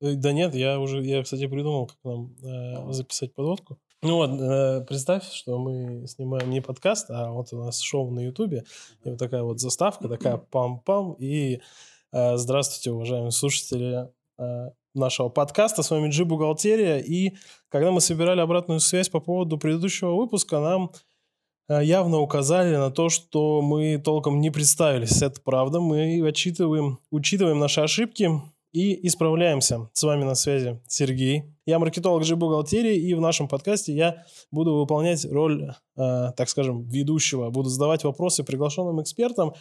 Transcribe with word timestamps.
Э, 0.00 0.14
да 0.14 0.32
нет, 0.32 0.54
я 0.54 0.78
уже, 0.78 1.02
я, 1.02 1.22
кстати, 1.22 1.46
придумал, 1.46 1.86
как 1.86 1.98
нам 2.04 2.34
э, 2.42 2.92
записать 2.92 3.34
подводку. 3.34 3.78
Ну 4.02 4.16
вот, 4.16 4.30
э, 4.40 4.84
представь, 4.86 5.24
что 5.32 5.58
мы 5.58 6.06
снимаем 6.06 6.50
не 6.50 6.60
подкаст, 6.60 7.10
а 7.10 7.30
вот 7.30 7.52
у 7.52 7.58
нас 7.58 7.80
шоу 7.80 8.10
на 8.10 8.20
Ютубе. 8.20 8.64
И 9.04 9.10
вот 9.10 9.18
такая 9.18 9.42
вот 9.42 9.58
заставка, 9.58 10.08
такая 10.08 10.36
пам-пам. 10.36 11.16
И 11.18 11.60
э, 12.12 12.36
здравствуйте, 12.36 12.90
уважаемые 12.90 13.32
слушатели 13.32 14.08
э, 14.38 14.70
нашего 14.94 15.28
подкаста. 15.30 15.82
С 15.82 15.90
вами 15.90 16.10
Джи 16.10 16.24
Бухгалтерия. 16.24 16.98
И 16.98 17.34
когда 17.68 17.90
мы 17.90 18.00
собирали 18.00 18.40
обратную 18.40 18.80
связь 18.80 19.08
по 19.08 19.20
поводу 19.20 19.58
предыдущего 19.58 20.14
выпуска, 20.14 20.60
нам 20.60 20.90
э, 21.68 21.82
явно 21.82 22.18
указали 22.18 22.76
на 22.76 22.90
то, 22.90 23.08
что 23.08 23.62
мы 23.62 23.98
толком 23.98 24.40
не 24.40 24.50
представились. 24.50 25.22
Это 25.22 25.40
правда. 25.40 25.80
Мы 25.80 26.22
отчитываем, 26.28 26.98
учитываем 27.10 27.58
наши 27.58 27.80
ошибки 27.80 28.30
и 28.76 29.06
исправляемся. 29.06 29.88
С 29.94 30.02
вами 30.02 30.24
на 30.24 30.34
связи 30.34 30.78
Сергей. 30.86 31.44
Я 31.64 31.78
маркетолог 31.78 32.24
же 32.24 32.36
бухгалтерии, 32.36 32.94
и 32.94 33.14
в 33.14 33.22
нашем 33.22 33.48
подкасте 33.48 33.94
я 33.94 34.24
буду 34.50 34.74
выполнять 34.74 35.24
роль, 35.24 35.72
э, 35.96 36.32
так 36.36 36.46
скажем, 36.50 36.86
ведущего. 36.86 37.48
Буду 37.48 37.70
задавать 37.70 38.04
вопросы 38.04 38.44
приглашенным 38.44 39.00
экспертам 39.00 39.54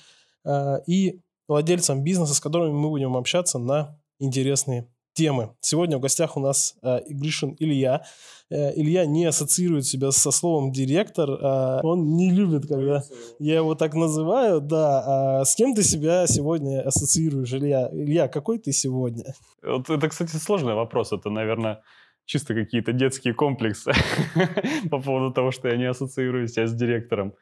э, 0.43 0.79
и 0.85 1.21
владельцам 1.47 2.03
бизнеса, 2.03 2.33
с 2.33 2.41
которыми 2.41 2.73
мы 2.73 2.89
будем 2.89 3.15
общаться 3.15 3.57
на 3.57 3.97
интересные 4.19 4.89
темы. 5.15 5.55
Сегодня 5.61 5.97
в 5.97 6.01
гостях 6.01 6.37
у 6.37 6.39
нас 6.39 6.75
э, 6.83 6.99
Гришин 7.09 7.55
Илья. 7.59 8.03
Э, 8.51 8.73
Илья 8.75 9.05
не 9.05 9.25
ассоциирует 9.25 9.85
себя 9.85 10.11
со 10.11 10.29
словом 10.31 10.71
директор. 10.71 11.29
Э, 11.29 11.79
он 11.83 12.15
не 12.17 12.31
любит, 12.31 12.67
когда 12.67 13.01
я 13.39 13.55
его 13.55 13.75
так 13.75 13.95
называю. 13.95 14.61
Да. 14.61 15.39
А 15.39 15.45
с 15.45 15.55
кем 15.55 15.73
ты 15.73 15.83
себя 15.83 16.27
сегодня 16.27 16.81
ассоциируешь, 16.81 17.53
Илья? 17.53 17.89
Илья, 17.91 18.27
какой 18.27 18.59
ты 18.59 18.71
сегодня? 18.73 19.33
Вот 19.63 19.89
это, 19.89 20.09
кстати, 20.09 20.35
сложный 20.35 20.75
вопрос. 20.75 21.13
Это, 21.13 21.29
наверное, 21.29 21.81
чисто 22.25 22.53
какие-то 22.53 22.91
детские 22.91 23.33
комплексы 23.33 23.93
по 24.91 25.01
поводу 25.01 25.33
того, 25.33 25.51
что 25.51 25.69
я 25.69 25.77
не 25.77 25.85
ассоциирую 25.85 26.47
себя 26.47 26.67
с 26.67 26.73
директором. 26.73 27.33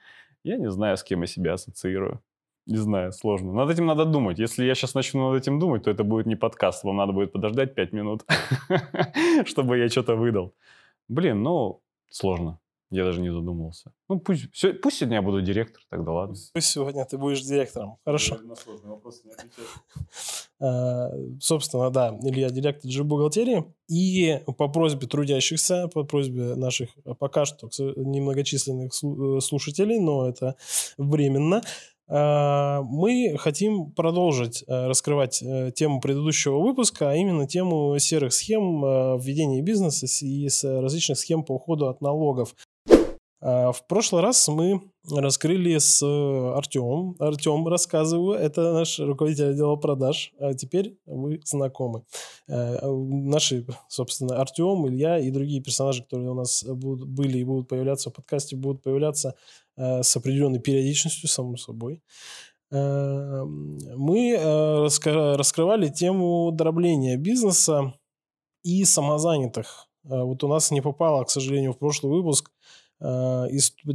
Я 0.44 0.58
не 0.58 0.70
знаю, 0.70 0.96
с 0.96 1.04
кем 1.04 1.22
я 1.22 1.28
себя 1.28 1.54
ассоциирую. 1.54 2.22
Не 2.66 2.78
знаю, 2.78 3.12
сложно. 3.12 3.52
Над 3.52 3.70
этим 3.70 3.86
надо 3.86 4.06
думать. 4.06 4.40
Если 4.40 4.66
я 4.66 4.74
сейчас 4.74 4.94
начну 4.94 5.32
над 5.32 5.42
этим 5.42 5.60
думать, 5.60 5.84
то 5.84 5.92
это 5.92 6.04
будет 6.04 6.26
не 6.26 6.36
подкаст. 6.36 6.84
Вам 6.84 6.98
надо 6.98 7.12
будет 7.12 7.34
подождать 7.34 7.76
5 7.76 7.94
минут, 7.94 8.24
чтобы 9.46 9.78
я 9.78 9.90
что-то 9.90 10.16
выдал. 10.16 10.54
Блин, 11.10 11.44
ну, 11.44 11.82
сложно. 12.10 12.60
Я 12.94 13.06
даже 13.06 13.22
не 13.22 13.32
задумывался. 13.32 13.92
Ну, 14.08 14.20
пусть, 14.20 14.54
все, 14.54 14.72
пусть 14.72 14.98
сегодня 14.98 15.16
я 15.16 15.22
буду 15.24 15.42
директор, 15.42 15.82
тогда 15.90 16.12
ладно. 16.12 16.36
Пусть 16.54 16.68
сегодня 16.68 17.04
ты 17.06 17.18
будешь 17.18 17.42
директором. 17.42 17.98
Хорошо. 18.06 18.38
а, 20.60 21.10
Собственно, 21.40 21.90
да, 21.90 22.16
Илья 22.22 22.52
директор 22.52 22.92
же 22.92 23.04
бухгалтерии. 23.04 23.66
И 23.90 24.40
по 24.58 24.68
просьбе 24.68 25.08
трудящихся, 25.08 25.88
по 25.88 26.04
просьбе 26.04 26.54
наших 26.54 26.92
пока 27.18 27.46
что 27.46 27.68
немногочисленных 27.96 28.92
э, 28.94 29.40
слушателей, 29.42 30.00
но 30.00 30.30
это 30.30 30.56
временно, 30.98 31.64
мы 32.08 33.36
хотим 33.38 33.92
продолжить 33.92 34.64
э, 34.68 34.88
раскрывать 34.88 35.42
э, 35.42 35.72
тему 35.72 36.02
предыдущего 36.02 36.60
выпуска, 36.60 37.12
а 37.12 37.16
именно 37.16 37.48
тему 37.48 37.98
серых 37.98 38.34
схем 38.34 38.84
э, 38.84 39.18
введения 39.20 39.62
бизнеса 39.62 40.06
и 40.26 40.50
с 40.50 40.64
различных 40.64 41.18
схем 41.18 41.44
по 41.44 41.54
уходу 41.54 41.88
от 41.88 42.02
налогов. 42.02 42.56
А, 43.46 43.72
в 43.72 43.86
прошлый 43.88 44.22
раз 44.22 44.48
мы 44.48 44.82
раскрыли 45.12 45.78
с 45.78 46.02
Артемом. 46.02 47.18
Артем, 47.20 47.68
рассказываю, 47.68 48.40
это 48.40 48.72
наш 48.72 49.00
руководитель 49.00 49.50
отдела 49.50 49.76
продаж. 49.76 50.32
А 50.40 50.54
теперь 50.54 50.98
вы 51.06 51.42
знакомы. 51.44 52.06
Наши, 52.48 53.66
собственно, 53.90 54.40
Артем, 54.40 54.88
Илья 54.88 55.20
и 55.20 55.30
другие 55.30 55.62
персонажи, 55.62 56.04
которые 56.04 56.32
у 56.32 56.36
нас 56.36 56.64
будут, 56.64 57.10
были 57.10 57.40
и 57.40 57.44
будут 57.44 57.68
появляться 57.68 58.12
в 58.12 58.14
подкасте, 58.14 58.56
будут 58.56 58.82
появляться 58.82 59.36
Э, 59.76 60.04
с 60.04 60.16
определенной 60.16 60.60
периодичностью, 60.60 61.28
само 61.28 61.58
собой. 61.58 62.04
Э, 62.72 63.44
мы 63.44 64.34
э, 64.34 64.88
раскрывали 65.36 65.90
тему 65.90 66.52
дробления 66.52 67.18
бизнеса 67.18 67.94
и 68.64 68.86
самозанятых. 68.86 69.88
Вот 70.04 70.44
у 70.44 70.50
нас 70.50 70.70
не 70.70 70.82
попала, 70.82 71.24
к 71.24 71.30
сожалению, 71.30 71.72
в 71.72 71.78
прошлый 71.78 72.12
выпуск 72.12 72.52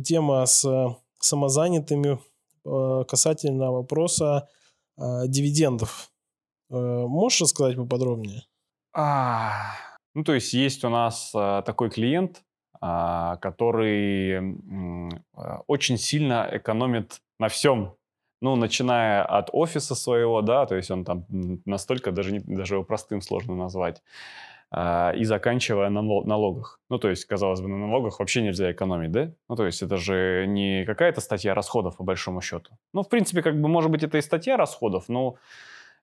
тема 0.05 0.47
с 0.47 0.97
самозанятыми 1.19 2.19
касательно 3.05 3.73
вопроса 3.73 4.49
дивидендов. 4.97 6.11
Можешь 6.71 7.41
рассказать 7.41 7.77
поподробнее? 7.77 8.43
А, 8.95 9.73
ну, 10.15 10.25
то 10.25 10.35
есть 10.35 10.53
есть 10.53 10.85
у 10.85 10.89
нас 10.91 11.31
такой 11.33 11.91
клиент, 11.91 12.43
а, 12.81 13.37
который 13.37 14.57
очень 15.67 15.97
сильно 15.99 16.49
экономит 16.53 17.21
на 17.39 17.49
всем. 17.49 17.95
Ну, 18.41 18.55
начиная 18.55 19.25
от 19.25 19.51
офиса 19.53 19.97
своего, 19.97 20.43
да, 20.43 20.65
то 20.67 20.77
есть 20.77 20.93
он 20.93 21.05
там 21.05 21.27
настолько, 21.65 22.13
даже, 22.13 22.33
не, 22.33 22.39
даже 22.39 22.75
его 22.77 22.85
простым 22.85 23.21
сложно 23.21 23.57
назвать, 23.57 24.01
и 24.73 25.25
заканчивая 25.25 25.89
на 25.89 26.03
налогах. 26.03 26.81
Ну, 26.91 26.99
то 26.99 27.09
есть, 27.09 27.25
казалось 27.25 27.61
бы, 27.61 27.69
на 27.69 27.79
налогах 27.79 28.19
вообще 28.21 28.43
нельзя 28.43 28.71
экономить, 28.71 29.11
да? 29.11 29.33
Ну, 29.49 29.57
то 29.57 29.65
есть 29.65 29.83
это 29.83 29.97
же 29.97 30.45
не 30.47 30.85
какая-то 30.85 31.21
статья 31.21 31.55
расходов, 31.55 31.97
по 31.97 32.05
большому 32.05 32.41
счету. 32.43 32.73
Ну, 32.93 33.03
в 33.03 33.09
принципе, 33.09 33.43
как 33.43 33.59
бы, 33.59 33.69
может 33.69 33.91
быть, 33.91 34.03
это 34.03 34.19
и 34.19 34.23
статья 34.23 34.57
расходов, 34.57 35.09
но 35.09 35.37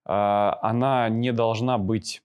она 0.03 1.09
не 1.09 1.31
должна 1.31 1.77
быть 1.77 2.23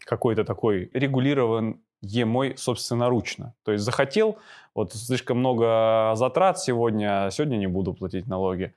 какой-то 0.00 0.44
такой 0.44 0.90
регулирован, 0.92 1.80
емой 2.00 2.56
собственноручно. 2.56 3.54
То 3.64 3.72
есть 3.72 3.84
захотел, 3.84 4.38
вот 4.74 4.94
слишком 4.94 5.38
много 5.38 6.12
затрат 6.14 6.58
сегодня, 6.58 7.26
а 7.26 7.30
сегодня 7.30 7.56
не 7.56 7.66
буду 7.66 7.92
платить 7.92 8.26
налоги 8.26 8.74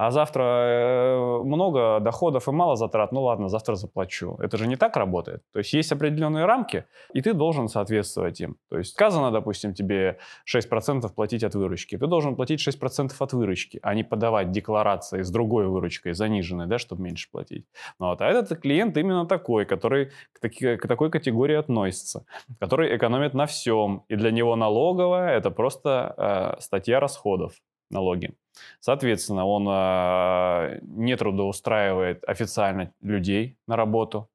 а 0.00 0.10
завтра 0.10 0.42
э, 0.42 1.42
много 1.44 2.00
доходов 2.00 2.48
и 2.48 2.50
мало 2.50 2.74
затрат, 2.74 3.12
ну 3.12 3.22
ладно, 3.22 3.48
завтра 3.48 3.74
заплачу. 3.74 4.36
Это 4.38 4.56
же 4.56 4.66
не 4.66 4.76
так 4.76 4.96
работает. 4.96 5.42
То 5.52 5.58
есть 5.58 5.74
есть 5.74 5.92
определенные 5.92 6.46
рамки, 6.46 6.86
и 7.12 7.20
ты 7.20 7.34
должен 7.34 7.68
соответствовать 7.68 8.40
им. 8.40 8.56
То 8.70 8.78
есть 8.78 8.92
сказано, 8.92 9.30
допустим, 9.30 9.74
тебе 9.74 10.16
6% 10.50 11.12
платить 11.14 11.44
от 11.44 11.54
выручки. 11.54 11.98
Ты 11.98 12.06
должен 12.06 12.34
платить 12.34 12.66
6% 12.66 13.12
от 13.18 13.32
выручки, 13.34 13.78
а 13.82 13.94
не 13.94 14.02
подавать 14.02 14.52
декларации 14.52 15.20
с 15.20 15.30
другой 15.30 15.66
выручкой, 15.66 16.14
заниженной, 16.14 16.66
да, 16.66 16.78
чтобы 16.78 17.02
меньше 17.02 17.28
платить. 17.30 17.66
Ну, 17.98 18.06
вот. 18.06 18.22
А 18.22 18.26
этот 18.26 18.58
клиент 18.58 18.96
именно 18.96 19.26
такой, 19.26 19.66
который 19.66 20.12
к, 20.32 20.40
таки, 20.40 20.76
к 20.76 20.88
такой 20.88 21.10
категории 21.10 21.56
относится, 21.56 22.24
который 22.58 22.96
экономит 22.96 23.34
на 23.34 23.44
всем. 23.44 24.04
И 24.08 24.16
для 24.16 24.30
него 24.30 24.56
налоговая– 24.56 25.36
это 25.36 25.50
просто 25.50 26.14
э, 26.16 26.60
статья 26.62 27.00
расходов 27.00 27.52
налоги. 27.90 28.34
Соответственно, 28.80 29.46
он 29.46 29.68
э, 29.68 30.78
не 30.82 31.16
трудоустраивает 31.16 32.24
официально 32.24 32.92
людей 33.00 33.58
на 33.66 33.76
работу. 33.76 34.28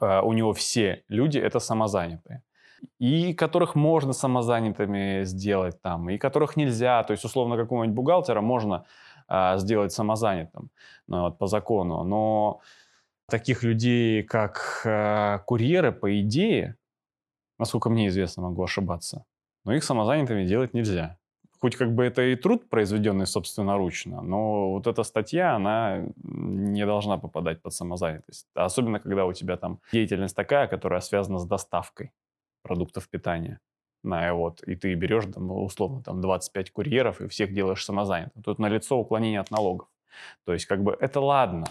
Э, 0.00 0.20
у 0.20 0.32
него 0.32 0.52
все 0.52 1.04
люди 1.08 1.38
это 1.38 1.58
самозанятые. 1.58 2.42
И 2.98 3.34
которых 3.34 3.74
можно 3.74 4.12
самозанятыми 4.12 5.24
сделать 5.24 5.80
там, 5.82 6.08
и 6.08 6.18
которых 6.18 6.56
нельзя. 6.56 7.02
То 7.04 7.12
есть, 7.12 7.24
условно, 7.24 7.56
какого-нибудь 7.56 7.94
бухгалтера 7.94 8.40
можно 8.40 8.84
э, 9.28 9.58
сделать 9.58 9.92
самозанятым 9.92 10.70
ну, 11.06 11.22
вот, 11.22 11.38
по 11.38 11.46
закону. 11.46 12.04
Но 12.04 12.60
таких 13.28 13.62
людей, 13.62 14.22
как 14.22 14.82
э, 14.84 15.38
курьеры, 15.46 15.92
по 15.92 16.20
идее, 16.20 16.76
насколько 17.58 17.90
мне 17.90 18.08
известно, 18.08 18.42
могу 18.42 18.64
ошибаться, 18.64 19.24
но 19.64 19.74
их 19.74 19.84
самозанятыми 19.84 20.46
делать 20.46 20.74
нельзя 20.74 21.19
хоть 21.60 21.76
как 21.76 21.94
бы 21.94 22.04
это 22.04 22.22
и 22.22 22.36
труд, 22.36 22.68
произведенный 22.68 23.26
собственноручно, 23.26 24.22
но 24.22 24.72
вот 24.72 24.86
эта 24.86 25.02
статья, 25.02 25.54
она 25.54 26.06
не 26.22 26.86
должна 26.86 27.18
попадать 27.18 27.62
под 27.62 27.74
самозанятость. 27.74 28.46
Особенно, 28.54 28.98
когда 28.98 29.26
у 29.26 29.32
тебя 29.32 29.56
там 29.56 29.80
деятельность 29.92 30.34
такая, 30.34 30.66
которая 30.66 31.00
связана 31.00 31.38
с 31.38 31.46
доставкой 31.46 32.12
продуктов 32.62 33.08
питания. 33.08 33.60
На, 34.02 34.32
вот, 34.32 34.62
и 34.62 34.76
ты 34.76 34.94
берешь, 34.94 35.24
там, 35.32 35.50
условно, 35.50 36.02
там 36.02 36.22
25 36.22 36.70
курьеров 36.72 37.20
и 37.20 37.28
всех 37.28 37.52
делаешь 37.52 37.84
самозанятым. 37.84 38.42
Тут 38.42 38.58
налицо 38.58 38.98
уклонение 38.98 39.40
от 39.40 39.50
налогов. 39.50 39.88
То 40.46 40.54
есть, 40.54 40.64
как 40.64 40.82
бы, 40.82 40.96
это 40.98 41.20
ладно. 41.20 41.66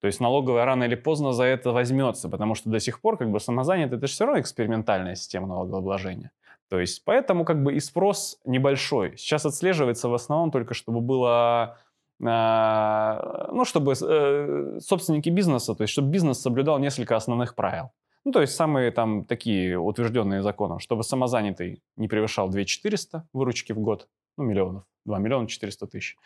То 0.00 0.06
есть 0.06 0.20
налоговая 0.20 0.64
рано 0.64 0.84
или 0.84 0.94
поздно 0.94 1.32
за 1.32 1.44
это 1.44 1.72
возьмется, 1.72 2.28
потому 2.28 2.54
что 2.54 2.70
до 2.70 2.78
сих 2.78 3.00
пор 3.00 3.16
как 3.16 3.30
бы 3.30 3.40
самозанятый 3.40 3.98
это 3.98 4.06
же 4.06 4.12
все 4.12 4.26
равно 4.26 4.40
экспериментальная 4.40 5.16
система 5.16 5.48
налогообложения. 5.48 6.30
То 6.68 6.80
есть 6.80 7.04
поэтому 7.04 7.44
как 7.44 7.62
бы 7.62 7.74
и 7.74 7.80
спрос 7.80 8.38
небольшой. 8.44 9.16
Сейчас 9.16 9.46
отслеживается 9.46 10.08
в 10.08 10.14
основном 10.14 10.50
только, 10.50 10.74
чтобы 10.74 11.00
было 11.00 11.78
а, 12.24 13.48
ну, 13.52 13.64
чтобы 13.64 13.92
э, 13.92 14.78
собственники 14.80 15.28
бизнеса, 15.28 15.74
то 15.74 15.82
есть 15.82 15.92
чтобы 15.92 16.10
бизнес 16.10 16.40
соблюдал 16.40 16.78
несколько 16.78 17.14
основных 17.16 17.54
правил. 17.54 17.92
Ну, 18.24 18.32
то 18.32 18.40
есть 18.40 18.56
самые 18.56 18.90
там 18.90 19.24
такие 19.24 19.78
утвержденные 19.78 20.42
законом, 20.42 20.80
чтобы 20.80 21.04
самозанятый 21.04 21.80
не 21.96 22.08
превышал 22.08 22.48
2400 22.48 23.28
выручки 23.32 23.72
в 23.72 23.78
год, 23.78 24.08
ну, 24.36 24.44
миллионов, 24.44 24.84
2 25.04 25.18
миллиона 25.18 25.46
400 25.46 25.86
тысяч. 25.86 26.16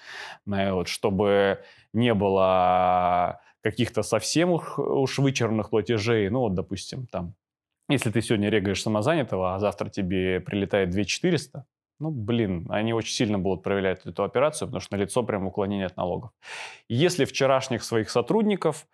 Вот, 0.46 0.88
чтобы 0.88 1.60
не 1.92 2.14
было 2.14 3.40
каких-то 3.62 4.02
совсем 4.02 4.50
уж, 4.50 4.78
уж 4.78 5.18
вычурных 5.18 5.70
платежей, 5.70 6.28
ну, 6.30 6.40
вот, 6.40 6.54
допустим, 6.54 7.06
там, 7.06 7.34
если 7.88 8.11
ты 8.11 8.23
сегодня 8.23 8.49
регаешь 8.49 8.82
самозанятого, 8.82 9.55
а 9.55 9.58
завтра 9.58 9.88
тебе 9.88 10.40
прилетает 10.40 10.90
2 10.90 11.05
400, 11.05 11.67
ну, 12.00 12.11
блин, 12.11 12.67
они 12.69 12.93
очень 12.93 13.14
сильно 13.14 13.38
будут 13.38 13.62
проверять 13.62 14.05
эту 14.06 14.25
операцию, 14.25 14.69
потому 14.69 14.81
что 14.81 14.96
на 14.96 15.00
лицо 15.00 15.23
прям 15.23 15.46
уклонение 15.46 15.87
от 15.87 15.96
налогов. 15.96 16.31
Если 16.88 17.25
вчерашних 17.25 17.84
своих 17.84 18.11
сотрудников 18.11 18.87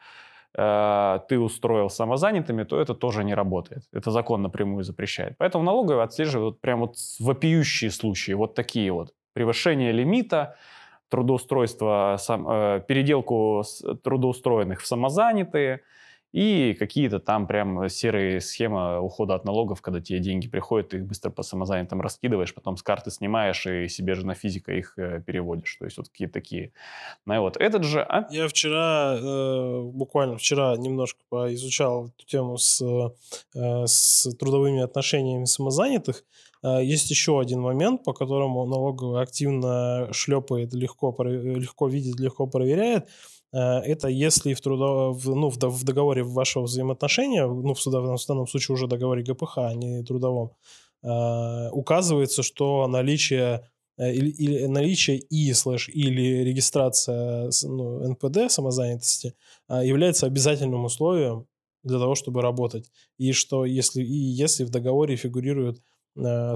э, 0.54 1.20
ты 1.28 1.38
устроил 1.38 1.88
самозанятыми, 1.88 2.64
то 2.64 2.78
это 2.78 2.94
тоже 2.94 3.24
не 3.24 3.34
работает. 3.34 3.84
Это 3.92 4.10
закон 4.10 4.42
напрямую 4.42 4.84
запрещает. 4.84 5.36
Поэтому 5.38 5.64
налоговые 5.64 6.04
отслеживают 6.04 6.60
прям 6.60 6.80
вот 6.80 6.96
вопиющие 7.18 7.90
случаи, 7.90 8.32
вот 8.32 8.54
такие 8.54 8.92
вот. 8.92 9.14
Превышение 9.32 9.92
лимита, 9.92 10.56
трудоустройство, 11.08 12.16
сам, 12.18 12.46
э, 12.46 12.82
переделку 12.86 13.64
трудоустроенных 14.02 14.82
в 14.82 14.86
самозанятые– 14.86 15.80
и 16.32 16.74
какие-то 16.78 17.20
там 17.20 17.46
прям 17.46 17.88
серые 17.88 18.40
схемы 18.40 19.00
ухода 19.00 19.34
от 19.34 19.44
налогов, 19.44 19.80
когда 19.80 20.00
тебе 20.00 20.18
деньги 20.18 20.46
приходят, 20.46 20.90
ты 20.90 20.98
их 20.98 21.06
быстро 21.06 21.30
по 21.30 21.42
самозанятым 21.42 22.02
раскидываешь, 22.02 22.54
потом 22.54 22.76
с 22.76 22.82
карты 22.82 23.10
снимаешь 23.10 23.66
и 23.66 23.88
себе 23.88 24.14
же 24.14 24.26
на 24.26 24.34
физика 24.34 24.72
их 24.72 24.98
э, 24.98 25.22
переводишь. 25.24 25.76
То 25.76 25.86
есть 25.86 25.96
вот 25.96 26.08
какие-то 26.08 26.34
такие. 26.34 26.72
Ну 27.24 27.34
и 27.34 27.38
вот 27.38 27.56
этот 27.56 27.84
же... 27.84 28.02
А? 28.02 28.26
Я 28.30 28.46
вчера, 28.48 29.16
э, 29.18 29.82
буквально 29.84 30.36
вчера 30.36 30.76
немножко 30.76 31.20
поизучал 31.30 32.08
эту 32.08 32.26
тему 32.26 32.58
с, 32.58 32.82
э, 32.82 33.86
с 33.86 34.28
трудовыми 34.36 34.82
отношениями 34.82 35.44
самозанятых. 35.44 36.24
Есть 36.64 37.08
еще 37.08 37.38
один 37.38 37.60
момент, 37.60 38.02
по 38.02 38.12
которому 38.12 38.66
налоговая 38.66 39.22
активно 39.22 40.08
шлепает, 40.12 40.74
легко, 40.74 41.14
легко 41.22 41.86
видит, 41.86 42.18
легко 42.18 42.48
проверяет– 42.48 43.08
это 43.52 44.08
если 44.08 44.54
в, 44.54 44.60
трудо, 44.60 45.10
в, 45.12 45.34
ну, 45.34 45.48
в 45.50 45.84
договоре 45.84 46.22
вашего 46.22 46.64
взаимоотношения, 46.64 47.46
ну, 47.46 47.74
в, 47.74 47.86
в 47.86 48.26
данном 48.26 48.46
случае 48.46 48.74
уже 48.74 48.86
договоре 48.86 49.22
ГПХ, 49.22 49.58
а 49.58 49.74
не 49.74 50.02
трудовом, 50.02 50.52
э, 51.02 51.70
указывается, 51.70 52.42
что 52.42 52.86
наличие 52.86 53.66
э, 53.96 54.12
или, 54.12 54.30
или 54.30 54.66
наличие 54.66 55.18
и 55.18 55.52
слэш 55.54 55.88
или 55.88 56.44
регистрация 56.44 57.50
ну, 57.62 58.10
НПД 58.10 58.50
самозанятости 58.50 59.34
является 59.68 60.26
обязательным 60.26 60.84
условием 60.84 61.46
для 61.84 61.98
того, 61.98 62.14
чтобы 62.14 62.42
работать. 62.42 62.90
И 63.16 63.32
что 63.32 63.64
если, 63.64 64.02
и 64.02 64.12
если 64.12 64.64
в 64.64 64.70
договоре 64.70 65.16
фигурируют 65.16 65.80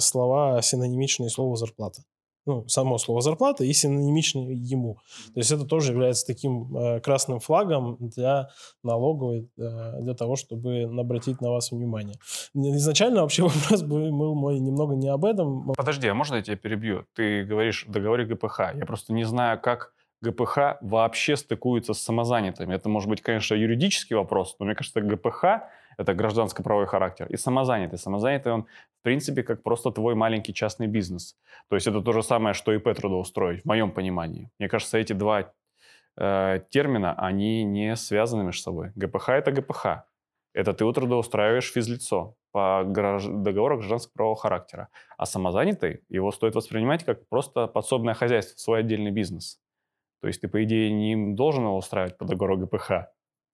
слова 0.01 0.61
синонимичные 0.61 1.31
слову 1.31 1.55
зарплата 1.55 2.03
ну, 2.47 2.67
само 2.69 2.99
слово 2.99 3.21
зарплата 3.21 3.65
и 3.65 3.73
синонимичный 3.73 4.55
ему. 4.55 4.99
То 5.35 5.41
есть 5.41 5.51
это 5.53 5.65
тоже 5.65 5.93
является 5.93 6.27
таким 6.27 6.77
э, 6.77 7.01
красным 7.01 7.41
флагом 7.41 7.97
для 8.01 8.49
налоговой, 8.83 9.51
э, 9.59 10.01
для 10.01 10.15
того, 10.15 10.37
чтобы 10.37 10.83
обратить 10.83 11.41
на 11.41 11.51
вас 11.51 11.71
внимание. 11.71 12.17
Изначально 12.55 13.23
вообще 13.23 13.43
вопрос 13.49 13.83
был 13.83 14.35
мой 14.35 14.59
немного 14.59 14.95
не 14.95 15.09
об 15.09 15.25
этом. 15.25 15.73
Подожди, 15.77 16.09
а 16.09 16.15
можно 16.15 16.37
я 16.37 16.43
тебя 16.43 16.57
перебью? 16.57 17.07
Ты 17.15 17.45
говоришь 17.45 17.87
в 17.87 17.91
договоре 17.91 18.25
ГПХ. 18.25 18.75
Я 18.75 18.87
просто 18.87 19.13
не 19.13 19.25
знаю, 19.25 19.61
как 19.61 19.93
ГПХ 20.23 20.79
вообще 20.81 21.37
стыкуется 21.37 21.95
с 21.95 22.01
самозанятыми. 22.01 22.75
Это 22.75 22.89
может 22.89 23.09
быть, 23.09 23.23
конечно, 23.23 23.55
юридический 23.55 24.17
вопрос, 24.17 24.57
но 24.59 24.67
мне 24.67 24.75
кажется, 24.75 25.01
ГПХ 25.01 25.45
это 25.99 26.15
гражданско-правовой 26.15 26.87
характер, 26.87 27.27
и 27.29 27.37
самозанятый. 27.37 27.99
Самозанятый 27.99 28.53
он, 28.53 28.63
в 28.63 29.03
принципе, 29.03 29.43
как 29.43 29.63
просто 29.63 29.91
твой 29.91 30.15
маленький 30.15 30.55
частный 30.55 30.87
бизнес. 30.87 31.37
То 31.69 31.77
есть 31.77 31.87
это 31.87 32.01
то 32.01 32.13
же 32.13 32.23
самое, 32.23 32.55
что 32.55 32.73
ИП 32.73 32.95
трудоустроить, 32.95 33.63
в 33.63 33.65
моем 33.67 33.91
понимании. 33.91 34.51
Мне 34.59 34.69
кажется, 34.69 34.99
эти 34.99 35.13
два 35.13 35.53
э, 36.17 36.61
термина, 36.71 37.15
они 37.15 37.65
не 37.65 37.97
связаны 37.97 38.45
между 38.45 38.63
собой. 38.63 38.93
ГПХ– 38.95 39.29
это 39.31 39.53
ГПХ. 39.53 39.87
Это 40.55 40.75
ты 40.75 40.93
трудоустраиваешь 40.93 41.73
физлицо 41.73 42.37
по 42.53 42.85
гражд... 42.85 43.29
договору 43.43 43.79
гражданского 43.79 44.13
правового 44.13 44.41
характера. 44.41 44.89
А 45.17 45.25
самозанятый, 45.25 46.03
его 46.09 46.31
стоит 46.31 46.55
воспринимать 46.55 47.05
как 47.05 47.27
просто 47.29 47.67
подсобное 47.67 48.15
хозяйство, 48.15 48.59
свой 48.59 48.81
отдельный 48.81 49.11
бизнес. 49.11 49.59
То 50.21 50.29
есть 50.29 50.41
ты, 50.41 50.49
по 50.49 50.63
идее, 50.63 50.93
не 50.93 51.35
должен 51.35 51.65
его 51.65 51.77
устраивать 51.77 52.17
по 52.19 52.25
договору 52.25 52.59
ГПХ. 52.59 52.93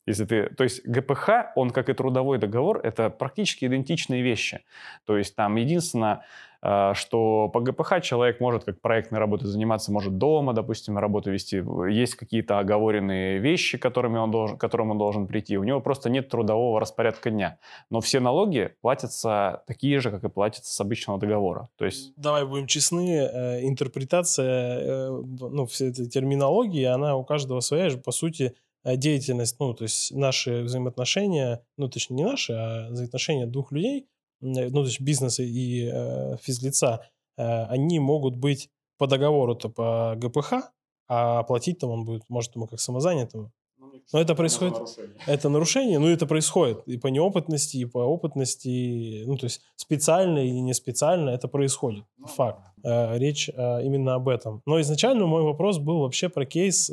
Если 0.08 0.24
ты, 0.24 0.48
то 0.54 0.64
есть 0.64 0.86
ГПХ, 0.86 1.52
он 1.54 1.70
как 1.70 1.90
и 1.90 1.92
трудовой 1.92 2.38
договор, 2.38 2.80
это 2.82 3.10
практически 3.10 3.66
идентичные 3.66 4.22
вещи. 4.22 4.64
То 5.04 5.18
есть 5.18 5.36
там 5.36 5.56
единственное, 5.56 6.22
а, 6.62 6.94
что 6.94 7.48
по 7.48 7.60
ГПХ 7.60 8.00
человек 8.00 8.40
может 8.40 8.64
как 8.64 8.80
проектной 8.80 9.18
работой 9.18 9.44
заниматься, 9.46 9.92
может 9.92 10.16
дома, 10.16 10.54
допустим, 10.54 10.96
работу 10.96 11.30
вести. 11.30 11.62
Есть 11.90 12.14
какие-то 12.14 12.58
оговоренные 12.58 13.38
вещи, 13.38 13.76
которыми 13.76 14.16
он 14.16 14.30
должен, 14.30 14.56
к 14.56 14.60
которым 14.60 14.90
он 14.90 14.98
должен 14.98 15.26
прийти. 15.26 15.58
У 15.58 15.64
него 15.64 15.80
просто 15.80 16.08
нет 16.08 16.30
трудового 16.30 16.80
распорядка 16.80 17.30
дня. 17.30 17.58
Но 17.90 18.00
все 18.00 18.18
налоги 18.18 18.72
платятся 18.80 19.62
такие 19.66 20.00
же, 20.00 20.10
как 20.10 20.24
и 20.24 20.28
платятся 20.30 20.72
с 20.72 20.80
обычного 20.80 21.20
договора. 21.20 21.68
То 21.76 21.84
есть... 21.84 22.14
Давай 22.16 22.46
будем 22.46 22.66
честны, 22.66 23.10
э, 23.10 23.66
интерпретация 23.66 24.78
э, 24.80 25.22
ну, 25.38 25.66
всей 25.66 25.90
этой 25.90 26.06
терминологии, 26.06 26.84
она 26.84 27.14
у 27.14 27.24
каждого 27.24 27.60
своя 27.60 27.90
же, 27.90 27.98
по 27.98 28.10
сути, 28.10 28.54
Э, 28.56 28.67
деятельность, 28.84 29.56
ну, 29.58 29.74
то 29.74 29.84
есть 29.84 30.12
наши 30.12 30.62
взаимоотношения, 30.62 31.64
ну, 31.76 31.88
точнее, 31.88 32.16
не 32.16 32.24
наши, 32.24 32.52
а 32.52 32.88
взаимоотношения 32.90 33.46
двух 33.46 33.72
людей, 33.72 34.06
э, 34.40 34.68
ну, 34.68 34.82
то 34.82 34.86
есть 34.86 35.00
бизнеса 35.00 35.42
и 35.42 35.90
э, 35.92 36.36
физлица, 36.42 37.02
э, 37.36 37.64
они 37.64 37.98
могут 37.98 38.36
быть 38.36 38.70
по 38.96 39.06
договору-то 39.06 39.68
по 39.68 40.14
ГПХ, 40.16 40.70
а 41.08 41.40
оплатить 41.40 41.78
там 41.78 41.90
он 41.90 42.04
будет, 42.04 42.24
может, 42.28 42.54
ему 42.54 42.66
как 42.66 42.80
самозанятому. 42.80 43.52
Ну, 43.78 43.92
Но 44.12 44.20
это 44.20 44.34
происходит, 44.34 44.74
это 44.74 44.82
нарушение. 44.82 45.16
это 45.26 45.48
нарушение, 45.48 45.98
ну 45.98 46.08
это 46.08 46.26
происходит 46.26 46.82
и 46.86 46.98
по 46.98 47.06
неопытности, 47.06 47.76
и 47.78 47.84
по 47.84 47.98
опытности, 47.98 49.24
ну 49.24 49.36
то 49.36 49.44
есть 49.46 49.62
специально 49.76 50.38
или 50.38 50.58
не 50.58 50.74
специально 50.74 51.30
это 51.30 51.48
происходит, 51.48 52.04
ну, 52.16 52.26
факт. 52.26 52.62
Да. 52.78 53.16
Речь 53.18 53.48
именно 53.48 54.14
об 54.14 54.28
этом. 54.28 54.62
Но 54.66 54.80
изначально 54.80 55.26
мой 55.26 55.42
вопрос 55.42 55.78
был 55.78 56.00
вообще 56.00 56.28
про 56.28 56.44
кейс 56.44 56.90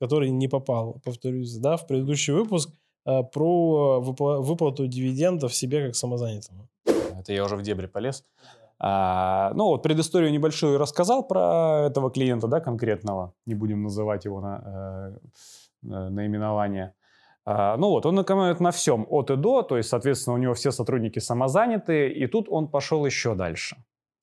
который 0.00 0.30
не 0.30 0.48
попал, 0.48 1.00
повторюсь, 1.04 1.56
да, 1.56 1.76
в 1.76 1.86
предыдущий 1.86 2.32
выпуск 2.32 2.70
э, 3.06 3.22
про 3.22 4.00
выплату 4.00 4.86
дивидендов 4.86 5.54
себе 5.54 5.86
как 5.86 5.94
самозанятому. 5.94 6.68
Это 7.18 7.32
я 7.32 7.44
уже 7.44 7.56
в 7.56 7.62
дебри 7.62 7.86
полез. 7.86 8.24
А, 8.80 9.52
ну 9.54 9.64
вот 9.64 9.82
предысторию 9.82 10.30
небольшую 10.30 10.78
рассказал 10.78 11.26
про 11.26 11.86
этого 11.86 12.10
клиента, 12.10 12.46
да, 12.46 12.60
конкретного. 12.60 13.34
Не 13.46 13.54
будем 13.54 13.82
называть 13.82 14.24
его 14.24 14.40
на, 14.40 15.18
э, 15.82 16.08
наименование. 16.08 16.94
А, 17.44 17.76
ну 17.76 17.88
вот, 17.88 18.06
он 18.06 18.22
экономит 18.22 18.60
на 18.60 18.70
всем, 18.70 19.06
от 19.08 19.30
и 19.30 19.36
до, 19.36 19.62
то 19.62 19.76
есть, 19.76 19.88
соответственно, 19.88 20.34
у 20.34 20.38
него 20.38 20.54
все 20.54 20.70
сотрудники 20.70 21.18
самозанятые, 21.18 22.12
и 22.12 22.26
тут 22.26 22.48
он 22.48 22.68
пошел 22.68 23.04
еще 23.06 23.34
дальше. 23.34 23.76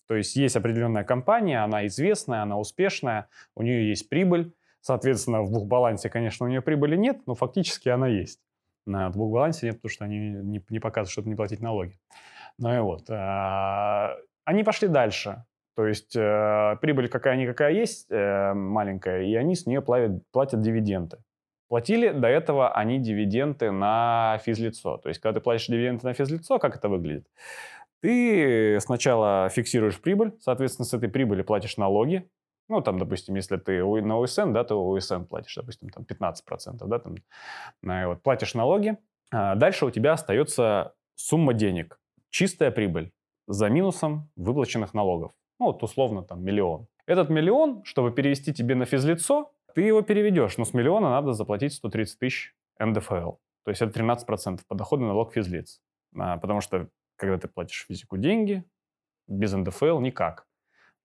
То 0.08 0.16
есть 0.16 0.36
есть 0.36 0.56
определенная 0.56 1.04
компания, 1.04 1.64
она 1.64 1.88
известная, 1.88 2.44
она 2.44 2.60
успешная, 2.60 3.28
у 3.56 3.64
нее 3.64 3.90
есть 3.90 4.08
прибыль, 4.08 4.54
Соответственно, 4.86 5.42
в 5.42 5.52
бухбалансе, 5.52 6.12
конечно, 6.12 6.46
у 6.46 6.50
нее 6.50 6.62
прибыли 6.62 6.96
нет, 6.96 7.18
но 7.26 7.34
фактически 7.34 7.90
она 7.90 8.08
есть. 8.08 8.40
На 8.86 9.10
бухбалансе 9.10 9.66
нет, 9.66 9.78
потому 9.78 9.90
что 9.90 10.06
они 10.06 10.20
не, 10.20 10.64
не 10.70 10.80
показывают, 10.80 11.10
чтобы 11.10 11.28
не 11.28 11.34
платить 11.34 11.60
налоги. 11.60 11.98
Ну 12.60 12.72
и 12.72 12.80
вот. 12.82 13.10
А, 13.10 14.16
они 14.44 14.64
пошли 14.64 14.88
дальше. 14.88 15.44
То 15.76 15.88
есть 15.88 16.16
э, 16.16 16.78
прибыль 16.82 17.10
какая-никакая 17.10 17.72
есть, 17.72 18.12
э, 18.12 18.54
маленькая, 18.54 19.24
и 19.24 19.34
они 19.34 19.56
с 19.56 19.66
нее 19.66 19.82
платят, 19.82 20.22
платят 20.32 20.62
дивиденды. 20.62 21.18
Платили 21.68 22.12
до 22.12 22.28
этого 22.28 22.72
они 22.72 23.00
дивиденды 23.00 23.72
на 23.72 24.40
физлицо. 24.46 24.98
То 24.98 25.10
есть, 25.10 25.20
когда 25.20 25.40
ты 25.40 25.44
платишь 25.44 25.66
дивиденды 25.66 26.06
на 26.06 26.14
физлицо, 26.14 26.60
как 26.60 26.76
это 26.76 26.90
выглядит? 26.90 27.26
Ты 28.02 28.80
сначала 28.82 29.50
фиксируешь 29.50 30.00
прибыль, 30.00 30.34
соответственно, 30.42 30.86
с 30.86 30.94
этой 30.94 31.10
прибыли 31.10 31.42
платишь 31.42 31.76
налоги, 31.76 32.30
ну, 32.68 32.82
там, 32.82 32.98
допустим, 32.98 33.36
если 33.36 33.58
ты 33.58 33.84
на 33.84 34.20
ОСН, 34.20 34.54
да, 34.54 34.64
то 34.64 34.90
ОСН 34.90 35.24
платишь, 35.24 35.56
допустим, 35.56 35.90
там 35.90 36.04
15%, 36.04 36.88
да, 36.88 37.00
там, 37.00 37.16
вот, 37.82 38.24
платишь 38.24 38.54
налоги. 38.54 38.98
А 39.32 39.56
дальше 39.56 39.86
у 39.86 39.92
тебя 39.92 40.14
остается 40.14 40.94
сумма 41.16 41.54
денег, 41.54 42.00
чистая 42.30 42.72
прибыль 42.72 43.12
за 43.48 43.70
минусом 43.70 44.30
выплаченных 44.36 44.94
налогов. 44.94 45.34
Ну, 45.60 45.68
вот 45.68 45.84
условно 45.84 46.24
там 46.24 46.44
миллион. 46.44 46.88
Этот 47.06 47.30
миллион, 47.30 47.84
чтобы 47.84 48.12
перевести 48.12 48.54
тебе 48.54 48.76
на 48.76 48.86
физлицо, 48.86 49.52
ты 49.74 49.82
его 49.82 50.02
переведешь, 50.02 50.58
но 50.58 50.66
с 50.66 50.74
миллиона 50.74 51.10
надо 51.10 51.34
заплатить 51.34 51.74
130 51.74 52.20
тысяч 52.20 52.56
НДФЛ. 52.80 53.34
То 53.64 53.72
есть 53.72 53.82
это 53.82 54.00
13% 54.00 54.62
подоходный 54.68 55.08
налог 55.08 55.34
физлиц. 55.34 55.82
А, 56.18 56.38
потому 56.38 56.62
что 56.62 56.88
когда 57.18 57.38
ты 57.38 57.48
платишь 57.48 57.86
физику 57.88 58.18
деньги, 58.18 58.64
без 59.28 59.54
НДФЛ 59.54 60.00
никак. 60.00 60.45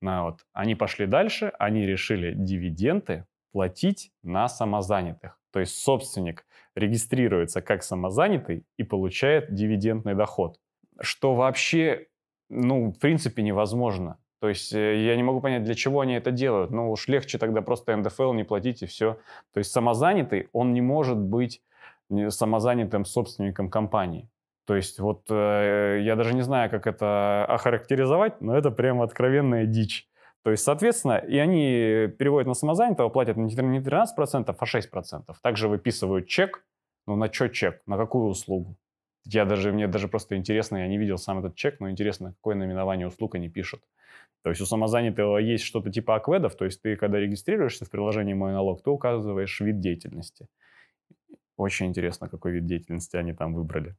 На 0.00 0.24
вот. 0.24 0.46
Они 0.52 0.74
пошли 0.74 1.06
дальше, 1.06 1.52
они 1.58 1.86
решили 1.86 2.32
дивиденды 2.34 3.26
платить 3.52 4.12
на 4.22 4.48
самозанятых. 4.48 5.38
То 5.52 5.60
есть 5.60 5.76
собственник 5.76 6.46
регистрируется 6.74 7.60
как 7.60 7.82
самозанятый 7.82 8.64
и 8.76 8.82
получает 8.84 9.52
дивидендный 9.52 10.14
доход. 10.14 10.58
Что 11.00 11.34
вообще, 11.34 12.06
ну, 12.48 12.90
в 12.90 12.98
принципе, 12.98 13.42
невозможно. 13.42 14.18
То 14.40 14.48
есть 14.48 14.72
э, 14.72 15.04
я 15.04 15.16
не 15.16 15.22
могу 15.22 15.40
понять, 15.40 15.64
для 15.64 15.74
чего 15.74 16.00
они 16.00 16.14
это 16.14 16.30
делают. 16.30 16.70
Ну 16.70 16.90
уж 16.90 17.08
легче 17.08 17.38
тогда 17.38 17.60
просто 17.60 17.94
НДФЛ 17.96 18.32
не 18.32 18.44
платить 18.44 18.82
и 18.82 18.86
все. 18.86 19.18
То 19.52 19.58
есть 19.58 19.70
самозанятый, 19.70 20.48
он 20.52 20.72
не 20.72 20.80
может 20.80 21.18
быть 21.18 21.62
самозанятым 22.28 23.04
собственником 23.04 23.68
компании. 23.68 24.28
То 24.70 24.76
есть 24.76 25.00
вот 25.00 25.24
э, 25.30 25.98
я 26.04 26.14
даже 26.14 26.32
не 26.32 26.42
знаю, 26.42 26.70
как 26.70 26.86
это 26.86 27.44
охарактеризовать, 27.44 28.40
но 28.40 28.56
это 28.56 28.70
прямо 28.70 29.02
откровенная 29.02 29.66
дичь. 29.66 30.08
То 30.44 30.52
есть, 30.52 30.62
соответственно, 30.62 31.18
и 31.18 31.38
они 31.38 32.06
переводят 32.16 32.46
на 32.46 32.54
самозанятого, 32.54 33.08
платят 33.08 33.36
не 33.36 33.52
13%, 33.52 34.06
а 34.16 34.64
6%. 34.64 35.34
Также 35.42 35.66
выписывают 35.66 36.28
чек. 36.28 36.64
Ну, 37.08 37.16
на 37.16 37.32
что 37.32 37.48
чек? 37.48 37.82
На 37.86 37.96
какую 37.96 38.26
услугу? 38.28 38.76
Я 39.24 39.44
даже, 39.44 39.72
мне 39.72 39.88
даже 39.88 40.06
просто 40.06 40.36
интересно, 40.36 40.76
я 40.76 40.86
не 40.86 40.98
видел 40.98 41.18
сам 41.18 41.40
этот 41.40 41.56
чек, 41.56 41.80
но 41.80 41.90
интересно, 41.90 42.34
какое 42.34 42.54
наименование 42.54 43.08
услуг 43.08 43.34
они 43.34 43.48
пишут. 43.48 43.82
То 44.44 44.50
есть 44.50 44.60
у 44.60 44.66
самозанятого 44.66 45.38
есть 45.38 45.64
что-то 45.64 45.90
типа 45.90 46.14
акведов, 46.14 46.54
то 46.54 46.64
есть 46.64 46.80
ты, 46.80 46.94
когда 46.94 47.18
регистрируешься 47.18 47.86
в 47.86 47.90
приложении 47.90 48.34
«Мой 48.34 48.52
налог», 48.52 48.84
ты 48.84 48.90
указываешь 48.90 49.58
вид 49.58 49.80
деятельности. 49.80 50.46
Очень 51.56 51.86
интересно, 51.86 52.28
какой 52.28 52.52
вид 52.52 52.66
деятельности 52.66 53.16
они 53.16 53.32
там 53.32 53.52
выбрали. 53.52 53.96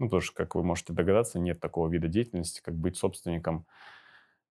Ну, 0.00 0.06
потому 0.06 0.22
что, 0.22 0.34
как 0.34 0.54
вы 0.54 0.62
можете 0.62 0.94
догадаться, 0.94 1.38
нет 1.38 1.60
такого 1.60 1.86
вида 1.88 2.08
деятельности, 2.08 2.62
как 2.64 2.74
быть 2.74 2.96
собственником, 2.96 3.66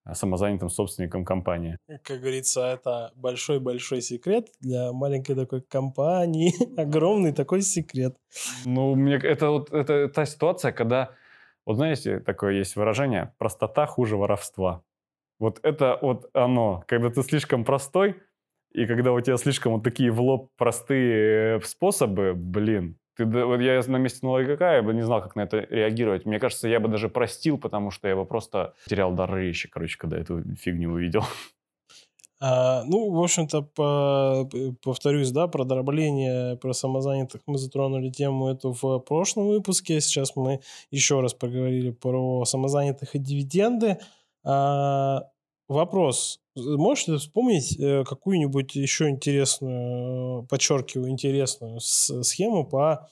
э, 0.05 0.13
самозанятым 0.13 0.69
собственником 0.69 1.25
компании. 1.25 1.79
Как 2.03 2.19
говорится, 2.19 2.67
это 2.67 3.11
большой-большой 3.15 4.01
секрет 4.01 4.49
для 4.59 4.93
маленькой 4.93 5.35
такой 5.35 5.61
компании. 5.61 6.53
Огромный 6.79 7.33
такой 7.33 7.63
секрет. 7.63 8.15
Ну, 8.63 8.93
мне 8.93 9.15
это 9.15 9.49
вот 9.49 9.73
это 9.73 10.07
та 10.09 10.25
ситуация, 10.27 10.71
когда, 10.71 11.15
вот 11.65 11.77
знаете, 11.77 12.19
такое 12.19 12.53
есть 12.53 12.75
выражение, 12.75 13.33
простота 13.39 13.87
хуже 13.87 14.17
воровства. 14.17 14.83
Вот 15.39 15.59
это 15.63 15.97
вот 15.99 16.29
оно, 16.33 16.83
когда 16.85 17.09
ты 17.09 17.23
слишком 17.23 17.65
простой, 17.65 18.21
и 18.71 18.85
когда 18.85 19.13
у 19.13 19.19
тебя 19.19 19.37
слишком 19.37 19.73
вот 19.73 19.83
такие 19.83 20.11
в 20.11 20.21
лоб 20.21 20.51
простые 20.57 21.57
э, 21.57 21.61
способы, 21.61 22.35
блин, 22.35 22.99
ты, 23.19 23.25
вот 23.25 23.59
я 23.59 23.81
на 23.87 23.97
месте 23.97 24.19
налоговика, 24.23 24.75
я 24.75 24.81
бы 24.81 24.93
не 24.93 25.01
знал, 25.01 25.21
как 25.21 25.35
на 25.35 25.41
это 25.41 25.59
реагировать. 25.69 26.25
Мне 26.25 26.39
кажется, 26.39 26.67
я 26.67 26.79
бы 26.79 26.87
даже 26.87 27.09
простил, 27.09 27.57
потому 27.57 27.91
что 27.91 28.07
я 28.07 28.15
бы 28.15 28.25
просто 28.25 28.73
терял 28.87 29.11
дар 29.11 29.35
речи, 29.35 29.67
короче, 29.69 29.97
когда 29.97 30.17
эту 30.17 30.41
фигню 30.55 30.91
увидел. 30.91 31.23
А, 32.41 32.83
ну, 32.85 33.11
в 33.11 33.21
общем-то, 33.21 33.63
по, 33.63 34.49
повторюсь, 34.81 35.31
да, 35.31 35.47
про 35.47 35.65
дробление, 35.65 36.55
про 36.55 36.71
самозанятых 36.71 37.41
мы 37.47 37.57
затронули 37.57 38.09
тему 38.09 38.47
эту 38.47 38.71
в 38.71 38.99
прошлом 38.99 39.47
выпуске. 39.47 39.99
Сейчас 39.99 40.37
мы 40.37 40.61
еще 40.89 41.19
раз 41.19 41.33
поговорили 41.33 41.91
про 41.91 42.45
самозанятых 42.45 43.15
и 43.15 43.19
дивиденды. 43.19 43.97
А, 44.45 45.23
вопрос. 45.69 46.41
Можете 46.55 47.17
вспомнить 47.17 47.79
э, 47.79 48.03
какую-нибудь 48.03 48.75
еще 48.75 49.09
интересную, 49.09 50.43
подчеркиваю, 50.47 51.09
интересную 51.09 51.79
схему 51.79 52.65
по, 52.65 53.07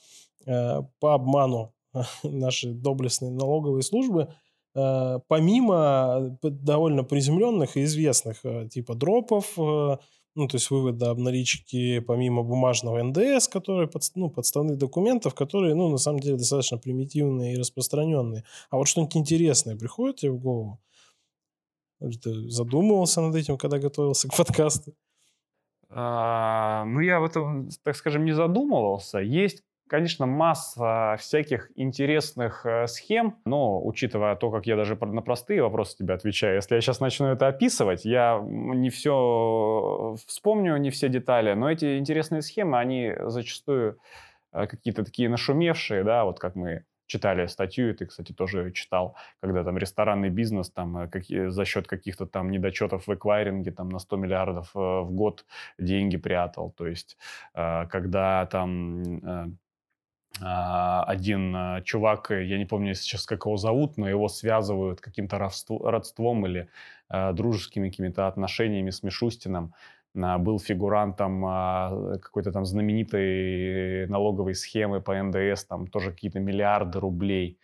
э, 0.46 0.82
по 1.00 1.14
обману 1.14 1.72
нашей 2.22 2.74
доблестной 2.74 3.30
налоговой 3.30 3.82
службы, 3.82 4.34
э, 4.74 5.18
помимо 5.28 6.38
довольно 6.42 7.04
приземленных 7.04 7.76
и 7.76 7.84
известных 7.84 8.42
типа 8.70 8.94
дропов, 8.94 9.56
ну, 9.56 10.46
то 10.46 10.54
есть 10.54 10.70
вывода 10.70 11.10
обналички 11.10 11.98
помимо 11.98 12.44
бумажного 12.44 13.02
НДС, 13.02 13.48
которые 13.48 13.88
под, 13.88 14.02
ну, 14.14 14.30
подставных 14.30 14.78
документов, 14.78 15.34
которые, 15.34 15.74
ну, 15.74 15.88
на 15.88 15.98
самом 15.98 16.20
деле 16.20 16.36
достаточно 16.36 16.78
примитивные 16.78 17.54
и 17.54 17.56
распространенные. 17.56 18.44
А 18.70 18.76
вот 18.76 18.86
что-нибудь 18.86 19.16
интересное 19.16 19.76
приходит 19.76 20.16
тебе 20.16 20.32
в 20.32 20.38
голову? 20.38 20.78
Ты 22.00 22.48
задумывался 22.48 23.20
над 23.20 23.34
этим, 23.34 23.58
когда 23.58 23.78
готовился 23.78 24.28
к 24.28 24.36
подкасту? 24.36 24.94
А, 25.90 26.84
ну, 26.84 27.00
я 27.00 27.18
в 27.20 27.24
этом, 27.24 27.70
так 27.82 27.96
скажем, 27.96 28.24
не 28.24 28.32
задумывался. 28.32 29.18
Есть, 29.18 29.64
конечно, 29.88 30.26
масса 30.26 31.16
всяких 31.18 31.70
интересных 31.76 32.64
э, 32.66 32.86
схем, 32.86 33.36
но 33.44 33.84
учитывая 33.84 34.36
то, 34.36 34.50
как 34.50 34.66
я 34.66 34.76
даже 34.76 34.96
на 34.96 35.22
простые 35.22 35.62
вопросы 35.62 35.96
тебе 35.96 36.14
отвечаю, 36.14 36.56
если 36.56 36.74
я 36.74 36.80
сейчас 36.80 37.00
начну 37.00 37.28
это 37.28 37.48
описывать, 37.48 38.04
я 38.04 38.38
не 38.42 38.90
все 38.90 40.16
вспомню, 40.26 40.76
не 40.76 40.90
все 40.90 41.08
детали, 41.08 41.54
но 41.54 41.70
эти 41.70 41.98
интересные 41.98 42.42
схемы, 42.42 42.78
они 42.78 43.14
зачастую 43.26 43.98
э, 44.52 44.66
какие-то 44.66 45.04
такие 45.04 45.28
нашумевшие, 45.28 46.04
да, 46.04 46.24
вот 46.24 46.38
как 46.38 46.54
мы 46.54 46.84
читали 47.08 47.46
статью, 47.46 47.90
и 47.90 47.94
ты, 47.94 48.06
кстати, 48.06 48.32
тоже 48.32 48.70
читал, 48.72 49.16
когда 49.40 49.64
там 49.64 49.78
ресторанный 49.78 50.30
бизнес 50.30 50.70
там 50.70 50.96
э, 50.98 51.08
какие, 51.08 51.48
за 51.48 51.64
счет 51.64 51.88
каких-то 51.88 52.26
там 52.26 52.50
недочетов 52.50 53.08
в 53.08 53.14
эквайринге 53.14 53.72
там 53.72 53.88
на 53.88 53.98
100 53.98 54.16
миллиардов 54.16 54.70
э, 54.76 54.78
в 54.78 55.10
год 55.10 55.44
деньги 55.78 56.18
прятал. 56.18 56.70
То 56.70 56.86
есть 56.86 57.16
э, 57.54 57.86
когда 57.90 58.46
там 58.46 59.58
а, 60.40 61.02
один 61.04 61.82
чувак, 61.84 62.30
я 62.30 62.58
не 62.58 62.66
помню 62.66 62.94
сейчас, 62.94 63.26
как 63.26 63.46
его 63.46 63.56
зовут, 63.56 63.96
но 63.96 64.08
его 64.08 64.28
связывают 64.28 65.00
каким-то 65.00 65.38
родством 65.38 66.46
или 66.46 66.68
дружескими 67.32 67.88
какими-то 67.88 68.28
отношениями 68.28 68.90
с 68.90 69.02
Мишустином, 69.02 69.72
был 70.38 70.58
фигурантом 70.58 71.44
а, 71.46 72.18
какой-то 72.20 72.52
там 72.52 72.64
знаменитой 72.64 74.06
налоговой 74.08 74.54
схемы 74.54 75.00
по 75.00 75.14
НДС, 75.22 75.64
там 75.64 75.86
тоже 75.86 76.10
какие-то 76.10 76.40
миллиарды 76.40 76.98
рублей 76.98 77.58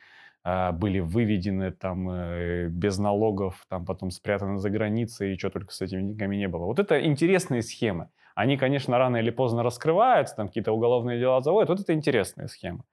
а, 0.45 0.73
были 0.73 1.01
выведены 1.01 1.73
там 1.73 2.09
э, 2.11 2.69
без 2.69 2.99
налогов, 2.99 3.65
там 3.69 3.87
потом 3.87 4.11
спрятаны 4.11 4.59
за 4.59 4.71
границей, 4.71 5.35
и 5.35 5.39
что 5.39 5.51
только 5.51 5.73
с 5.73 5.81
этими 5.81 6.03
деньгами 6.03 6.37
не 6.37 6.49
было. 6.49 6.67
Вот 6.67 6.79
это 6.79 7.03
интересные 7.05 7.63
схемы. 7.63 8.09
Они, 8.35 8.57
конечно, 8.57 8.99
рано 8.99 9.17
или 9.17 9.31
поздно 9.31 9.63
раскрываются, 9.63 10.37
там 10.37 10.49
какие-то 10.49 10.73
уголовные 10.73 11.19
дела 11.19 11.41
заводят. 11.41 11.71
Вот 11.71 11.81
это 11.81 11.95
интересные 11.95 12.49
схемы. 12.49 12.85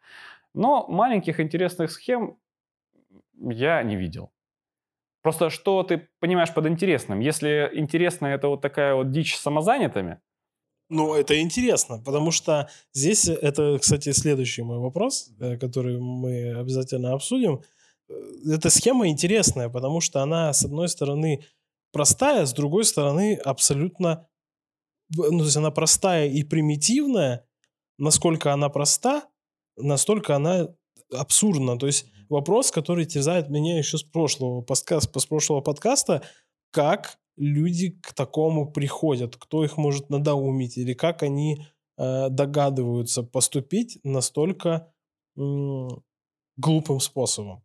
Но 0.53 0.87
маленьких 0.87 1.39
интересных 1.39 1.91
схем 1.91 2.37
я 3.37 3.83
не 3.83 3.95
видел. 3.95 4.31
Просто 5.21 5.49
что 5.49 5.83
ты 5.83 6.09
понимаешь 6.19 6.53
под 6.53 6.65
интересным? 6.67 7.19
Если 7.19 7.69
интересно 7.73 8.27
это 8.27 8.47
вот 8.47 8.61
такая 8.61 8.95
вот 8.95 9.11
дичь 9.11 9.35
с 9.35 9.41
самозанятыми, 9.41 10.19
ну, 10.93 11.13
это 11.13 11.39
интересно, 11.39 12.01
потому 12.03 12.31
что 12.31 12.69
здесь, 12.91 13.29
это, 13.29 13.77
кстати, 13.79 14.11
следующий 14.11 14.61
мой 14.61 14.77
вопрос, 14.77 15.29
э, 15.39 15.57
который 15.57 15.97
мы 15.97 16.53
обязательно 16.53 17.13
обсудим. 17.13 17.61
Э, 18.09 18.13
эта 18.55 18.69
схема 18.69 19.07
интересная, 19.07 19.69
потому 19.69 20.01
что 20.01 20.21
она, 20.21 20.51
с 20.51 20.65
одной 20.65 20.89
стороны, 20.89 21.45
простая, 21.93 22.45
с 22.45 22.51
другой 22.51 22.83
стороны, 22.83 23.35
абсолютно... 23.35 24.27
Ну, 25.15 25.39
то 25.39 25.45
есть 25.45 25.55
она 25.55 25.71
простая 25.71 26.27
и 26.27 26.43
примитивная. 26.43 27.45
Насколько 27.97 28.51
она 28.51 28.67
проста, 28.67 29.23
настолько 29.77 30.35
она 30.35 30.75
абсурдна. 31.11 31.77
То 31.77 31.87
есть 31.87 32.05
вопрос, 32.29 32.71
который 32.71 33.05
терзает 33.05 33.49
меня 33.49 33.77
еще 33.77 33.97
с 33.97 34.03
прошлого, 34.03 34.61
подкаста, 34.61 35.19
с 35.19 35.25
прошлого 35.25 35.61
подкаста, 35.61 36.21
как 36.71 37.17
люди 37.37 37.91
к 38.01 38.13
такому 38.13 38.71
приходят, 38.71 39.35
кто 39.35 39.63
их 39.63 39.77
может 39.77 40.09
надоумить, 40.09 40.77
или 40.77 40.93
как 40.93 41.23
они 41.23 41.65
э, 41.97 42.29
догадываются 42.29 43.23
поступить 43.23 43.99
настолько 44.03 44.91
э, 45.37 45.87
глупым 46.57 46.99
способом. 46.99 47.63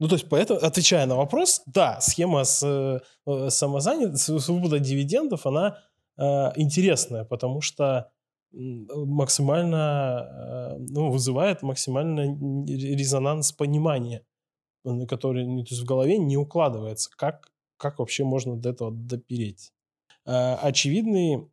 Ну, 0.00 0.08
то 0.08 0.16
есть, 0.16 0.28
поэтому, 0.28 0.60
отвечая 0.60 1.06
на 1.06 1.16
вопрос, 1.16 1.62
да, 1.66 2.00
схема 2.00 2.44
с 2.44 2.62
э, 2.62 3.48
самозанятостью, 3.50 4.40
свобода 4.40 4.78
дивидендов, 4.78 5.46
она 5.46 5.78
э, 6.18 6.22
интересная, 6.56 7.24
потому 7.24 7.60
что 7.60 8.10
максимально, 8.54 10.76
э, 10.76 10.78
ну, 10.78 11.10
вызывает 11.10 11.62
максимально 11.62 12.36
резонанс 12.66 13.52
понимания, 13.52 14.24
который 15.08 15.46
ну, 15.46 15.64
то 15.64 15.70
есть 15.70 15.82
в 15.82 15.86
голове 15.86 16.18
не 16.18 16.36
укладывается. 16.36 17.10
Как, 17.16 17.50
как 17.76 17.98
вообще 17.98 18.24
можно 18.24 18.56
до 18.56 18.70
этого 18.70 18.92
допереть? 18.92 19.72
Э, 20.26 20.54
очевидный 20.54 21.48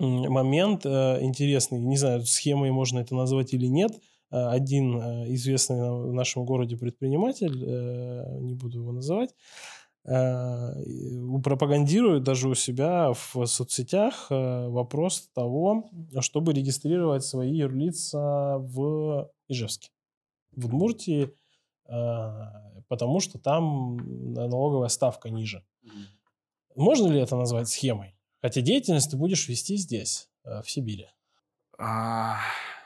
момент 0.00 0.86
э, 0.86 1.18
интересный, 1.22 1.80
не 1.80 1.96
знаю, 1.96 2.24
схемой 2.24 2.70
можно 2.70 3.00
это 3.00 3.14
назвать 3.14 3.54
или 3.54 3.66
нет, 3.66 3.92
один 4.30 4.98
известный 5.32 5.90
в 5.90 6.12
нашем 6.12 6.44
городе 6.44 6.76
предприниматель, 6.76 7.50
не 8.42 8.52
буду 8.52 8.80
его 8.80 8.92
называть, 8.92 9.34
Э, 10.04 10.72
пропагандирует 11.44 12.22
даже 12.22 12.48
у 12.48 12.54
себя 12.54 13.12
в 13.12 13.44
соцсетях 13.46 14.28
э, 14.30 14.68
вопрос 14.68 15.28
того, 15.34 15.90
чтобы 16.20 16.52
регистрировать 16.54 17.24
свои 17.24 17.54
юрлица 17.54 18.56
в 18.58 19.30
Ижевске, 19.48 19.90
в 20.56 20.66
Удмуртии, 20.66 21.34
э, 21.88 22.30
потому 22.88 23.20
что 23.20 23.38
там 23.38 23.98
налоговая 24.32 24.88
ставка 24.88 25.28
ниже. 25.30 25.62
Можно 26.74 27.08
ли 27.08 27.20
это 27.20 27.36
назвать 27.36 27.68
схемой? 27.68 28.14
Хотя 28.40 28.60
деятельность 28.62 29.10
ты 29.10 29.16
будешь 29.16 29.48
вести 29.48 29.76
здесь, 29.76 30.30
в 30.44 30.64
Сибири. 30.70 31.08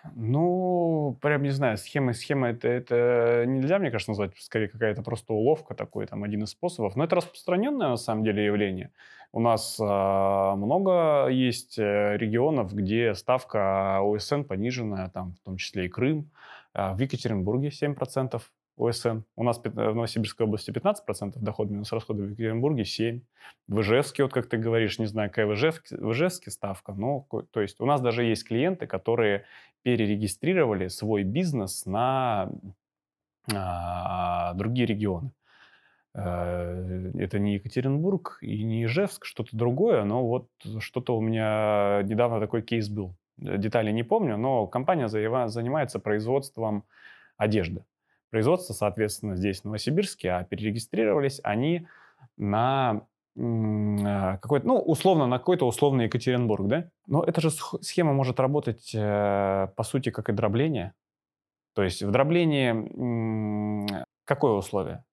А, 0.02 0.10
Ну, 0.14 1.16
прям 1.20 1.42
не 1.42 1.50
знаю, 1.50 1.78
схема, 1.78 2.12
схема 2.12 2.48
это, 2.50 2.68
это 2.68 3.44
нельзя, 3.46 3.78
мне 3.78 3.90
кажется, 3.90 4.10
назвать, 4.10 4.32
скорее 4.38 4.68
какая-то 4.68 5.02
просто 5.02 5.32
уловка 5.32 5.74
такой, 5.74 6.06
там, 6.06 6.24
один 6.24 6.42
из 6.44 6.50
способов. 6.50 6.96
Но 6.96 7.04
это 7.04 7.16
распространенное, 7.16 7.88
на 7.88 7.96
самом 7.96 8.24
деле, 8.24 8.44
явление. 8.44 8.90
У 9.32 9.40
нас 9.40 9.78
э, 9.80 9.84
много 9.84 11.28
есть 11.28 11.78
э, 11.78 12.16
регионов, 12.18 12.74
где 12.74 13.14
ставка 13.14 14.00
ОСН 14.02 14.42
пониженная, 14.42 15.08
там, 15.08 15.34
в 15.40 15.44
том 15.44 15.56
числе 15.56 15.86
и 15.86 15.88
Крым. 15.88 16.30
Э, 16.74 16.92
в 16.94 16.98
Екатеринбурге 16.98 17.68
7% 17.70 18.42
ОСН. 18.76 19.20
У 19.36 19.44
нас 19.44 19.60
в 19.62 19.74
Новосибирской 19.74 20.46
области 20.46 20.70
15% 20.70 21.38
доход 21.38 21.70
минус 21.70 21.92
расходы, 21.92 22.22
в 22.22 22.30
Екатеринбурге 22.30 22.82
7%. 22.82 23.22
В 23.68 23.80
Ижевске, 23.80 24.22
вот 24.22 24.32
как 24.32 24.48
ты 24.48 24.56
говоришь, 24.56 24.98
не 24.98 25.06
знаю, 25.06 25.30
какая 25.30 25.46
в 25.46 25.54
Ижевске, 25.54 25.96
в 25.96 26.12
Ижевске 26.12 26.50
ставка, 26.50 26.92
но 26.92 27.26
то 27.50 27.60
есть 27.60 27.80
у 27.80 27.86
нас 27.86 28.00
даже 28.00 28.24
есть 28.24 28.46
клиенты, 28.46 28.86
которые 28.86 29.44
перерегистрировали 29.82 30.88
свой 30.88 31.22
бизнес 31.22 31.86
на 31.86 32.50
а, 33.52 34.54
другие 34.54 34.86
регионы. 34.86 35.32
Э, 36.14 37.10
это 37.18 37.38
не 37.38 37.54
Екатеринбург 37.54 38.38
и 38.42 38.62
не 38.62 38.84
Ижевск, 38.84 39.24
что-то 39.24 39.56
другое, 39.56 40.04
но 40.04 40.26
вот 40.26 40.48
что-то 40.78 41.16
у 41.16 41.20
меня 41.20 42.02
недавно 42.04 42.40
такой 42.40 42.62
кейс 42.62 42.88
был. 42.88 43.14
Детали 43.38 43.90
не 43.90 44.02
помню, 44.02 44.36
но 44.36 44.66
компания 44.66 45.08
занимается 45.08 45.98
производством 45.98 46.84
одежды. 47.36 47.84
Производство, 48.32 48.72
соответственно, 48.72 49.36
здесь 49.36 49.60
в 49.60 49.66
Новосибирске, 49.66 50.30
а 50.30 50.44
перерегистрировались 50.44 51.38
они 51.44 51.86
на 52.38 53.02
а, 53.38 54.38
какой-то, 54.38 54.66
ну, 54.66 54.78
условно, 54.78 55.26
на 55.26 55.38
какой-то 55.38 55.66
условный 55.66 56.06
Екатеринбург, 56.06 56.66
да? 56.66 56.88
Но 57.06 57.22
эта 57.22 57.42
же 57.42 57.50
схема 57.50 58.14
может 58.14 58.40
работать, 58.40 58.90
э, 58.94 59.68
по 59.76 59.82
сути, 59.82 60.08
как 60.08 60.30
и 60.30 60.32
дробление. 60.32 60.94
То 61.74 61.82
есть 61.82 62.02
в 62.02 62.10
дроблении 62.10 64.08
какое 64.24 64.52
условие? 64.52 65.04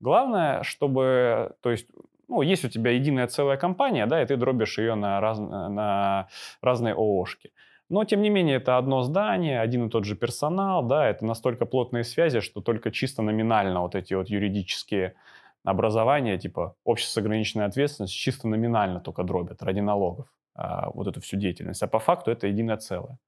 Главное, 0.00 0.62
чтобы, 0.62 1.54
то 1.62 1.70
есть, 1.70 1.88
ну, 2.28 2.42
есть 2.42 2.66
у 2.66 2.68
тебя 2.68 2.90
единая 2.90 3.26
целая 3.26 3.56
компания, 3.56 4.04
да, 4.04 4.22
и 4.22 4.26
ты 4.26 4.36
дробишь 4.36 4.76
ее 4.76 4.96
на, 4.96 5.18
раз, 5.20 5.38
на 5.38 6.28
разные 6.60 6.92
ООшки. 6.92 7.52
Но, 7.88 8.04
тем 8.04 8.20
не 8.20 8.30
менее, 8.30 8.56
это 8.56 8.78
одно 8.78 9.02
здание, 9.02 9.60
один 9.60 9.86
и 9.86 9.90
тот 9.90 10.04
же 10.04 10.16
персонал, 10.16 10.84
да, 10.84 11.08
это 11.08 11.24
настолько 11.24 11.66
плотные 11.66 12.02
связи, 12.02 12.40
что 12.40 12.60
только 12.60 12.90
чисто 12.90 13.22
номинально 13.22 13.82
вот 13.82 13.94
эти 13.94 14.14
вот 14.14 14.28
юридические 14.28 15.14
образования, 15.62 16.38
типа 16.38 16.74
общество 16.84 17.20
с 17.20 17.24
ограниченной 17.24 17.66
ответственностью, 17.66 18.18
чисто 18.18 18.48
номинально 18.48 19.00
только 19.00 19.22
дробят 19.22 19.62
ради 19.62 19.80
налогов 19.80 20.26
а, 20.54 20.90
вот 20.90 21.06
эту 21.06 21.20
всю 21.20 21.36
деятельность. 21.36 21.82
А 21.82 21.86
по 21.86 21.98
факту 22.00 22.30
это 22.30 22.48
единое 22.48 22.76
целое. 22.76 23.18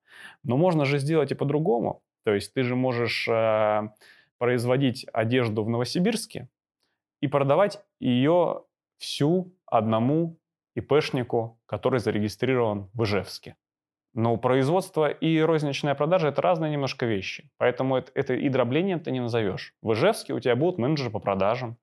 Но 0.43 0.57
можно 0.57 0.85
же 0.85 0.99
сделать 0.99 1.31
и 1.31 1.35
по-другому. 1.35 2.03
То 2.25 2.35
есть 2.35 2.53
ты 2.53 2.63
же 2.63 2.75
можешь 2.75 3.29
а, 3.31 3.93
производить 4.39 5.07
одежду 5.13 5.63
в 5.63 5.69
Новосибирске 5.69 6.49
и 7.21 7.29
продавать 7.29 7.81
ее 8.01 8.63
всю 8.99 9.53
одному 9.67 10.37
ИПшнику, 10.75 11.59
который 11.67 12.01
зарегистрирован 12.01 12.89
в 12.93 13.05
Ижевске. 13.05 13.57
Но 14.15 14.37
производство 14.37 15.09
и 15.09 15.39
розничная 15.41 15.95
продажа– 15.95 16.29
это 16.29 16.43
разные 16.43 16.71
немножко 16.71 17.07
вещи. 17.07 17.51
Поэтому 17.59 17.97
это, 17.97 18.11
это 18.15 18.35
и 18.35 18.49
дробление 18.49 18.99
ты 18.99 19.11
не 19.11 19.21
назовешь. 19.21 19.75
В 19.83 19.93
Ижевске 19.93 20.33
у 20.33 20.41
тебя 20.41 20.57
будут 20.57 20.79
менеджеры 20.79 21.11
по 21.11 21.19
продажам, 21.19 21.77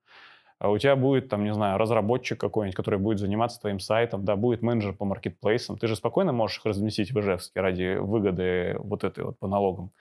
а 0.58 0.70
у 0.70 0.78
тебя 0.78 0.96
будет, 0.96 1.28
там, 1.28 1.44
не 1.44 1.52
знаю, 1.52 1.78
разработчик 1.78 2.40
какой-нибудь, 2.40 2.74
который 2.74 2.98
будет 2.98 3.18
заниматься 3.18 3.60
твоим 3.60 3.78
сайтом, 3.78 4.24
да, 4.24 4.36
будет 4.36 4.62
менеджер 4.62 4.94
по 4.94 5.04
маркетплейсам. 5.04 5.76
Ты 5.76 5.86
же 5.86 5.96
спокойно 5.96 6.32
можешь 6.32 6.58
их 6.58 6.64
разместить 6.64 7.12
в 7.12 7.20
Ижевске 7.20 7.60
ради 7.60 7.96
выгоды 7.98 8.76
вот 8.78 9.04
этой 9.04 9.24
вот 9.24 9.38
по 9.38 9.46
налогам. 9.48 9.92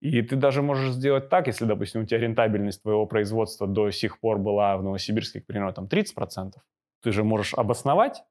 И 0.00 0.20
ты 0.22 0.34
даже 0.34 0.62
можешь 0.62 0.94
сделать 0.94 1.28
так, 1.28 1.46
если, 1.46 1.64
допустим, 1.64 2.02
у 2.02 2.04
тебя 2.04 2.18
рентабельность 2.18 2.82
твоего 2.82 3.06
производства 3.06 3.68
до 3.68 3.90
сих 3.92 4.18
пор 4.18 4.38
была 4.38 4.76
в 4.76 4.82
Новосибирске, 4.82 5.40
к 5.40 5.46
примеру, 5.46 5.72
там 5.72 5.86
30%, 5.86 6.54
ты 7.02 7.12
же 7.12 7.22
можешь 7.22 7.54
обосновать 7.54 8.24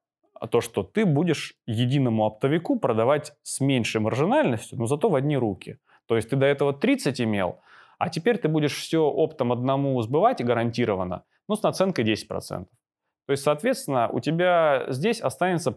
то, 0.46 0.60
что 0.60 0.82
ты 0.82 1.04
будешь 1.04 1.54
единому 1.66 2.26
оптовику 2.26 2.78
продавать 2.78 3.32
с 3.42 3.60
меньшей 3.60 4.00
маржинальностью, 4.00 4.78
но 4.78 4.86
зато 4.86 5.08
в 5.08 5.14
одни 5.14 5.36
руки. 5.36 5.78
То 6.06 6.16
есть 6.16 6.30
ты 6.30 6.36
до 6.36 6.46
этого 6.46 6.72
30 6.72 7.20
имел, 7.20 7.60
а 7.98 8.08
теперь 8.08 8.38
ты 8.38 8.48
будешь 8.48 8.76
все 8.76 8.98
оптом 8.98 9.52
одному 9.52 10.00
сбывать 10.02 10.44
гарантированно, 10.44 11.24
ну, 11.48 11.56
с 11.56 11.62
наценкой 11.62 12.04
10%. 12.04 12.66
То 13.26 13.30
есть, 13.30 13.44
соответственно, 13.44 14.08
у 14.08 14.20
тебя 14.20 14.86
здесь 14.88 15.20
останется 15.20 15.70
э, 15.70 15.74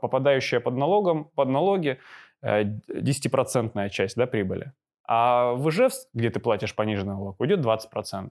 попадающая 0.00 0.60
под, 0.60 0.74
налогом, 0.74 1.26
под 1.34 1.48
налоги 1.48 1.98
э, 2.40 2.64
10% 2.88 3.90
часть 3.90 4.16
да, 4.16 4.26
прибыли. 4.26 4.72
А 5.06 5.52
в 5.52 5.68
Ижевск, 5.68 6.08
где 6.14 6.30
ты 6.30 6.40
платишь 6.40 6.74
пониженный 6.74 7.14
налог, 7.14 7.38
уйдет 7.40 7.60
20%. 7.60 8.30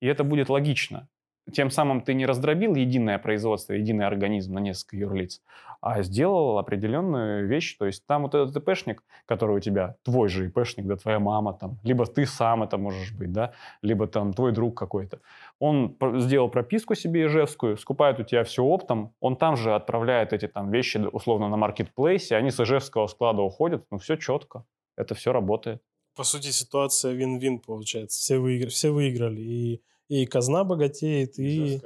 И 0.00 0.06
это 0.06 0.22
будет 0.22 0.50
логично. 0.50 1.08
Тем 1.52 1.70
самым 1.70 2.00
ты 2.00 2.14
не 2.14 2.24
раздробил 2.24 2.74
единое 2.74 3.18
производство, 3.18 3.74
единый 3.74 4.06
организм 4.06 4.54
на 4.54 4.60
несколько 4.60 4.96
юрлиц, 4.96 5.42
а 5.82 6.02
сделал 6.02 6.58
определенную 6.58 7.46
вещь. 7.46 7.76
То 7.76 7.84
есть 7.84 8.06
там 8.06 8.22
вот 8.22 8.34
этот 8.34 8.56
ИПшник, 8.56 9.02
который 9.26 9.56
у 9.56 9.60
тебя, 9.60 9.96
твой 10.04 10.28
же 10.28 10.46
ИПшник, 10.46 10.86
да, 10.86 10.96
твоя 10.96 11.18
мама 11.18 11.52
там, 11.52 11.78
либо 11.84 12.06
ты 12.06 12.24
сам 12.24 12.62
это 12.62 12.78
можешь 12.78 13.12
быть, 13.12 13.30
да, 13.32 13.52
либо 13.82 14.06
там 14.06 14.32
твой 14.32 14.52
друг 14.52 14.78
какой-то. 14.78 15.20
Он 15.58 15.96
сделал 16.14 16.48
прописку 16.48 16.94
себе 16.94 17.26
ижевскую, 17.26 17.76
скупает 17.76 18.18
у 18.20 18.22
тебя 18.22 18.42
все 18.44 18.64
оптом, 18.64 19.12
он 19.20 19.36
там 19.36 19.56
же 19.56 19.74
отправляет 19.74 20.32
эти 20.32 20.48
там 20.48 20.70
вещи 20.70 20.96
условно 20.96 21.50
на 21.50 21.58
маркетплейсе, 21.58 22.36
они 22.36 22.50
с 22.50 22.58
ижевского 22.58 23.06
склада 23.06 23.42
уходят, 23.42 23.84
ну 23.90 23.98
все 23.98 24.16
четко, 24.16 24.64
это 24.96 25.14
все 25.14 25.32
работает. 25.32 25.82
По 26.16 26.24
сути, 26.24 26.52
ситуация 26.52 27.12
вин-вин 27.12 27.58
получается. 27.58 28.20
Все, 28.20 28.38
выигр... 28.38 28.68
все 28.68 28.90
выиграли. 28.90 29.40
И 29.40 29.82
и 30.08 30.26
казна 30.26 30.64
богатеет, 30.64 31.38
и, 31.38 31.80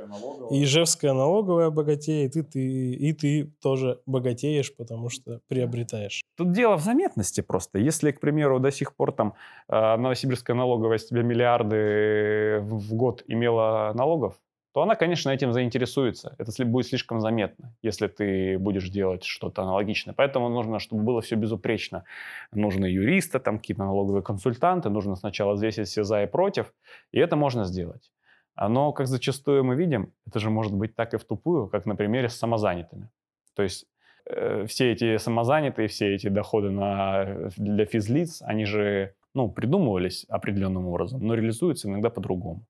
и 0.51 0.65
Ижевская 0.65 1.13
налоговая 1.13 1.71
богатеет, 1.71 2.37
и 2.37 2.43
ты, 2.43 2.93
и 2.93 3.13
ты 3.13 3.53
тоже 3.63 4.01
богатеешь, 4.07 4.75
потому 4.75 5.09
что 5.09 5.41
приобретаешь. 5.49 6.23
Тут 6.37 6.53
дело 6.53 6.77
в 6.77 6.83
заметности 6.83 7.41
просто. 7.41 7.79
Если, 7.79 8.11
к 8.11 8.21
примеру, 8.21 8.59
до 8.61 8.71
сих 8.71 8.95
пор 8.95 9.13
там 9.13 9.35
э, 9.69 9.97
Новосибирская 9.97 10.57
налоговая 10.57 10.99
с 10.99 11.07
тебя 11.07 11.23
миллиарды 11.23 12.61
в 12.63 12.95
год 12.95 13.23
имела 13.27 13.93
налогов, 13.95 14.35
то 14.73 14.83
она, 14.83 14.95
конечно, 14.95 15.31
этим 15.31 15.53
заинтересуется. 15.53 16.37
Это 16.39 16.65
будет 16.65 16.87
слишком 16.87 17.21
заметно, 17.21 17.75
если 17.83 18.07
ты 18.07 18.59
будешь 18.59 18.89
делать 18.91 19.25
что-то 19.25 19.63
аналогичное. 19.63 20.15
Поэтому 20.15 20.49
нужно, 20.49 20.79
чтобы 20.79 21.03
было 21.03 21.21
все 21.21 21.37
безупречно. 21.37 22.05
Нужны 22.53 22.87
юристы, 22.87 23.39
там 23.39 23.59
какие-то 23.59 23.85
налоговые 23.85 24.23
консультанты, 24.23 24.91
нужно 24.91 25.17
сначала 25.17 25.55
взвесить 25.55 25.89
все 25.89 26.05
за 26.05 26.23
и 26.23 26.27
против, 26.27 26.73
и 27.13 27.19
это 27.19 27.37
можно 27.37 27.65
сделать. 27.65 28.13
Но, 28.61 28.93
как 28.93 29.07
зачастую 29.07 29.65
мы 29.65 29.77
видим, 29.77 30.13
это 30.27 30.41
же 30.41 30.51
может 30.51 30.75
быть 30.75 30.97
так 30.97 31.15
и 31.15 31.17
в 31.17 31.25
тупую, 31.25 31.69
как 31.69 31.87
на 31.87 31.95
примере 31.95 32.29
с 32.29 32.37
самозанятыми. 32.37 33.09
То 33.55 33.63
есть 33.63 33.87
э, 34.27 34.67
все 34.67 34.93
эти 34.93 35.17
самозанятые, 35.17 35.87
все 35.89 36.15
эти 36.15 36.29
доходы 36.29 36.71
на, 36.71 37.51
для 37.57 37.87
физлиц, 37.87 38.43
они 38.43 38.65
же 38.65 39.15
ну, 39.33 39.49
придумывались 39.49 40.25
определенным 40.29 40.87
образом, 40.87 41.25
но 41.25 41.35
реализуются 41.35 41.89
иногда 41.89 42.11
по-другому. 42.11 42.67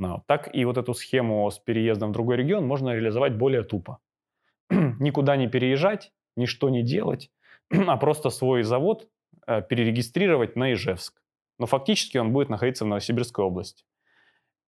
No. 0.00 0.22
Так 0.26 0.48
и 0.54 0.64
вот 0.64 0.78
эту 0.78 0.94
схему 0.94 1.50
с 1.50 1.58
переездом 1.58 2.10
в 2.10 2.12
другой 2.12 2.36
регион 2.36 2.66
можно 2.66 2.94
реализовать 2.94 3.36
более 3.36 3.62
тупо. 3.62 3.98
Никуда 4.70 5.36
не 5.36 5.46
переезжать, 5.46 6.12
ничто 6.36 6.70
не 6.70 6.82
делать, 6.82 7.30
а 7.70 7.98
просто 7.98 8.30
свой 8.30 8.62
завод 8.62 9.08
э, 9.46 9.60
перерегистрировать 9.60 10.56
на 10.56 10.72
Ижевск. 10.72 11.20
Но 11.58 11.66
фактически 11.66 12.16
он 12.16 12.32
будет 12.32 12.48
находиться 12.48 12.86
в 12.86 12.88
Новосибирской 12.88 13.44
области. 13.44 13.84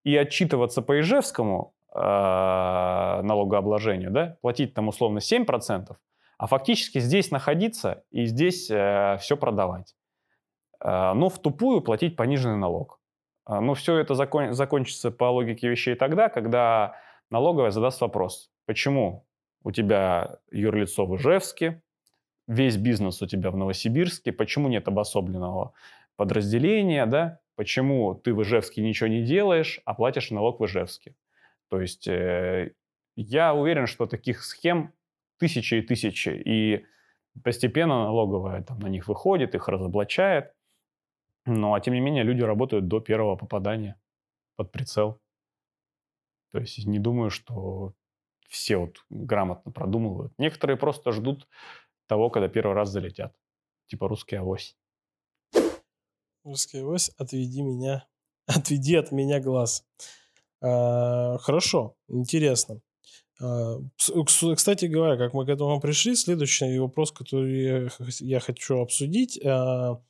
И 0.04 0.14
отчитываться 0.14 0.82
по 0.82 1.00
Ижевскому 1.00 1.74
э, 1.94 1.98
налогообложению, 1.98 4.10
да, 4.10 4.36
платить 4.42 4.74
там 4.74 4.88
условно 4.88 5.18
7%, 5.18 5.96
а 6.36 6.46
фактически 6.46 6.98
здесь 6.98 7.30
находиться 7.30 8.04
и 8.10 8.26
здесь 8.26 8.70
э, 8.70 9.16
все 9.20 9.38
продавать. 9.38 9.96
Э, 10.84 11.14
но 11.14 11.30
в 11.30 11.40
тупую 11.40 11.80
платить 11.80 12.16
пониженный 12.16 12.58
налог. 12.58 13.00
А, 13.52 13.60
Но 13.60 13.68
ну, 13.68 13.74
все 13.74 13.98
это 13.98 14.14
закон, 14.14 14.54
закончится 14.54 15.10
по 15.10 15.24
логике 15.24 15.68
вещей 15.68 15.94
тогда, 15.94 16.30
когда 16.30 16.96
налоговая 17.28 17.70
задаст 17.70 18.00
вопрос, 18.00 18.50
почему 18.64 19.26
у 19.62 19.70
тебя 19.72 20.38
юрлицо 20.50 21.04
в 21.04 21.16
Ижевске, 21.16 21.82
весь 22.46 22.78
бизнес 22.78 23.20
у 23.20 23.26
тебя 23.26 23.50
в 23.50 23.56
Новосибирске, 23.56 24.32
почему 24.32 24.68
нет 24.68 24.88
обособленного 24.88 25.74
подразделения, 26.16 27.04
да? 27.04 27.40
почему 27.54 28.14
ты 28.14 28.32
в 28.32 28.42
Ижевске 28.42 28.80
ничего 28.82 29.08
не 29.08 29.22
делаешь, 29.22 29.80
а 29.84 29.92
платишь 29.92 30.30
налог 30.30 30.60
в 30.60 30.64
Ижевске. 30.64 31.14
То 31.68 31.80
есть 31.80 32.08
э, 32.08 32.72
я 33.16 33.54
уверен, 33.54 33.86
что 33.86 34.06
таких 34.06 34.42
схем 34.42 34.94
тысячи 35.38 35.74
и 35.74 35.82
тысячи, 35.82 36.30
и 36.30 36.86
постепенно 37.44 38.04
налоговая 38.04 38.62
там, 38.62 38.78
на 38.78 38.88
них 38.88 39.08
выходит, 39.08 39.54
их 39.54 39.68
разоблачает. 39.68 40.52
Ну, 41.44 41.74
а 41.74 41.80
тем 41.80 41.94
не 41.94 42.00
менее, 42.00 42.22
люди 42.22 42.42
работают 42.42 42.88
до 42.88 43.00
первого 43.00 43.36
попадания 43.36 44.00
под 44.56 44.70
прицел. 44.70 45.20
То 46.52 46.58
есть 46.58 46.86
не 46.86 46.98
думаю, 46.98 47.30
что 47.30 47.94
все 48.48 48.76
вот 48.76 49.04
грамотно 49.10 49.72
продумывают. 49.72 50.32
Некоторые 50.38 50.76
просто 50.76 51.12
ждут 51.12 51.48
того, 52.06 52.30
когда 52.30 52.48
первый 52.48 52.74
раз 52.74 52.90
залетят. 52.90 53.34
Типа 53.86 54.08
русский 54.08 54.36
авось. 54.36 54.76
Русская 56.44 56.84
ось, 56.84 57.10
отведи 57.18 57.62
меня, 57.62 58.06
отведи 58.46 58.96
от 58.96 59.12
меня 59.12 59.40
глаз. 59.40 59.84
А, 60.60 61.38
хорошо, 61.38 61.96
интересно. 62.08 62.80
А, 63.40 63.78
кстати 64.26 64.86
говоря, 64.86 65.16
как 65.16 65.34
мы 65.34 65.46
к 65.46 65.48
этому 65.48 65.80
пришли, 65.80 66.14
следующий 66.14 66.78
вопрос, 66.78 67.10
который 67.12 67.90
я 68.20 68.40
хочу 68.40 68.80
обсудить. 68.80 69.40
А, 69.44 70.00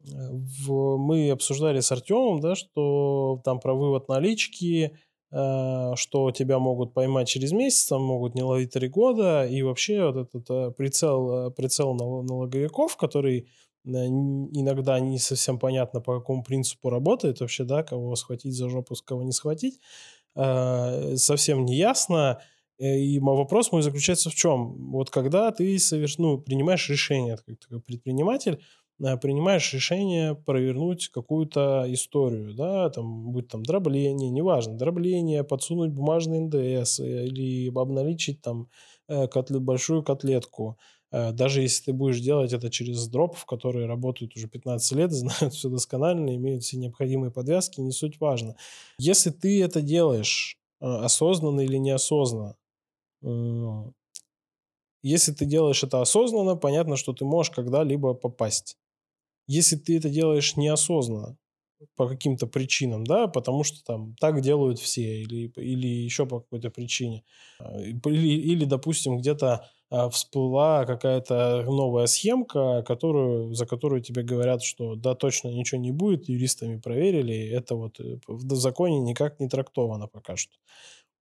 мы 0.00 1.30
обсуждали 1.30 1.80
с 1.80 1.90
Артемом, 1.92 2.40
да, 2.40 2.54
что 2.54 3.40
там 3.44 3.60
про 3.60 3.74
вывод 3.74 4.08
налички, 4.08 4.96
а, 5.30 5.94
что 5.96 6.30
тебя 6.30 6.58
могут 6.58 6.94
поймать 6.94 7.28
через 7.28 7.52
месяц, 7.52 7.86
там 7.86 8.02
могут 8.02 8.34
не 8.34 8.42
ловить 8.42 8.72
три 8.72 8.88
года, 8.88 9.46
и 9.46 9.62
вообще 9.62 10.10
вот 10.10 10.34
этот 10.34 10.76
прицел, 10.76 11.50
прицел 11.52 11.94
налоговиков, 11.94 12.96
который 12.96 13.48
иногда 13.84 15.00
не 15.00 15.18
совсем 15.18 15.58
понятно, 15.58 16.00
по 16.00 16.18
какому 16.18 16.42
принципу 16.42 16.90
работает 16.90 17.40
вообще, 17.40 17.64
да, 17.64 17.82
кого 17.82 18.14
схватить 18.16 18.54
за 18.54 18.68
жопу, 18.68 18.94
кого 19.04 19.22
не 19.22 19.32
схватить, 19.32 19.80
совсем 20.34 21.64
не 21.64 21.76
ясно. 21.76 22.38
Э, 22.78 22.98
и 22.98 23.18
мой 23.20 23.36
вопрос 23.36 23.72
мой 23.72 23.82
заключается 23.82 24.30
в 24.30 24.34
чем? 24.34 24.90
Вот 24.90 25.10
когда 25.10 25.50
ты 25.50 25.78
соверш... 25.78 26.18
ну, 26.18 26.38
принимаешь 26.38 26.88
решение, 26.88 27.36
как 27.36 27.84
предприниматель, 27.84 28.54
э, 28.54 28.58
принимаешь 28.98 29.72
решение 29.72 30.34
провернуть 30.34 31.08
какую-то 31.08 31.84
историю, 31.88 32.54
да, 32.54 32.90
там, 32.90 33.30
будь 33.30 33.48
там 33.48 33.62
дробление, 33.62 34.30
неважно, 34.30 34.76
дробление, 34.76 35.44
подсунуть 35.44 35.92
бумажный 35.92 36.40
НДС 36.40 37.00
э, 37.00 37.26
или 37.26 37.68
обналичить 37.68 38.40
там 38.42 38.68
котлет, 39.08 39.62
большую 39.62 40.02
котлетку. 40.02 40.78
Даже 41.10 41.62
если 41.62 41.84
ты 41.84 41.92
будешь 41.94 42.20
делать 42.20 42.52
это 42.52 42.70
через 42.70 43.08
дропов, 43.08 43.46
которые 43.46 43.86
работают 43.86 44.36
уже 44.36 44.48
15 44.48 44.92
лет, 44.92 45.12
знают 45.12 45.54
все 45.54 45.68
досконально, 45.70 46.34
имеют 46.36 46.64
все 46.64 46.76
необходимые 46.76 47.30
подвязки, 47.30 47.80
не 47.80 47.92
суть 47.92 48.20
важно. 48.20 48.56
Если 48.98 49.30
ты 49.30 49.62
это 49.62 49.80
делаешь 49.80 50.58
осознанно 50.80 51.60
или 51.60 51.76
неосознанно, 51.76 52.56
если 55.02 55.32
ты 55.32 55.46
делаешь 55.46 55.82
это 55.84 56.00
осознанно, 56.02 56.56
понятно, 56.56 56.96
что 56.96 57.12
ты 57.12 57.24
можешь 57.24 57.52
когда-либо 57.52 58.14
попасть. 58.14 58.76
Если 59.48 59.76
ты 59.76 59.98
это 59.98 60.08
делаешь 60.08 60.56
неосознанно, 60.56 61.36
по 61.96 62.08
каким-то 62.08 62.46
причинам, 62.46 63.04
да, 63.04 63.28
потому 63.28 63.62
что 63.62 63.84
там 63.84 64.14
так 64.20 64.40
делают 64.40 64.78
все, 64.78 65.22
или, 65.22 65.52
или 65.56 65.86
еще 65.86 66.26
по 66.26 66.40
какой-то 66.40 66.70
причине. 66.70 67.24
А, 67.60 67.80
или, 67.80 68.28
или 68.28 68.64
допустим, 68.64 69.18
где-то 69.18 69.64
а, 69.90 70.10
всплыла 70.10 70.84
какая-то 70.86 71.64
новая 71.66 72.06
схемка, 72.06 72.82
которую, 72.86 73.54
за 73.54 73.66
которую 73.66 74.02
тебе 74.02 74.22
говорят, 74.22 74.62
что 74.62 74.96
да, 74.96 75.14
точно 75.14 75.48
ничего 75.48 75.80
не 75.80 75.92
будет, 75.92 76.28
юристами 76.28 76.80
проверили, 76.80 77.48
это 77.48 77.76
вот 77.76 78.00
э, 78.00 78.18
в 78.26 78.54
законе 78.56 78.98
никак 78.98 79.38
не 79.40 79.48
трактовано 79.48 80.08
пока 80.08 80.36
что 80.36 80.52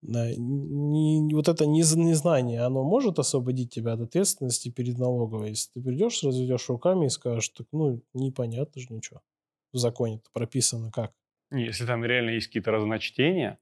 не, 0.01 1.33
вот 1.33 1.47
это 1.47 1.65
незнание, 1.65 2.61
оно 2.61 2.83
может 2.83 3.19
освободить 3.19 3.73
тебя 3.73 3.93
от 3.93 4.01
ответственности 4.01 4.69
перед 4.69 4.97
налоговой. 4.97 5.49
Если 5.49 5.71
ты 5.73 5.81
придешь, 5.81 6.23
разведешь 6.23 6.69
руками 6.69 7.07
и 7.07 7.09
скажешь, 7.09 7.49
так, 7.49 7.67
ну, 7.71 8.01
непонятно 8.13 8.81
же 8.81 8.87
ничего. 8.89 9.21
В 9.73 9.77
законе 9.77 10.21
прописано 10.33 10.91
как. 10.91 11.13
Если 11.51 11.85
там 11.85 12.03
реально 12.03 12.31
есть 12.31 12.47
какие-то 12.47 12.71
разночтения, 12.71 13.59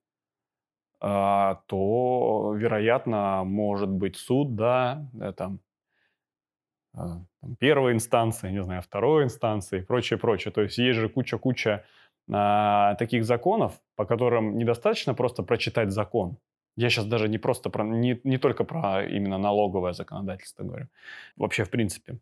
а, 1.00 1.62
то, 1.68 2.54
вероятно, 2.56 3.44
может 3.44 3.90
быть 3.90 4.16
суд, 4.16 4.56
да, 4.56 5.10
а, 5.20 5.34
там 5.34 5.60
первой 7.60 7.94
инстанции, 7.94 8.52
не 8.52 8.64
знаю, 8.64 8.82
второй 8.82 9.26
инстанции 9.26 9.80
и 9.80 9.84
прочее, 9.84 10.18
прочее. 10.18 10.52
То 10.52 10.62
есть 10.62 10.78
есть 10.78 10.98
же 10.98 11.10
куча-куча 11.10 11.86
а, 12.32 12.96
таких 12.96 13.26
законов, 13.26 13.74
по 13.96 14.06
которым 14.06 14.58
недостаточно 14.58 15.14
просто 15.14 15.44
прочитать 15.44 15.92
закон. 15.92 16.38
Я 16.78 16.90
сейчас 16.90 17.06
даже 17.06 17.30
не 17.30 17.38
просто 17.38 17.70
про, 17.70 17.84
не, 17.84 18.20
не 18.24 18.38
только 18.38 18.64
про 18.64 19.06
именно 19.06 19.38
налоговое 19.38 19.94
законодательство 19.94 20.64
говорю, 20.64 20.88
вообще 21.38 21.64
в 21.64 21.70
принципе, 21.70 22.20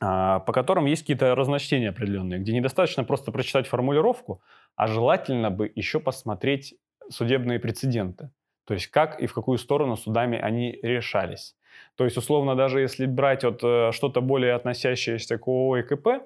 а, 0.00 0.40
по 0.40 0.52
которым 0.52 0.86
есть 0.86 1.02
какие-то 1.02 1.34
разночтения 1.34 1.90
определенные, 1.90 2.40
где 2.40 2.52
недостаточно 2.52 3.04
просто 3.04 3.32
прочитать 3.32 3.66
формулировку, 3.66 4.40
а 4.76 4.86
желательно 4.86 5.50
бы 5.50 5.70
еще 5.74 6.00
посмотреть 6.00 6.74
судебные 7.10 7.58
прецеденты. 7.58 8.30
То 8.66 8.74
есть 8.74 8.86
как 8.86 9.20
и 9.20 9.26
в 9.26 9.34
какую 9.34 9.58
сторону 9.58 9.96
судами 9.96 10.38
они 10.38 10.78
решались. 10.82 11.54
То 11.96 12.04
есть, 12.04 12.16
условно, 12.16 12.54
даже 12.54 12.80
если 12.80 13.06
брать 13.06 13.44
вот 13.44 13.62
э, 13.62 13.92
что-то 13.92 14.20
более 14.20 14.54
относящееся 14.54 15.38
к 15.38 15.48
ООО 15.48 15.78
и 15.78 15.82
КП, 15.82 16.24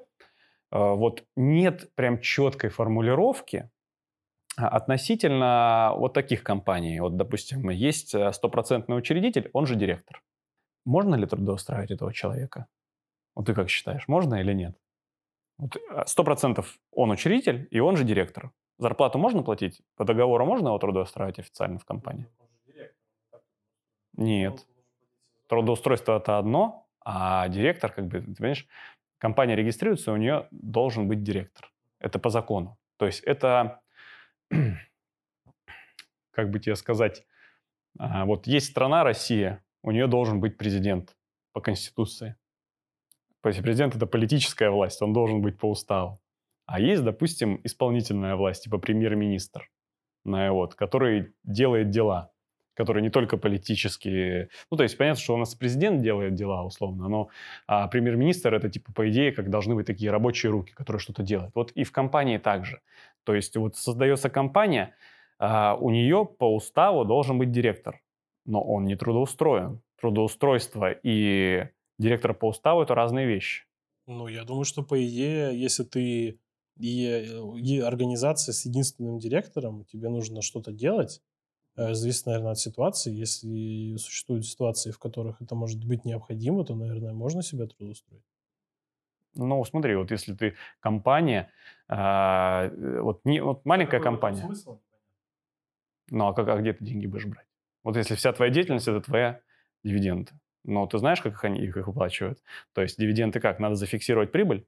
вот 0.71 1.25
нет 1.37 1.95
прям 1.95 2.21
четкой 2.21 2.71
формулировки 2.71 3.71
а, 4.59 4.69
относительно 4.69 5.93
вот 5.97 6.15
таких 6.15 6.43
компаний. 6.43 7.01
Вот, 7.01 7.17
допустим, 7.17 7.71
есть 7.71 8.13
э, 8.15 8.33
стопроцентный 8.33 8.99
учредитель, 8.99 9.51
он 9.53 9.67
же 9.67 9.77
директор. 9.77 10.21
Можно 10.85 11.15
ли 11.15 11.27
трудоустраивать 11.27 11.93
этого 11.93 12.13
человека? 12.13 12.67
Вот 13.37 13.47
ты 13.47 13.55
как 13.55 13.71
считаешь, 13.71 14.09
можно 14.09 14.35
или 14.35 14.53
нет? 14.53 14.77
Э, 15.61 16.03
сто 16.07 16.25
процентов 16.25 16.79
он 16.91 17.11
учредитель, 17.13 17.69
и 17.71 17.79
он 17.79 17.97
же 17.97 18.03
директор. 18.03 18.51
Зарплату 18.79 19.19
можно 19.19 19.45
платить? 19.45 19.81
По 19.97 20.05
договору 20.05 20.45
можно 20.45 20.69
его 20.69 20.79
трудоустраивать 20.79 21.39
официально 21.39 21.79
в 21.79 21.85
компании? 21.85 22.27
Нет. 24.15 24.67
Трудоустройство 25.47 26.17
это 26.17 26.39
одно, 26.39 26.89
а 27.05 27.49
директор, 27.49 27.93
как 27.93 28.09
бы, 28.09 28.21
ты 28.21 28.35
понимаешь, 28.35 28.67
компания 29.19 29.57
регистрируется, 29.57 30.13
у 30.13 30.17
нее 30.17 30.49
должен 30.51 31.09
быть 31.09 31.23
директор. 31.23 31.71
Это 31.99 32.19
по 32.19 32.31
закону. 32.31 32.79
То 32.97 33.07
есть 33.07 33.21
это, 33.25 33.81
как 36.31 36.51
бы 36.51 36.59
тебе 36.61 36.77
сказать, 36.77 37.25
а, 37.99 38.25
вот 38.25 38.47
есть 38.47 38.71
страна 38.71 39.05
Россия, 39.05 39.65
у 39.83 39.91
нее 39.91 40.07
должен 40.07 40.41
быть 40.41 40.57
президент 40.57 41.17
по 41.53 41.61
Конституции. 41.61 42.37
То 43.41 43.51
есть 43.51 43.63
президент– 43.63 43.97
это 43.97 44.07
политическая 44.07 44.71
власть, 44.71 45.01
он 45.03 45.13
должен 45.13 45.43
быть 45.43 45.59
по 45.59 45.71
уставу. 45.71 46.21
А 46.67 46.81
есть, 46.81 47.03
допустим, 47.03 47.61
исполнительная 47.65 48.37
власть, 48.37 48.65
типа 48.65 48.79
премьер-министр, 48.79 49.71
вот, 50.25 50.75
который 50.75 51.33
делает 51.45 51.91
дела 51.91 52.31
которые 52.79 53.03
не 53.03 53.11
только 53.11 53.37
политические. 53.37 54.51
Ну, 54.71 54.77
то 54.77 54.85
есть 54.85 54.97
понятно, 54.97 55.21
что 55.21 55.35
у 55.35 55.37
нас 55.37 55.53
президент 55.57 56.01
делает 56.01 56.35
дела 56.35 56.63
условно, 56.65 57.09
но 57.09 57.29
а, 57.67 57.89
премьер-министр 57.89 58.55
это 58.55 58.71
типа 58.71 58.93
по 58.93 59.11
идее 59.11 59.33
как 59.33 59.51
должны 59.51 59.75
быть 59.75 59.87
такие 59.87 60.13
рабочие 60.13 60.53
руки, 60.53 60.73
которые 60.75 61.01
что-то 61.01 61.25
делают. 61.25 61.51
Вот 61.57 61.73
и 61.73 61.83
в 61.83 61.91
компании 61.91 62.39
также. 62.39 62.81
То 63.25 63.35
есть 63.35 63.57
вот 63.57 63.77
создается 63.77 64.31
компания, 64.31 64.95
а, 65.41 65.75
у 65.75 65.91
нее 65.91 66.25
по 66.25 66.55
уставу 66.55 67.05
должен 67.05 67.37
быть 67.37 67.51
директор, 67.51 68.01
но 68.47 68.63
он 68.63 68.85
не 68.85 68.95
трудоустроен. 68.95 69.81
Трудоустройство 70.01 70.93
и 70.93 71.67
директор 71.99 72.33
по 72.33 72.47
уставу 72.47 72.83
это 72.83 72.95
разные 72.95 73.27
вещи. 73.27 73.65
Ну, 74.07 74.29
я 74.29 74.45
думаю, 74.45 74.65
что 74.65 74.85
по 74.85 75.05
идее, 75.05 75.61
если 75.61 75.83
ты 75.83 76.39
и, 76.79 77.27
и 77.57 77.81
организация 77.81 78.53
с 78.53 78.65
единственным 78.65 79.19
директором, 79.19 79.85
тебе 79.85 80.09
нужно 80.09 80.43
что-то 80.43 80.71
делать, 80.71 81.21
зависит, 81.79 82.27
наверное, 82.27 82.53
от 82.53 82.59
ситуации. 82.59 83.13
Если 83.13 83.97
существуют 83.97 84.47
ситуации, 84.47 84.91
в 84.91 84.99
которых 84.99 85.41
это 85.41 85.55
может 85.55 85.85
быть 85.85 86.05
необходимо, 86.05 86.65
то, 86.65 86.75
наверное, 86.75 87.13
можно 87.13 87.43
себя 87.43 87.67
трудоустроить. 87.67 88.25
Ну, 89.35 89.65
смотри, 89.65 89.95
вот 89.95 90.11
если 90.11 90.35
ты 90.35 90.57
компания, 90.81 91.51
а, 91.89 92.67
э, 92.67 93.01
вот, 93.01 93.25
не, 93.25 93.41
вот 93.41 93.65
маленькая 93.65 93.99
Какой 93.99 94.05
компания. 94.05 94.43
Смысл? 94.43 94.81
Ну, 96.11 96.27
а, 96.27 96.35
как, 96.35 96.49
а 96.49 96.57
где 96.57 96.73
ты 96.73 96.85
деньги 96.85 97.07
будешь 97.07 97.27
брать? 97.27 97.47
Вот 97.85 97.97
если 97.97 98.15
вся 98.15 98.33
твоя 98.33 98.51
деятельность– 98.51 98.89
это 98.89 99.01
твоя 99.01 99.41
дивиденды. 99.85 100.33
Но 100.65 100.87
ты 100.87 100.99
знаешь, 100.99 101.21
как 101.21 101.43
они 101.45 101.61
их 101.61 101.77
выплачивают? 101.77 102.43
То 102.73 102.83
есть 102.83 102.99
дивиденды 102.99 103.41
как? 103.41 103.61
Надо 103.61 103.77
зафиксировать 103.77 104.33
прибыль, 104.33 104.67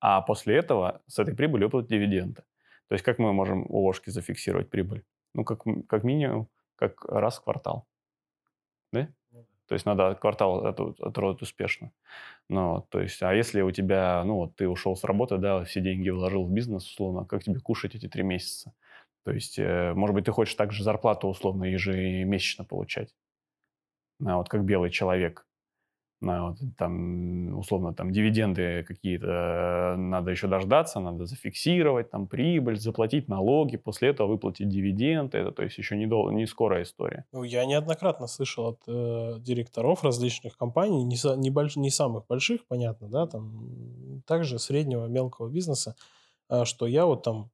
а 0.00 0.20
после 0.20 0.56
этого 0.56 1.02
с 1.06 1.18
этой 1.18 1.34
прибыли 1.34 1.64
выплатить 1.64 1.90
дивиденды. 1.90 2.42
То 2.88 2.94
есть 2.94 3.04
как 3.04 3.18
мы 3.18 3.32
можем 3.32 3.64
у 3.68 3.78
ложки 3.78 4.10
зафиксировать 4.10 4.70
прибыль? 4.70 5.04
Ну, 5.38 5.44
как, 5.44 5.62
как 5.88 6.02
минимум, 6.02 6.48
как 6.74 7.04
раз 7.04 7.38
в 7.38 7.44
квартал. 7.44 7.86
Да? 8.92 9.08
Ну 9.30 9.46
то 9.68 9.74
есть 9.74 9.86
надо 9.86 10.14
квартал 10.16 10.66
отработать 10.66 11.42
успешно. 11.42 11.92
Ну, 12.48 12.86
то 12.90 13.00
есть, 13.00 13.22
а 13.22 13.34
если 13.34 13.60
у 13.60 13.70
тебя, 13.70 14.24
ну, 14.24 14.36
вот 14.36 14.56
ты 14.56 14.68
ушел 14.68 14.96
с 14.96 15.04
работы, 15.04 15.38
да, 15.38 15.62
все 15.64 15.80
деньги 15.80 16.08
вложил 16.10 16.44
в 16.44 16.50
бизнес, 16.50 16.86
условно, 16.86 17.24
как 17.24 17.44
тебе 17.44 17.60
кушать 17.60 17.94
эти 17.94 18.08
три 18.08 18.22
месяца? 18.22 18.72
То 19.24 19.32
есть, 19.32 19.58
э, 19.58 19.92
может 19.94 20.14
быть, 20.14 20.24
ты 20.24 20.32
хочешь 20.32 20.54
также 20.54 20.82
зарплату, 20.82 21.28
условно, 21.28 21.64
ежемесячно 21.64 22.64
получать. 22.64 23.14
А 24.24 24.38
вот 24.38 24.48
как 24.48 24.64
белый 24.64 24.90
человек. 24.90 25.46
Вот, 26.20 26.58
там, 26.76 27.56
условно, 27.56 27.94
там, 27.94 28.10
дивиденды 28.10 28.84
какие-то 28.86 29.94
надо 29.96 30.30
еще 30.32 30.48
дождаться, 30.48 31.00
надо 31.00 31.26
зафиксировать, 31.26 32.10
там, 32.10 32.26
прибыль, 32.26 32.78
заплатить 32.78 33.28
налоги, 33.28 33.76
после 33.76 34.08
этого 34.08 34.26
выплатить 34.28 34.68
дивиденды, 34.68 35.38
это, 35.38 35.52
то 35.52 35.62
есть, 35.62 35.78
еще 35.78 35.96
не, 35.96 36.06
дол- 36.06 36.30
не 36.30 36.46
скорая 36.46 36.82
история. 36.82 37.24
Ну, 37.32 37.44
я 37.44 37.64
неоднократно 37.66 38.26
слышал 38.26 38.66
от 38.66 38.82
э, 38.88 39.36
директоров 39.40 40.02
различных 40.02 40.56
компаний, 40.56 41.04
не, 41.04 41.16
са- 41.16 41.36
не, 41.36 41.50
больш- 41.50 41.78
не 41.78 41.90
самых 41.90 42.26
больших, 42.26 42.66
понятно, 42.66 43.08
да, 43.08 43.26
там, 43.26 44.22
также 44.26 44.58
среднего, 44.58 45.06
мелкого 45.06 45.48
бизнеса, 45.48 45.94
а, 46.48 46.64
что 46.64 46.86
я 46.86 47.06
вот 47.06 47.22
там, 47.22 47.50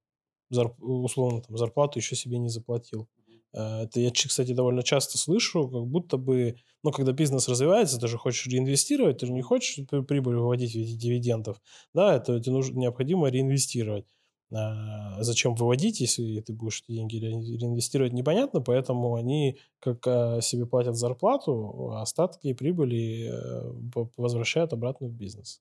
зарп- 0.53 0.81
условно, 0.81 1.43
там, 1.43 1.57
зарплату 1.57 1.99
еще 1.99 2.17
себе 2.17 2.39
не 2.39 2.49
заплатил. 2.49 3.09
Э, 3.55 3.83
Это 3.85 4.01
я, 4.01 4.11
кстати, 4.11 4.53
довольно 4.53 4.83
часто 4.83 5.19
слышу, 5.19 5.69
как 5.69 5.87
будто 5.87 6.17
бы, 6.19 6.57
ну, 6.83 6.91
когда 6.93 7.13
бизнес 7.13 7.49
развивается, 7.49 7.99
ты 7.99 8.09
же 8.09 8.19
хочешь 8.19 8.47
реинвестировать, 8.47 9.19
ты 9.19 9.27
же 9.27 9.33
не 9.33 9.43
хочешь 9.43 9.87
при- 9.89 10.03
прибыль 10.03 10.37
выводить 10.37 10.73
в 10.73 10.75
виде 10.77 10.97
дивидендов, 10.97 11.61
да, 11.95 12.17
это 12.17 12.41
тебе 12.41 12.53
нужно, 12.53 12.79
необходимо 12.79 13.29
реинвестировать. 13.29 14.07
А 14.53 15.21
зачем 15.23 15.55
выводить, 15.55 16.01
если 16.01 16.41
ты 16.41 16.53
будешь 16.53 16.83
эти 16.83 16.93
деньги 16.97 17.17
ре- 17.17 17.31
реинвестировать, 17.59 18.13
непонятно, 18.13 18.61
поэтому 18.61 19.15
они 19.17 19.59
как 19.81 20.07
а, 20.07 20.41
себе 20.43 20.67
платят 20.67 20.97
зарплату, 20.97 21.91
а 21.93 22.03
остатки 22.03 22.49
и 22.49 22.55
прибыли 22.55 23.31
э, 23.33 23.73
возвращают 24.17 24.73
обратно 24.73 25.09
в 25.09 25.13
бизнес. 25.13 25.61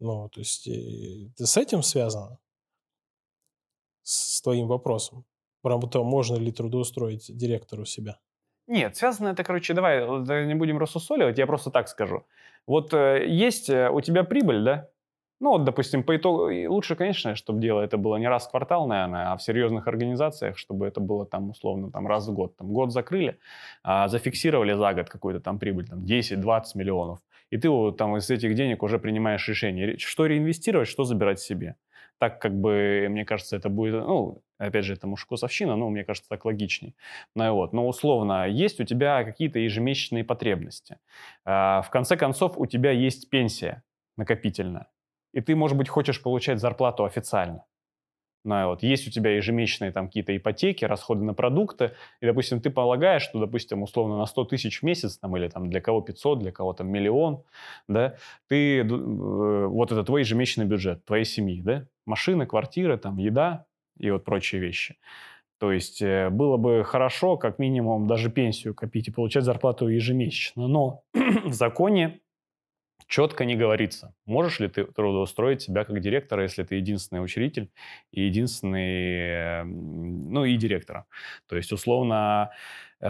Ну, 0.00 0.28
то 0.30 0.40
есть 0.40 0.66
э, 0.68 1.26
это 1.28 1.46
с 1.46 1.56
этим 1.56 1.82
связано, 1.82 2.38
с 4.02 4.42
твоим 4.42 4.66
вопросом, 4.68 5.24
про 5.62 5.78
то, 5.80 6.04
можно 6.04 6.36
ли 6.36 6.52
трудоустроить 6.52 7.36
директору 7.36 7.84
себя. 7.84 8.18
Нет, 8.66 8.96
связано 8.96 9.28
это, 9.28 9.42
короче, 9.42 9.74
давай 9.74 10.06
не 10.46 10.54
будем 10.54 10.78
рассусоливать, 10.78 11.38
я 11.38 11.46
просто 11.46 11.70
так 11.70 11.88
скажу. 11.88 12.24
Вот 12.66 12.94
э, 12.94 13.26
есть 13.26 13.68
э, 13.68 13.90
у 13.90 14.00
тебя 14.00 14.22
прибыль, 14.22 14.62
да? 14.62 14.88
Ну, 15.40 15.52
вот, 15.52 15.64
допустим, 15.64 16.04
по 16.04 16.16
итогу, 16.16 16.50
лучше, 16.68 16.94
конечно, 16.96 17.34
чтобы 17.34 17.60
дело 17.60 17.80
это 17.80 17.96
было 17.96 18.16
не 18.16 18.28
раз 18.28 18.46
в 18.46 18.50
квартал, 18.50 18.86
наверное, 18.86 19.32
а 19.32 19.36
в 19.36 19.42
серьезных 19.42 19.88
организациях, 19.88 20.58
чтобы 20.58 20.86
это 20.86 21.00
было 21.00 21.24
там 21.24 21.50
условно 21.50 21.90
там 21.90 22.06
раз 22.06 22.28
в 22.28 22.34
год. 22.34 22.56
Там 22.56 22.72
год 22.72 22.92
закрыли, 22.92 23.38
а, 23.82 24.06
зафиксировали 24.08 24.74
за 24.74 24.92
год 24.92 25.08
какую-то 25.08 25.40
там 25.40 25.58
прибыль, 25.58 25.88
там 25.88 26.04
10-20 26.04 26.74
миллионов. 26.74 27.20
И 27.48 27.56
ты 27.56 27.70
вот 27.70 27.96
там 27.96 28.16
из 28.18 28.28
этих 28.30 28.54
денег 28.54 28.82
уже 28.82 28.98
принимаешь 28.98 29.48
решение, 29.48 29.86
ре- 29.86 29.98
что 29.98 30.26
реинвестировать, 30.26 30.88
что 30.88 31.04
забирать 31.04 31.40
себе. 31.40 31.76
Так 32.18 32.38
как 32.38 32.54
бы, 32.54 33.06
мне 33.08 33.24
кажется, 33.24 33.56
это 33.56 33.70
будет, 33.70 33.94
ну, 33.94 34.42
опять 34.66 34.84
же, 34.84 34.94
это 34.94 35.06
мужскосовщина, 35.06 35.76
но 35.76 35.90
мне 35.90 36.04
кажется, 36.04 36.28
так 36.28 36.44
логичней. 36.44 36.94
Ну, 37.34 37.52
вот. 37.54 37.72
Но 37.72 37.88
условно, 37.88 38.48
есть 38.48 38.80
у 38.80 38.84
тебя 38.84 39.24
какие-то 39.24 39.58
ежемесячные 39.58 40.24
потребности. 40.24 40.98
А, 41.44 41.82
В 41.82 41.90
конце 41.90 42.16
концов, 42.16 42.58
у 42.58 42.66
тебя 42.66 42.90
есть 42.92 43.30
пенсия 43.30 43.82
накопительная. 44.16 44.88
И 45.32 45.40
ты, 45.40 45.54
может 45.56 45.76
быть, 45.78 45.88
хочешь 45.88 46.22
получать 46.22 46.60
зарплату 46.60 47.04
официально. 47.04 47.64
Ну, 48.44 48.68
вот. 48.68 48.82
Есть 48.82 49.06
у 49.06 49.10
тебя 49.10 49.36
ежемесячные 49.36 49.92
там 49.92 50.06
какие-то 50.06 50.34
ипотеки, 50.34 50.86
расходы 50.86 51.22
на 51.24 51.34
продукты, 51.34 51.92
и, 52.22 52.26
допустим, 52.26 52.60
ты 52.62 52.70
полагаешь, 52.70 53.22
что, 53.22 53.38
допустим, 53.38 53.82
условно 53.82 54.16
на 54.16 54.24
100 54.24 54.44
тысяч 54.46 54.80
в 54.80 54.82
месяц, 54.82 55.18
там, 55.18 55.36
или 55.36 55.48
там 55.48 55.68
для 55.68 55.80
кого 55.82 56.00
500, 56.00 56.38
для 56.38 56.50
кого 56.50 56.72
там 56.72 56.88
миллион, 56.88 57.44
да, 57.86 58.16
ты, 58.48 58.78
э, 58.80 59.66
вот 59.66 59.92
это 59.92 60.02
твой 60.04 60.22
ежемесячный 60.22 60.64
бюджет 60.64 61.04
твоей 61.04 61.24
семьи, 61.26 61.60
да, 61.60 61.86
машины, 62.06 62.46
квартиры, 62.46 62.96
там, 62.96 63.18
еда 63.18 63.66
и 64.00 64.10
вот 64.10 64.24
прочие 64.24 64.60
вещи. 64.60 64.96
То 65.58 65.72
есть 65.72 66.02
э, 66.02 66.30
было 66.30 66.56
бы 66.56 66.84
хорошо, 66.84 67.36
как 67.36 67.58
минимум, 67.58 68.06
даже 68.06 68.30
пенсию 68.30 68.74
копить 68.74 69.08
и 69.08 69.12
получать 69.12 69.44
зарплату 69.44 69.88
ежемесячно. 69.88 70.68
Но 70.68 71.02
в 71.44 71.52
законе 71.52 72.20
четко 73.06 73.44
не 73.44 73.56
говорится, 73.56 74.14
можешь 74.26 74.60
ли 74.60 74.68
ты 74.68 74.84
трудоустроить 74.84 75.62
себя 75.62 75.84
как 75.84 76.00
директора, 76.00 76.44
если 76.44 76.62
ты 76.62 76.76
единственный 76.76 77.22
учредитель 77.24 77.70
и 78.12 78.22
единственный, 78.22 79.14
э, 79.14 79.60
м, 79.62 80.32
ну 80.32 80.44
и 80.44 80.56
директора. 80.56 81.06
То 81.48 81.56
есть, 81.56 81.72
условно, 81.72 82.50
э, 83.00 83.06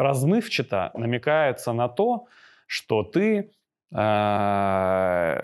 размывчато 0.00 0.90
намекается 0.94 1.72
на 1.72 1.88
то, 1.88 2.26
что 2.66 3.02
ты, 3.04 3.50
э, 3.94 5.42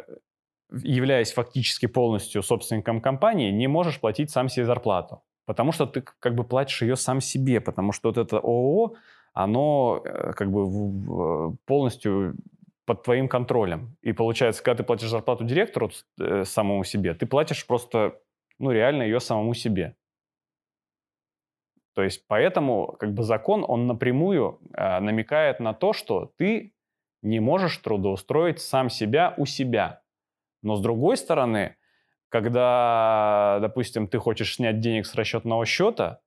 являясь 0.72 1.32
фактически 1.32 1.86
полностью 1.86 2.42
собственником 2.42 3.00
компании, 3.00 3.50
не 3.50 3.68
можешь 3.68 4.00
платить 4.00 4.30
сам 4.30 4.48
себе 4.48 4.66
зарплату. 4.66 5.22
Потому 5.44 5.72
что 5.72 5.86
ты 5.86 6.02
как 6.02 6.34
бы 6.34 6.44
платишь 6.44 6.82
ее 6.82 6.96
сам 6.96 7.20
себе, 7.20 7.60
потому 7.60 7.92
что 7.92 8.08
вот 8.08 8.18
это 8.18 8.38
ООО, 8.38 8.94
оно 9.34 10.00
э, 10.04 10.32
как 10.32 10.50
бы 10.50 11.56
полностью 11.66 12.36
под 12.84 13.02
твоим 13.02 13.28
контролем. 13.28 13.96
И 14.02 14.12
получается, 14.12 14.62
когда 14.62 14.78
ты 14.78 14.84
платишь 14.84 15.08
зарплату 15.08 15.44
директору 15.44 15.90
э, 16.20 16.44
самому 16.44 16.84
себе, 16.84 17.14
ты 17.14 17.26
платишь 17.26 17.66
просто, 17.66 18.20
ну, 18.58 18.70
реально 18.70 19.02
ее 19.02 19.20
самому 19.20 19.54
себе. 19.54 19.96
То 21.94 22.02
есть 22.02 22.24
поэтому 22.26 22.96
как 22.98 23.12
бы 23.12 23.22
закон, 23.22 23.64
он 23.66 23.86
напрямую 23.86 24.60
э, 24.74 25.00
намекает 25.00 25.60
на 25.60 25.74
то, 25.74 25.92
что 25.92 26.32
ты 26.36 26.72
не 27.22 27.40
можешь 27.40 27.76
трудоустроить 27.78 28.60
сам 28.60 28.90
себя 28.90 29.34
у 29.36 29.46
себя. 29.46 30.01
Но 30.62 30.76
с 30.76 30.80
другой 30.80 31.16
стороны, 31.16 31.76
когда, 32.28 33.58
допустим, 33.60 34.08
ты 34.08 34.18
хочешь 34.18 34.54
снять 34.54 34.80
денег 34.80 35.06
с 35.06 35.14
расчетного 35.14 35.66
счета, 35.66 36.20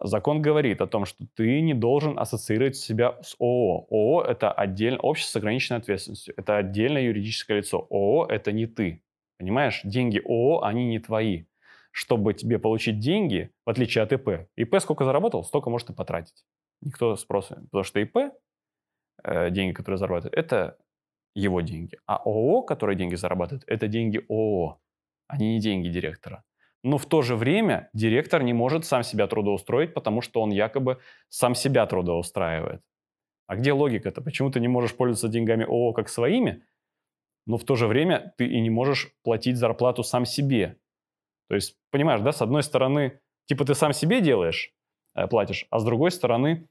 закон 0.00 0.40
говорит 0.40 0.80
о 0.80 0.86
том, 0.86 1.04
что 1.04 1.26
ты 1.34 1.60
не 1.60 1.74
должен 1.74 2.18
ассоциировать 2.18 2.76
себя 2.76 3.18
с 3.22 3.34
ООО. 3.38 3.86
ООО– 3.90 4.22
это 4.28 4.52
отдельно, 4.52 4.98
общество 5.00 5.38
с 5.38 5.42
ограниченной 5.42 5.80
ответственностью. 5.80 6.34
Это 6.36 6.56
отдельное 6.56 7.02
юридическое 7.02 7.58
лицо. 7.58 7.86
ООО– 7.90 8.26
это 8.28 8.52
не 8.52 8.66
ты. 8.66 9.02
Понимаешь? 9.38 9.80
Деньги 9.84 10.18
ООО, 10.18 10.62
они 10.64 10.86
не 10.86 10.98
твои. 10.98 11.44
Чтобы 11.90 12.34
тебе 12.34 12.58
получить 12.58 13.00
деньги, 13.00 13.50
в 13.64 13.70
отличие 13.70 14.04
от 14.04 14.12
ИП, 14.12 14.48
ИП 14.56 14.76
сколько 14.80 15.04
заработал, 15.04 15.44
столько 15.44 15.70
может 15.70 15.90
и 15.90 15.94
потратить. 15.94 16.44
Никто 16.82 17.16
спроса. 17.16 17.56
Потому 17.70 17.84
что 17.84 18.00
ИП, 18.00 18.16
э, 19.24 19.50
деньги, 19.50 19.72
которые 19.72 19.98
зарабатывает, 19.98 20.34
это 20.36 20.78
его 21.36 21.60
деньги. 21.60 21.98
А 22.06 22.16
ООО, 22.16 22.62
которые 22.62 22.96
деньги 22.96 23.14
зарабатывает, 23.14 23.64
это 23.66 23.88
деньги 23.88 24.24
ООО, 24.28 24.80
они 25.28 25.54
не 25.54 25.60
деньги 25.60 25.88
директора. 25.88 26.42
Но 26.82 26.98
в 26.98 27.06
то 27.06 27.22
же 27.22 27.36
время 27.36 27.90
директор 27.92 28.42
не 28.42 28.52
может 28.52 28.84
сам 28.84 29.02
себя 29.02 29.26
трудоустроить, 29.26 29.92
потому 29.92 30.22
что 30.22 30.40
он 30.40 30.50
якобы 30.50 30.98
сам 31.28 31.54
себя 31.54 31.86
трудоустраивает. 31.86 32.80
А 33.46 33.56
где 33.56 33.72
логика-то? 33.72 34.22
Почему 34.22 34.50
ты 34.50 34.60
не 34.60 34.68
можешь 34.68 34.96
пользоваться 34.96 35.28
деньгами 35.28 35.64
ООО 35.64 35.92
как 35.92 36.08
своими, 36.08 36.64
но 37.46 37.58
в 37.58 37.64
то 37.64 37.76
же 37.76 37.86
время 37.86 38.34
ты 38.38 38.46
и 38.46 38.60
не 38.60 38.70
можешь 38.70 39.12
платить 39.22 39.56
зарплату 39.56 40.02
сам 40.02 40.24
себе? 40.24 40.78
То 41.48 41.54
есть, 41.54 41.76
понимаешь, 41.90 42.22
да, 42.22 42.32
с 42.32 42.40
одной 42.40 42.62
стороны, 42.62 43.20
типа 43.44 43.64
ты 43.64 43.74
сам 43.74 43.92
себе 43.92 44.20
делаешь, 44.20 44.72
э, 45.14 45.26
платишь, 45.28 45.66
а 45.70 45.78
с 45.80 45.84
другой 45.84 46.10
стороны, 46.10 46.66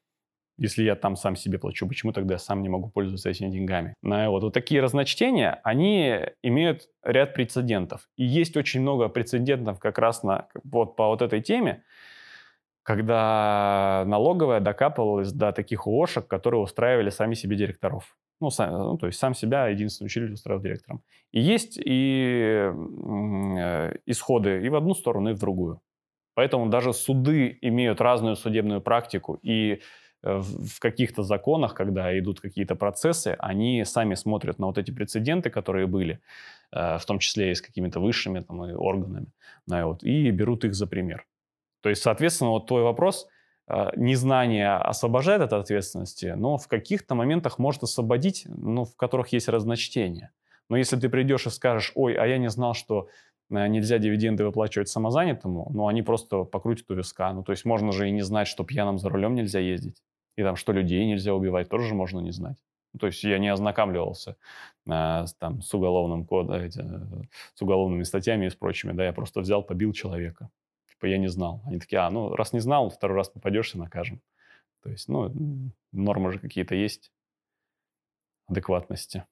если 0.57 0.83
я 0.83 0.95
там 0.95 1.15
сам 1.15 1.35
себе 1.35 1.59
плачу, 1.59 1.87
почему 1.87 2.11
тогда 2.13 2.35
я 2.35 2.39
сам 2.39 2.61
не 2.61 2.69
могу 2.69 2.89
пользоваться 2.89 3.29
этими 3.29 3.49
деньгами? 3.49 3.93
Ну, 4.01 4.29
вот, 4.31 4.43
вот 4.43 4.53
такие 4.53 4.81
разночтения, 4.81 5.59
они 5.63 6.19
имеют 6.41 6.89
ряд 7.03 7.33
прецедентов. 7.33 8.07
И 8.15 8.25
есть 8.25 8.55
очень 8.55 8.81
много 8.81 9.09
прецедентов 9.09 9.79
как 9.79 9.97
раз 9.97 10.23
на, 10.23 10.47
вот 10.63 10.95
по 10.95 11.07
вот 11.07 11.21
этой 11.21 11.41
теме, 11.41 11.83
когда 12.83 14.03
налоговая 14.05 14.59
докапывалась 14.59 15.33
до 15.33 15.51
таких 15.51 15.87
ООшек, 15.87 16.27
которые 16.27 16.61
устраивали 16.61 17.09
сами 17.09 17.33
себе 17.33 17.57
директоров. 17.57 18.15
Ну, 18.39 18.49
сам, 18.49 18.71
ну, 18.71 18.97
то 18.97 19.07
есть 19.07 19.17
сам 19.17 19.33
себя 19.33 19.67
единственный 19.67 20.07
учитель 20.07 20.33
устраивал 20.33 20.61
директором. 20.61 21.01
И 21.31 21.39
есть 21.41 21.79
и 21.83 22.71
э, 23.57 23.93
исходы 24.05 24.63
и 24.63 24.69
в 24.69 24.75
одну 24.75 24.93
сторону, 24.93 25.31
и 25.31 25.33
в 25.33 25.39
другую. 25.39 25.81
Поэтому 26.35 26.67
даже 26.67 26.93
суды 26.93 27.57
имеют 27.61 28.01
разную 28.01 28.35
судебную 28.35 28.81
практику, 28.81 29.39
и 29.41 29.81
в 30.25 30.65
в 30.75 30.79
каких-то 30.79 31.23
законах, 31.23 31.73
когда 31.73 32.17
идут 32.17 32.41
какие-то 32.41 32.75
процессы, 32.75 33.35
они 33.39 33.85
сами 33.85 34.15
смотрят 34.15 34.59
на 34.59 34.67
вот 34.67 34.77
эти 34.77 34.91
прецеденты, 34.91 35.49
которые 35.49 35.87
были, 35.87 36.19
э, 36.71 36.97
в 36.97 37.05
том 37.05 37.19
числе 37.19 37.51
и 37.51 37.55
с 37.55 37.61
какими-то 37.61 37.99
высшими 37.99 38.39
там, 38.39 38.65
и 38.65 38.73
органами, 38.73 39.27
да, 39.67 39.85
вот, 39.85 40.03
и 40.03 40.31
берут 40.31 40.65
их 40.65 40.73
за 40.73 40.87
пример. 40.87 41.25
То 41.81 41.89
есть, 41.89 42.01
соответственно, 42.01 42.49
вот 42.51 42.67
твой 42.67 42.83
вопрос, 42.83 43.27
э, 43.67 43.91
незнание 43.95 44.73
освобождает 44.73 45.41
от 45.41 45.53
ответственности, 45.53 46.33
но 46.35 46.57
в 46.57 46.67
каких-то 46.67 47.15
моментах 47.15 47.59
может 47.59 47.83
освободить, 47.83 48.43
ну, 48.47 48.85
в 48.85 48.95
которых 48.95 49.33
есть 49.33 49.47
разночтение. 49.47 50.31
Но 50.69 50.77
если 50.77 50.97
ты 50.97 51.09
придешь 51.09 51.45
и 51.45 51.51
скажешь, 51.51 51.91
ой, 51.95 52.15
а 52.15 52.25
я 52.25 52.37
не 52.37 52.49
знал, 52.49 52.73
что 52.73 53.07
э, 53.51 53.67
нельзя 53.67 53.99
дивиденды 53.99 54.43
выплачивать 54.43 54.89
самозанятому, 54.89 55.69
ну, 55.73 55.87
они 55.87 56.01
просто 56.01 56.43
покрутят 56.43 56.89
у 56.91 56.95
виска. 56.95 57.31
Ну, 57.33 57.43
то 57.43 57.51
есть 57.51 57.65
можно 57.65 57.91
же 57.91 58.09
и 58.09 58.11
не 58.11 58.23
знать, 58.23 58.47
что 58.47 58.63
пьяным 58.63 58.97
за 58.97 59.09
рулем 59.09 59.35
нельзя 59.35 59.59
ездить. 59.59 60.01
И 60.35 60.43
там, 60.43 60.55
что 60.55 60.73
людей 60.73 61.05
нельзя 61.05 61.33
убивать, 61.33 61.69
тоже 61.69 61.87
же 61.87 61.95
можно 61.95 62.19
не 62.19 62.31
знать. 62.31 62.57
Ну, 62.93 62.99
то 62.99 63.07
есть 63.07 63.23
я 63.23 63.39
не 63.39 63.49
ознакомливался 63.49 64.37
с, 64.85 65.35
там, 65.37 65.61
с, 65.61 65.73
уголовным 65.73 66.25
кодом, 66.25 66.55
эти, 66.55 66.79
э, 66.79 67.25
с 67.53 67.61
уголовными 67.61 68.03
статьями 68.03 68.45
и 68.45 68.49
с 68.49 68.55
прочими. 68.55 68.93
Да, 68.93 69.03
я 69.03 69.11
просто 69.11 69.41
взял, 69.41 69.63
побил 69.63 69.91
человека. 69.91 70.49
Типа 70.89 71.07
я 71.07 71.17
не 71.17 71.27
знал. 71.27 71.61
Они 71.65 71.77
такие, 71.77 71.99
а, 71.99 72.09
ну, 72.09 72.33
раз 72.35 72.53
не 72.53 72.59
знал, 72.59 72.89
второй 72.89 73.17
раз 73.17 73.29
попадешься, 73.29 73.77
накажем. 73.77 74.21
То 74.81 74.89
есть, 74.89 75.09
ну, 75.09 75.29
нормы 75.91 76.31
же 76.31 76.39
какие-то 76.39 76.75
есть. 76.75 77.11
адекватности. 78.47 79.25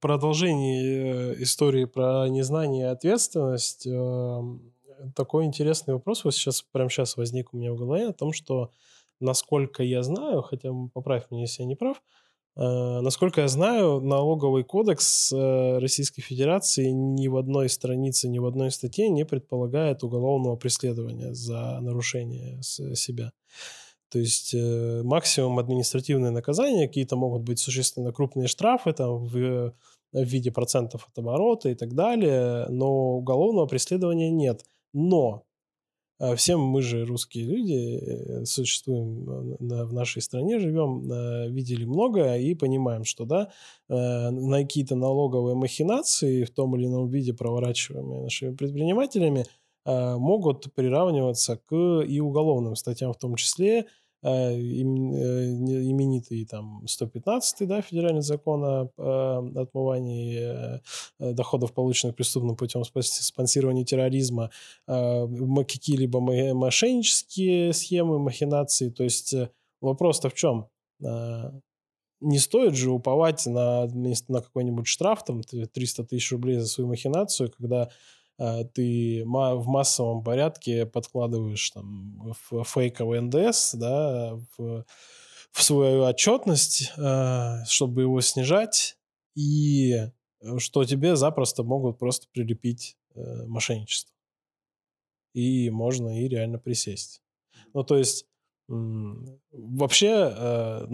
Продолжение 0.00 1.34
э, 1.34 1.42
истории 1.42 1.84
про 1.84 2.26
незнание 2.28 2.86
и 2.86 2.90
ответственность. 2.90 3.86
Эм, 3.86 4.72
такой 5.14 5.44
интересный 5.44 5.94
вопрос 5.94 6.24
вот 6.24 6.34
сейчас, 6.34 6.62
прямо 6.62 6.88
сейчас 6.88 7.16
возник 7.16 7.52
у 7.52 7.56
меня 7.56 7.72
в 7.72 7.76
голове 7.76 8.08
о 8.08 8.12
том, 8.12 8.32
что, 8.32 8.70
насколько 9.20 9.82
я 9.82 10.02
знаю, 10.02 10.42
хотя 10.42 10.70
поправь 10.92 11.26
меня, 11.30 11.42
если 11.42 11.62
я 11.62 11.68
не 11.68 11.74
прав, 11.74 12.02
э, 12.56 12.60
насколько 12.60 13.42
я 13.42 13.48
знаю, 13.48 14.00
налоговый 14.00 14.64
кодекс 14.64 15.32
э, 15.32 15.78
Российской 15.78 16.22
Федерации 16.22 16.90
ни 16.90 17.28
в 17.28 17.36
одной 17.36 17.68
странице, 17.68 18.28
ни 18.28 18.38
в 18.38 18.46
одной 18.46 18.70
статье 18.70 19.08
не 19.08 19.24
предполагает 19.24 20.02
уголовного 20.04 20.56
преследования 20.56 21.34
за 21.34 21.78
нарушение 21.80 22.62
себя. 22.62 23.32
То 24.10 24.18
есть 24.18 24.54
э, 24.54 25.02
максимум 25.04 25.58
административные 25.58 26.30
наказания, 26.30 26.88
какие-то 26.88 27.16
могут 27.16 27.42
быть 27.42 27.58
существенно 27.58 28.12
крупные 28.12 28.48
штрафы 28.48 28.92
там 28.92 29.24
в, 29.24 29.74
в 30.12 30.22
виде 30.22 30.50
процентов 30.50 31.06
от 31.10 31.18
оборота 31.18 31.68
и 31.68 31.74
так 31.74 31.94
далее, 31.94 32.66
но 32.70 33.18
уголовного 33.18 33.66
преследования 33.66 34.30
нет. 34.30 34.64
Но 34.94 35.44
всем 36.36 36.60
мы 36.60 36.82
же 36.82 37.04
русские 37.04 37.44
люди, 37.44 37.98
э, 37.98 38.44
существуем 38.44 39.56
на, 39.60 39.84
в 39.84 39.92
нашей 39.92 40.22
стране, 40.22 40.58
живем, 40.58 41.10
э, 41.10 41.48
видели 41.48 41.84
многое 41.84 42.38
и 42.38 42.54
понимаем, 42.54 43.04
что 43.04 43.24
да, 43.24 43.52
на 43.88 44.62
какие-то 44.62 44.96
налоговые 44.96 45.54
махинации 45.54 46.44
в 46.44 46.50
том 46.50 46.76
или 46.76 46.86
ином 46.86 47.08
виде, 47.08 47.32
проворачиваемые 47.32 48.22
нашими 48.22 48.54
предпринимателями, 48.54 49.46
могут 49.86 50.74
приравниваться 50.74 51.56
к 51.56 51.74
и 52.02 52.20
уголовным 52.20 52.76
статьям 52.76 53.14
в 53.14 53.18
том 53.18 53.36
числе, 53.36 53.86
Э, 53.86 54.07
именитый 54.22 56.44
там 56.44 56.86
115 56.86 57.68
да, 57.68 57.80
федеральный 57.80 58.22
закон 58.22 58.64
о 58.64 58.90
отмывании 59.56 60.80
э, 61.18 61.32
доходов, 61.32 61.72
полученных 61.72 62.16
преступным 62.16 62.56
путем 62.56 62.82
спонсирования 62.84 63.84
терроризма, 63.84 64.50
э, 64.86 65.26
какие-либо 65.68 66.20
мошеннические 66.20 67.72
схемы, 67.72 68.18
махинации. 68.18 68.90
То 68.90 69.04
есть 69.04 69.34
вопрос-то 69.80 70.30
в 70.30 70.34
чем? 70.34 70.66
Не 72.20 72.38
стоит 72.38 72.74
же 72.74 72.90
уповать 72.90 73.46
на, 73.46 73.86
на 73.86 74.42
какой-нибудь 74.42 74.88
штраф, 74.88 75.24
там, 75.24 75.42
300 75.42 76.04
тысяч 76.04 76.32
рублей 76.32 76.58
за 76.58 76.66
свою 76.66 76.88
махинацию, 76.88 77.52
когда 77.56 77.82
а, 77.82 77.90
ты 78.74 79.24
в 79.24 79.64
массовом 79.66 80.22
порядке 80.22 80.86
подкладываешь 80.86 81.70
там 81.70 82.34
фейковый 82.64 83.20
НДС, 83.20 83.74
да, 83.74 84.38
в, 84.56 84.84
в 85.52 85.62
свою 85.62 86.04
отчетность, 86.04 86.92
а, 86.98 87.64
чтобы 87.66 88.02
его 88.02 88.20
снижать, 88.20 88.96
и 89.34 89.92
э, 89.92 90.58
что 90.58 90.84
тебе 90.84 91.16
запросто 91.16 91.62
могут 91.62 91.98
просто 91.98 92.26
прилепить 92.32 92.96
э, 93.14 93.46
мошенничество. 93.46 94.14
И 95.34 95.70
можно 95.70 96.20
и 96.20 96.28
реально 96.28 96.58
присесть. 96.58 97.22
Ну, 97.74 97.84
то 97.84 97.96
есть 97.96 98.26
Вообще, 98.70 100.30
э, 100.36 100.86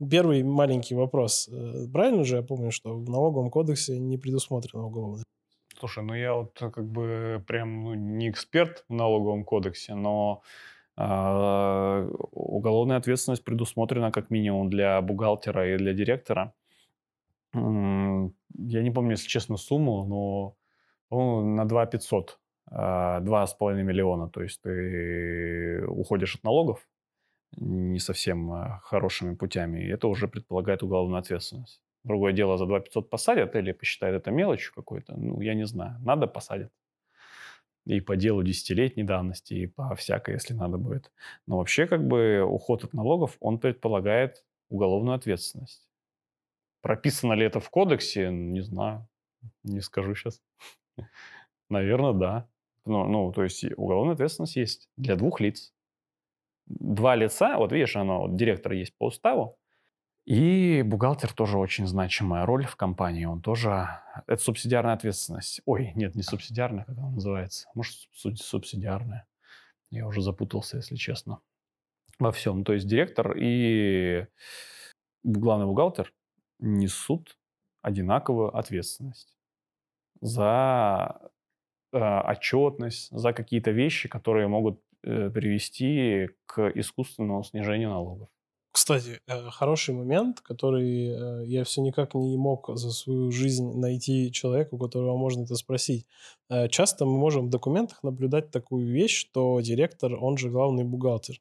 первый 0.10 0.42
маленький 0.42 0.96
вопрос. 0.96 1.48
Правильно 1.92 2.24
же 2.24 2.36
я 2.36 2.42
помню, 2.42 2.72
что 2.72 2.98
в 2.98 3.08
налоговом 3.08 3.52
кодексе 3.52 4.00
не 4.00 4.18
предусмотрено 4.18 4.86
уголовное 4.86 5.22
Слушай, 5.78 6.02
ну 6.04 6.14
я 6.14 6.34
вот 6.34 6.60
э, 6.60 6.70
как 6.70 6.84
бы 6.90 7.42
прям 7.46 7.84
ну, 7.84 7.94
не 7.94 8.30
эксперт 8.30 8.84
в 8.88 8.94
налоговом 8.94 9.44
кодексе, 9.44 9.94
но 9.94 10.42
э, 10.96 12.10
уголовная 12.32 12.96
ответственность 12.96 13.44
предусмотрена 13.44 14.10
как 14.10 14.30
минимум 14.30 14.70
для 14.70 15.00
бухгалтера 15.00 15.74
и 15.74 15.78
для 15.78 15.92
директора. 15.92 16.52
Я 17.54 18.82
не 18.82 18.90
помню, 18.90 19.12
если 19.12 19.28
честно, 19.28 19.56
сумму, 19.56 20.04
но 20.04 20.56
по 21.08 21.42
на 21.42 21.64
2 21.64 21.86
500, 21.86 22.38
2,5 22.70 23.82
миллиона. 23.82 24.28
То 24.28 24.42
есть 24.42 24.60
ты 24.62 25.84
уходишь 25.86 26.36
от 26.36 26.44
налогов 26.44 26.86
не 27.56 27.98
совсем 27.98 28.52
э, 28.52 28.80
хорошими 28.82 29.34
путями, 29.34 29.80
и 29.80 29.88
это 29.88 30.08
уже 30.08 30.28
предполагает 30.28 30.82
уголовную 30.82 31.20
ответственность. 31.20 31.80
Другое 32.04 32.32
дело, 32.32 32.56
за 32.56 32.66
2 32.66 32.80
500 32.80 33.10
посадят 33.10 33.56
или 33.56 33.72
посчитают 33.72 34.22
это 34.22 34.30
мелочью 34.30 34.72
какой-то. 34.74 35.14
Ну, 35.16 35.40
я 35.40 35.54
не 35.54 35.66
знаю. 35.66 35.98
Надо 36.00 36.26
посадят. 36.26 36.72
И 37.86 38.00
по 38.00 38.16
делу 38.16 38.42
десятилетней 38.42 39.04
давности, 39.04 39.54
и 39.54 39.66
по 39.66 39.94
всякой, 39.94 40.34
если 40.34 40.54
надо 40.54 40.76
будет. 40.76 41.10
Но 41.46 41.56
вообще, 41.56 41.86
как 41.86 42.06
бы, 42.06 42.42
уход 42.42 42.84
от 42.84 42.92
налогов, 42.92 43.36
он 43.40 43.58
предполагает 43.58 44.44
уголовную 44.68 45.16
ответственность. 45.16 45.88
Прописано 46.82 47.32
ли 47.32 47.46
это 47.46 47.60
в 47.60 47.70
кодексе? 47.70 48.30
Не 48.30 48.60
знаю. 48.60 49.08
Не 49.64 49.80
скажу 49.80 50.14
сейчас. 50.14 50.40
Наверное, 51.70 52.12
да. 52.12 52.48
Ну, 52.84 53.04
ну, 53.04 53.32
то 53.32 53.42
есть 53.42 53.64
уголовная 53.76 54.14
ответственность 54.14 54.56
есть 54.56 54.88
для 54.96 55.16
двух 55.16 55.40
лиц. 55.40 55.72
Два 56.66 57.16
лица, 57.16 57.56
вот 57.56 57.72
видишь, 57.72 57.96
оно, 57.96 58.22
вот 58.22 58.36
директор 58.36 58.72
есть 58.72 58.96
по 58.98 59.06
уставу, 59.06 59.58
и 60.28 60.82
бухгалтер 60.82 61.32
тоже 61.32 61.56
очень 61.56 61.86
значимая 61.86 62.44
роль 62.44 62.66
в 62.66 62.76
компании. 62.76 63.24
Он 63.24 63.40
тоже... 63.40 63.88
Это 64.26 64.42
субсидиарная 64.42 64.92
ответственность. 64.92 65.62
Ой, 65.64 65.92
нет, 65.94 66.14
не 66.16 66.22
субсидиарная, 66.22 66.84
как 66.84 66.98
она 66.98 67.12
называется. 67.12 67.66
Может, 67.74 67.96
субсидиарная. 68.12 69.26
Я 69.90 70.06
уже 70.06 70.20
запутался, 70.20 70.76
если 70.76 70.96
честно. 70.96 71.40
Во 72.18 72.30
всем. 72.30 72.62
То 72.62 72.74
есть 72.74 72.86
директор 72.86 73.34
и 73.38 74.26
главный 75.22 75.64
бухгалтер 75.64 76.12
несут 76.58 77.38
одинаковую 77.80 78.54
ответственность 78.54 79.34
за 80.20 81.22
э, 81.94 81.98
отчетность, 81.98 83.10
за 83.12 83.32
какие-то 83.32 83.70
вещи, 83.70 84.10
которые 84.10 84.46
могут 84.46 84.82
э, 85.04 85.30
привести 85.30 86.28
к 86.44 86.68
искусственному 86.74 87.42
снижению 87.44 87.88
налогов. 87.88 88.28
Кстати, 88.70 89.20
э, 89.26 89.50
хороший 89.50 89.94
момент, 89.94 90.40
который 90.40 91.08
э, 91.08 91.46
я 91.46 91.64
все 91.64 91.80
никак 91.80 92.14
не 92.14 92.36
мог 92.36 92.70
за 92.74 92.90
свою 92.92 93.30
жизнь 93.30 93.78
найти 93.78 94.30
человека, 94.30 94.74
у 94.74 94.78
которого 94.78 95.16
можно 95.16 95.44
это 95.44 95.54
спросить. 95.56 96.06
Э, 96.50 96.68
часто 96.68 97.04
мы 97.06 97.18
можем 97.18 97.46
в 97.46 97.50
документах 97.50 98.02
наблюдать 98.02 98.50
такую 98.50 98.86
вещь, 98.86 99.18
что 99.18 99.60
директор, 99.60 100.14
он 100.14 100.36
же 100.36 100.50
главный 100.50 100.84
бухгалтер. 100.84 101.40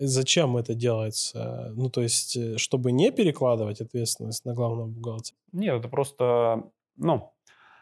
Зачем 0.00 0.56
это 0.56 0.74
делается? 0.74 1.72
Ну, 1.76 1.88
то 1.88 2.00
есть, 2.00 2.58
чтобы 2.58 2.90
не 2.90 3.12
перекладывать 3.12 3.80
ответственность 3.80 4.44
на 4.44 4.54
главного 4.54 4.88
бухгалтера? 4.88 5.36
Нет, 5.52 5.78
это 5.78 5.88
просто, 5.88 6.64
ну, 6.96 7.32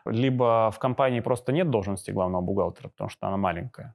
либо 0.04 0.70
в 0.70 0.78
компании 0.78 1.20
просто 1.20 1.52
нет 1.52 1.70
должности 1.70 2.10
главного 2.10 2.42
бухгалтера, 2.42 2.88
потому 2.88 3.08
что 3.08 3.28
она 3.28 3.38
маленькая. 3.38 3.94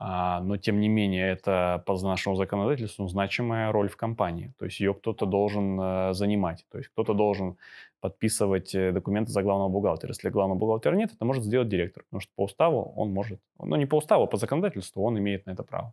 А, 0.00 0.40
но 0.42 0.56
тем 0.56 0.80
не 0.80 0.88
менее 0.88 1.28
это 1.28 1.82
по 1.84 1.98
нашему 2.00 2.36
законодательству 2.36 3.08
значимая 3.08 3.72
роль 3.72 3.88
в 3.88 3.96
компании. 3.96 4.52
То 4.56 4.66
есть 4.66 4.78
ее 4.78 4.94
кто-то 4.94 5.26
должен 5.26 5.80
э, 5.80 6.14
занимать. 6.14 6.64
То 6.70 6.78
есть 6.78 6.90
кто-то 6.90 7.14
должен 7.14 7.56
подписывать 8.00 8.72
э, 8.76 8.92
документы 8.92 9.32
за 9.32 9.42
главного 9.42 9.68
бухгалтера. 9.68 10.10
Если 10.10 10.28
главного 10.28 10.56
бухгалтера 10.56 10.94
нет, 10.94 11.12
это 11.12 11.24
может 11.24 11.42
сделать 11.42 11.68
директор, 11.68 12.04
потому 12.04 12.20
что 12.20 12.30
по 12.36 12.44
уставу 12.44 12.92
он 12.94 13.10
может, 13.10 13.40
ну 13.58 13.74
не 13.74 13.86
по 13.86 13.96
уставу, 13.96 14.22
а 14.22 14.26
по 14.28 14.36
законодательству 14.36 15.02
он 15.02 15.18
имеет 15.18 15.46
на 15.46 15.50
это 15.50 15.64
право. 15.64 15.92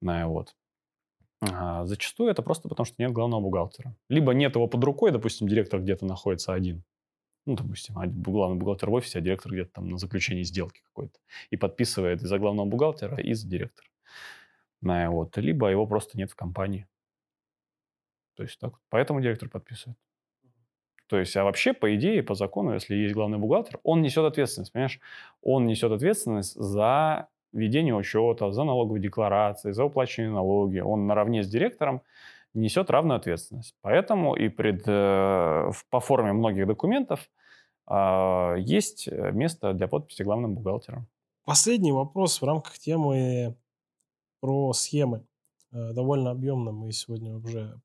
На, 0.00 0.28
вот. 0.28 0.54
А 1.40 1.86
зачастую 1.86 2.30
это 2.30 2.42
просто 2.42 2.68
потому, 2.68 2.86
что 2.86 3.02
нет 3.02 3.10
главного 3.10 3.40
бухгалтера. 3.40 3.96
Либо 4.08 4.32
нет 4.32 4.54
его 4.54 4.68
под 4.68 4.84
рукой, 4.84 5.10
допустим, 5.10 5.48
директор 5.48 5.80
где-то 5.80 6.06
находится 6.06 6.54
один 6.54 6.84
ну, 7.46 7.56
допустим, 7.56 7.94
главный 8.22 8.56
бухгалтер 8.56 8.90
в 8.90 8.94
офисе, 8.94 9.18
а 9.18 9.22
директор 9.22 9.52
где-то 9.52 9.72
там 9.72 9.88
на 9.88 9.98
заключении 9.98 10.42
сделки 10.42 10.80
какой-то. 10.84 11.18
И 11.50 11.56
подписывает 11.56 12.22
из-за 12.22 12.38
главного 12.38 12.66
бухгалтера, 12.66 13.16
и 13.18 13.34
за 13.34 13.48
директора. 13.48 13.88
На, 14.80 15.10
вот. 15.10 15.36
Либо 15.36 15.68
его 15.68 15.86
просто 15.86 16.16
нет 16.18 16.30
в 16.30 16.36
компании. 16.36 16.86
То 18.36 18.42
есть 18.42 18.58
так. 18.58 18.74
Поэтому 18.88 19.20
директор 19.20 19.48
подписывает. 19.48 19.98
То 21.06 21.18
есть, 21.18 21.36
а 21.36 21.44
вообще, 21.44 21.74
по 21.74 21.94
идее, 21.94 22.22
по 22.22 22.34
закону, 22.34 22.72
если 22.72 22.94
есть 22.94 23.14
главный 23.14 23.38
бухгалтер, 23.38 23.78
он 23.82 24.00
несет 24.00 24.24
ответственность, 24.24 24.72
понимаешь? 24.72 25.00
Он 25.42 25.66
несет 25.66 25.92
ответственность 25.92 26.54
за 26.54 27.28
ведение 27.52 27.94
учета, 27.94 28.50
за 28.50 28.64
налоговые 28.64 29.02
декларации, 29.02 29.72
за 29.72 29.84
уплачивание 29.84 30.32
налоги. 30.32 30.78
Он 30.78 31.06
наравне 31.06 31.42
с 31.42 31.48
директором 31.48 32.02
несет 32.54 32.90
равную 32.90 33.18
ответственность. 33.18 33.74
Поэтому 33.82 34.34
и 34.34 34.48
пред, 34.48 34.82
э, 34.86 35.70
по 35.90 36.00
форме 36.00 36.32
многих 36.32 36.66
документов 36.66 37.28
а, 37.86 38.54
есть 38.56 39.08
э, 39.08 39.32
место 39.32 39.72
для 39.74 39.88
подписи 39.88 40.22
главным 40.22 40.54
бухгалтером. 40.54 41.06
Последний 41.44 41.92
вопрос 41.92 42.40
в 42.40 42.44
рамках 42.44 42.78
темы 42.78 43.56
про 44.40 44.72
схемы. 44.72 45.26
Э, 45.72 45.92
довольно 45.92 46.30
объемно 46.30 46.72
мы 46.72 46.92
сегодня 46.92 47.36
уже 47.36 47.80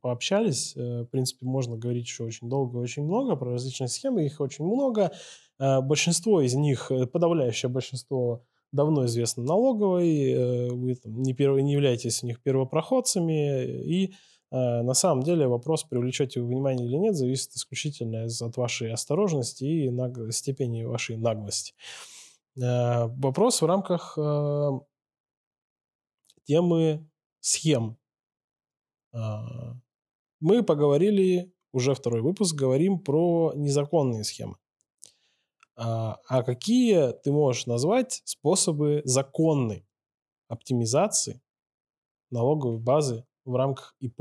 пообщались. 0.00 0.74
В 0.76 1.06
принципе, 1.06 1.44
можно 1.44 1.76
говорить 1.76 2.06
еще 2.06 2.24
очень 2.24 2.48
долго, 2.48 2.78
очень 2.78 3.04
много 3.04 3.36
про 3.36 3.52
различные 3.52 3.88
схемы. 3.88 4.24
Их 4.24 4.40
очень 4.40 4.64
много. 4.64 5.12
Большинство 5.58 6.40
из 6.40 6.54
них, 6.54 6.90
подавляющее 7.12 7.70
большинство 7.70 8.44
давно 8.72 9.04
известны 9.06 9.44
налоговой, 9.44 10.32
э, 10.32 10.68
вы 10.70 10.94
там, 10.94 11.22
не, 11.22 11.34
перв... 11.34 11.60
не 11.60 11.74
являетесь 11.74 12.22
у 12.22 12.26
них 12.26 12.42
первопроходцами, 12.42 13.64
и 13.64 14.06
э, 14.06 14.12
на 14.50 14.94
самом 14.94 15.22
деле 15.22 15.46
вопрос, 15.46 15.84
привлечете 15.84 16.40
вы 16.40 16.48
внимание 16.48 16.86
или 16.86 16.96
нет, 16.96 17.14
зависит 17.14 17.52
исключительно 17.52 18.24
от 18.24 18.56
вашей 18.56 18.92
осторожности 18.92 19.64
и 19.64 19.90
наг... 19.90 20.32
степени 20.32 20.84
вашей 20.84 21.16
наглости. 21.16 21.74
Э, 22.56 23.06
вопрос 23.06 23.60
в 23.62 23.66
рамках 23.66 24.18
темы 26.44 27.08
схем. 27.40 27.96
Мы 30.40 30.62
поговорили, 30.64 31.52
уже 31.72 31.94
второй 31.94 32.20
выпуск, 32.20 32.56
говорим 32.56 32.98
про 32.98 33.52
незаконные 33.54 34.24
схемы. 34.24 34.56
А, 35.76 36.18
а 36.28 36.42
какие 36.42 37.12
ты 37.12 37.32
можешь 37.32 37.66
назвать 37.66 38.22
способы 38.24 39.02
законной 39.04 39.86
оптимизации 40.48 41.40
налоговой 42.30 42.78
базы 42.78 43.24
в 43.44 43.54
рамках 43.56 43.96
ИП? 44.00 44.20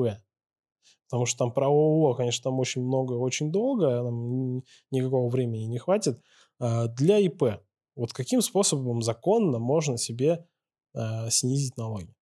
Потому 1.10 1.26
что 1.26 1.40
там 1.40 1.54
про 1.54 1.68
ООО, 1.68 2.14
конечно, 2.16 2.44
там 2.44 2.60
очень 2.60 2.84
много, 2.84 3.14
очень 3.14 3.52
долго, 3.52 4.02
нам 4.02 4.64
никакого 4.92 5.30
времени 5.30 5.66
не 5.66 5.78
хватит. 5.78 6.22
А, 6.60 6.88
для 6.88 7.20
ИП, 7.20 7.62
вот 7.96 8.14
каким 8.14 8.42
способом 8.42 9.02
законно 9.02 9.60
можно 9.60 9.98
себе 9.98 10.48
а, 10.94 11.30
снизить 11.30 11.76
налоги? 11.76 12.16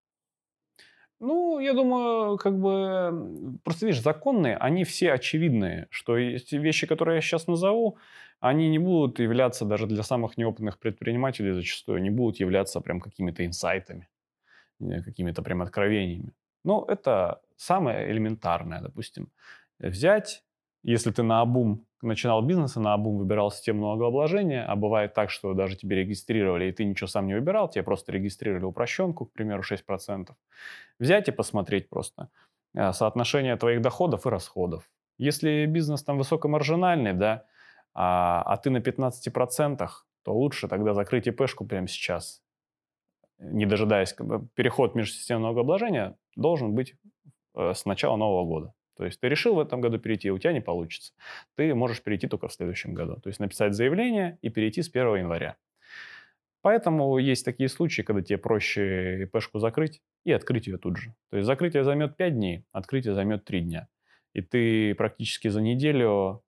Ну, 1.20 1.60
я 1.60 1.74
думаю, 1.74 2.38
как 2.38 2.58
бы, 2.58 3.60
просто 3.64 3.86
видишь, 3.86 4.02
законные, 4.02 4.56
они 4.56 4.86
все 4.86 5.12
очевидные, 5.12 5.88
что 5.90 6.18
эти 6.18 6.56
вещи, 6.56 6.88
которые 6.88 7.16
я 7.16 7.22
сейчас 7.22 7.48
назову, 7.48 7.98
они 8.40 8.70
не 8.70 8.80
будут 8.80 9.20
являться 9.20 9.66
даже 9.66 9.86
для 9.86 10.04
самых 10.04 10.38
неопытных 10.38 10.80
предпринимателей 10.80 11.52
зачастую, 11.52 12.02
не 12.02 12.10
будут 12.10 12.40
являться 12.40 12.80
прям 12.80 13.02
какими-то 13.02 13.46
инсайтами, 13.46 14.08
э, 14.82 15.02
какими-то 15.04 15.42
прям 15.44 15.62
откровениями. 15.62 16.34
Но 16.64 16.86
это 16.88 17.42
самое 17.58 18.12
элементарное, 18.12 18.82
допустим, 18.82 19.30
взять, 19.80 20.44
если 20.84 21.12
ты 21.12 21.24
на 21.24 21.42
обум 21.42 21.86
начинал 22.02 22.42
бизнес 22.42 22.78
и 22.78 22.80
на 22.80 22.94
обум 22.94 23.18
выбирал 23.18 23.52
систему 23.52 23.82
налогообложения, 23.82 24.66
а 24.66 24.76
бывает 24.76 25.14
так, 25.14 25.30
что 25.30 25.54
даже 25.54 25.76
тебе 25.76 25.98
регистрировали, 25.98 26.66
и 26.66 26.72
ты 26.72 26.86
ничего 26.86 27.08
сам 27.08 27.28
не 27.28 27.34
выбирал, 27.34 27.70
тебе 27.70 27.84
просто 27.84 28.12
регистрировали 28.12 28.64
упрощенку, 28.64 29.26
к 29.26 29.34
примеру, 29.34 29.64
6%. 29.64 30.30
Взять 31.00 31.28
и 31.28 31.32
посмотреть 31.32 31.90
просто 31.90 32.30
э, 32.76 32.94
соотношение 32.94 33.56
твоих 33.58 33.82
доходов 33.82 34.26
и 34.26 34.30
расходов. 34.30 34.90
Если 35.18 35.66
бизнес 35.66 36.04
там 36.04 36.18
высокомаржинальный, 36.18 37.14
да, 37.14 37.46
а, 37.94 38.42
а 38.44 38.58
ты 38.58 38.70
на 38.70 38.78
15%, 38.78 39.90
то 40.24 40.34
лучше 40.34 40.68
тогда 40.68 40.94
закрыть 40.94 41.28
ИПшку 41.28 41.66
прямо 41.66 41.88
сейчас, 41.88 42.42
не 43.38 43.66
дожидаясь. 43.66 44.16
Переход 44.54 44.96
межсистемного 44.96 45.48
налогообложения 45.48 46.18
должен 46.36 46.74
быть 46.74 46.96
э, 47.56 47.74
с 47.74 47.86
начала 47.86 48.16
Нового 48.16 48.46
года. 48.46 48.74
То 49.00 49.06
есть 49.06 49.18
ты 49.22 49.30
решил 49.30 49.56
в 49.56 49.60
этом 49.62 49.80
году 49.80 49.98
перейти, 49.98 50.30
у 50.30 50.38
тебя 50.38 50.52
не 50.52 50.60
получится. 50.60 51.14
Ты 51.56 51.74
можешь 51.74 52.04
перейти 52.04 52.28
только 52.28 52.50
в 52.50 52.54
следующем 52.54 52.94
году. 52.94 53.16
То 53.16 53.30
есть 53.30 53.40
написать 53.40 53.74
заявление 53.74 54.38
и 54.42 54.50
перейти 54.50 54.82
с 54.82 54.90
1 54.90 55.16
января. 55.16 55.56
Поэтому 56.62 57.18
есть 57.18 57.46
такие 57.46 57.70
случаи, 57.70 58.02
когда 58.02 58.22
тебе 58.22 58.38
проще 58.38 59.24
ИПшку 59.24 59.60
закрыть 59.60 60.02
и 60.26 60.34
открыть 60.34 60.68
ее 60.68 60.78
тут 60.78 60.98
же. 60.98 61.16
То 61.30 61.38
есть 61.38 61.48
закрытие 61.48 61.86
займет 61.86 62.18
5 62.18 62.36
дней, 62.36 62.66
открытие 62.74 63.14
займет 63.14 63.46
3 63.46 63.62
дня. 63.62 63.88
И 64.34 64.42
ты 64.42 64.94
практически 64.96 65.48
за 65.48 65.62
неделю 65.62 66.44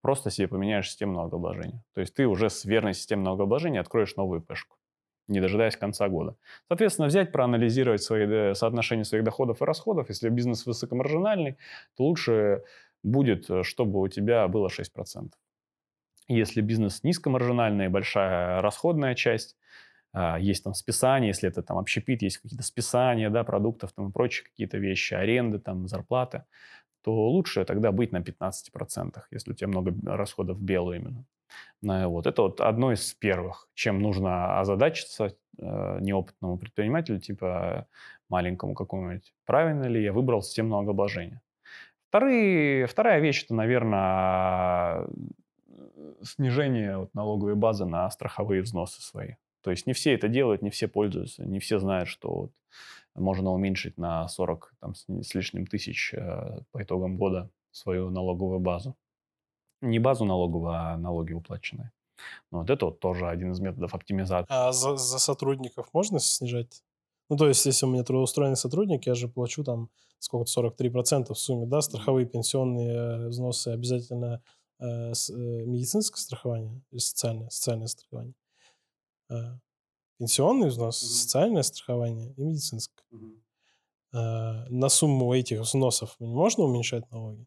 просто 0.00 0.30
себе 0.30 0.48
поменяешь 0.48 0.88
систему 0.88 1.12
налогообложения. 1.12 1.84
То 1.94 2.00
есть 2.00 2.14
ты 2.14 2.26
уже 2.26 2.50
с 2.50 2.64
верной 2.64 2.94
системой 2.94 3.26
налогообложения 3.26 3.78
откроешь 3.78 4.16
новую 4.16 4.40
ИПшку 4.40 4.76
не 5.32 5.40
дожидаясь 5.40 5.76
конца 5.76 6.08
года. 6.08 6.36
Соответственно, 6.68 7.08
взять, 7.08 7.32
проанализировать 7.32 8.02
свои 8.02 8.26
э, 8.26 8.54
соотношения 8.54 9.04
своих 9.04 9.24
доходов 9.24 9.62
и 9.62 9.64
расходов. 9.64 10.08
Если 10.08 10.28
бизнес 10.28 10.66
высокомаржинальный, 10.66 11.56
то 11.96 12.04
лучше 12.04 12.62
будет, 13.02 13.50
э, 13.50 13.62
чтобы 13.62 14.00
у 14.00 14.08
тебя 14.08 14.46
было 14.48 14.68
6%. 14.68 15.30
Если 16.28 16.60
бизнес 16.60 17.02
низкомаржинальный, 17.02 17.88
большая 17.88 18.62
расходная 18.62 19.14
часть, 19.14 19.56
а, 20.12 20.38
есть 20.38 20.62
там 20.62 20.74
списания, 20.74 21.28
если 21.28 21.48
это 21.48 21.62
там 21.62 21.78
общепит, 21.78 22.22
есть 22.22 22.38
какие-то 22.38 22.64
списания 22.64 23.30
да, 23.30 23.44
продуктов 23.44 23.92
там, 23.92 24.08
и 24.08 24.12
прочие 24.12 24.44
какие-то 24.44 24.78
вещи, 24.78 25.14
аренды, 25.14 25.58
там, 25.58 25.88
зарплаты, 25.88 26.44
то 27.02 27.12
лучше 27.30 27.64
тогда 27.64 27.92
быть 27.92 28.12
на 28.12 28.18
15%, 28.18 29.22
если 29.30 29.52
у 29.52 29.54
тебя 29.54 29.68
много 29.68 29.94
расходов 30.04 30.60
белые 30.60 31.00
именно. 31.00 31.24
Вот. 31.82 32.26
Это 32.26 32.42
вот 32.42 32.60
одно 32.60 32.92
из 32.92 33.12
первых, 33.14 33.68
чем 33.74 34.00
нужно 34.00 34.60
озадачиться 34.60 35.34
э, 35.58 35.98
неопытному 36.00 36.56
предпринимателю, 36.56 37.18
типа 37.18 37.86
маленькому 38.28 38.74
какому-нибудь. 38.74 39.34
Правильно 39.44 39.84
ли 39.84 40.02
я 40.02 40.12
выбрал 40.12 40.42
систему 40.42 40.70
налогообложения? 40.70 41.42
Вторые, 42.08 42.86
вторая 42.86 43.20
вещь, 43.20 43.44
это, 43.44 43.54
наверное, 43.54 45.08
снижение 46.22 46.98
вот, 46.98 47.14
налоговой 47.14 47.54
базы 47.54 47.84
на 47.84 48.08
страховые 48.10 48.62
взносы 48.62 49.02
свои. 49.02 49.34
То 49.62 49.70
есть 49.70 49.86
не 49.86 49.92
все 49.92 50.14
это 50.14 50.28
делают, 50.28 50.62
не 50.62 50.70
все 50.70 50.88
пользуются, 50.88 51.44
не 51.44 51.58
все 51.58 51.78
знают, 51.78 52.08
что 52.08 52.32
вот 52.32 52.52
можно 53.14 53.50
уменьшить 53.50 53.98
на 53.98 54.28
40 54.28 54.74
там, 54.80 54.94
с 54.94 55.34
лишним 55.34 55.66
тысяч 55.66 56.14
э, 56.14 56.60
по 56.70 56.82
итогам 56.82 57.16
года 57.16 57.50
свою 57.70 58.10
налоговую 58.10 58.60
базу 58.60 58.96
не 59.82 59.98
базу 59.98 60.24
налоговую, 60.24 60.72
а 60.72 60.96
налоги 60.96 61.32
уплаченные. 61.32 61.92
Ну, 62.50 62.60
вот 62.60 62.70
это 62.70 62.86
вот 62.86 63.00
тоже 63.00 63.28
один 63.28 63.52
из 63.52 63.60
методов 63.60 63.94
оптимизации. 63.94 64.46
А 64.48 64.72
за, 64.72 64.96
за 64.96 65.18
сотрудников 65.18 65.88
можно 65.92 66.18
снижать? 66.18 66.82
Ну, 67.28 67.36
то 67.36 67.48
есть, 67.48 67.64
если 67.66 67.86
у 67.86 67.88
меня 67.88 68.04
трудоустроенный 68.04 68.56
сотрудник, 68.56 69.06
я 69.06 69.14
же 69.14 69.28
плачу 69.28 69.64
там 69.64 69.90
сколько-то, 70.18 70.62
43% 70.62 71.32
в 71.32 71.38
сумме, 71.38 71.66
да, 71.66 71.80
страховые 71.80 72.26
пенсионные 72.26 72.94
э, 72.94 73.28
взносы, 73.28 73.68
обязательно 73.68 74.42
э, 74.78 75.14
с, 75.14 75.30
э, 75.30 75.34
медицинское 75.34 76.20
страхование 76.20 76.82
или 76.90 77.00
социальное, 77.00 77.48
социальное 77.50 77.86
страхование. 77.88 78.34
Э, 79.30 79.58
пенсионный 80.18 80.68
взнос, 80.68 81.02
mm-hmm. 81.02 81.06
социальное 81.06 81.62
страхование 81.62 82.32
и 82.36 82.44
медицинское. 82.44 83.02
Mm-hmm. 83.12 83.42
Э, 84.12 84.68
на 84.68 84.88
сумму 84.88 85.34
этих 85.34 85.60
взносов 85.60 86.14
можно 86.20 86.64
уменьшать 86.64 87.10
налоги? 87.10 87.46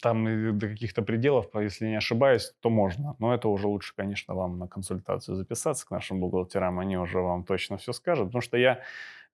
Там 0.00 0.58
до 0.58 0.68
каких-то 0.68 1.02
пределов, 1.02 1.46
если 1.54 1.86
не 1.88 1.96
ошибаюсь, 1.96 2.54
то 2.60 2.70
можно. 2.70 3.14
Но 3.18 3.34
это 3.34 3.48
уже 3.48 3.66
лучше, 3.66 3.94
конечно, 3.94 4.34
вам 4.34 4.58
на 4.58 4.66
консультацию 4.66 5.36
записаться 5.36 5.86
к 5.86 5.90
нашим 5.90 6.20
бухгалтерам. 6.20 6.78
Они 6.78 6.96
уже 6.96 7.18
вам 7.20 7.44
точно 7.44 7.76
все 7.76 7.92
скажут. 7.92 8.28
Потому 8.28 8.40
что 8.40 8.56
я, 8.56 8.80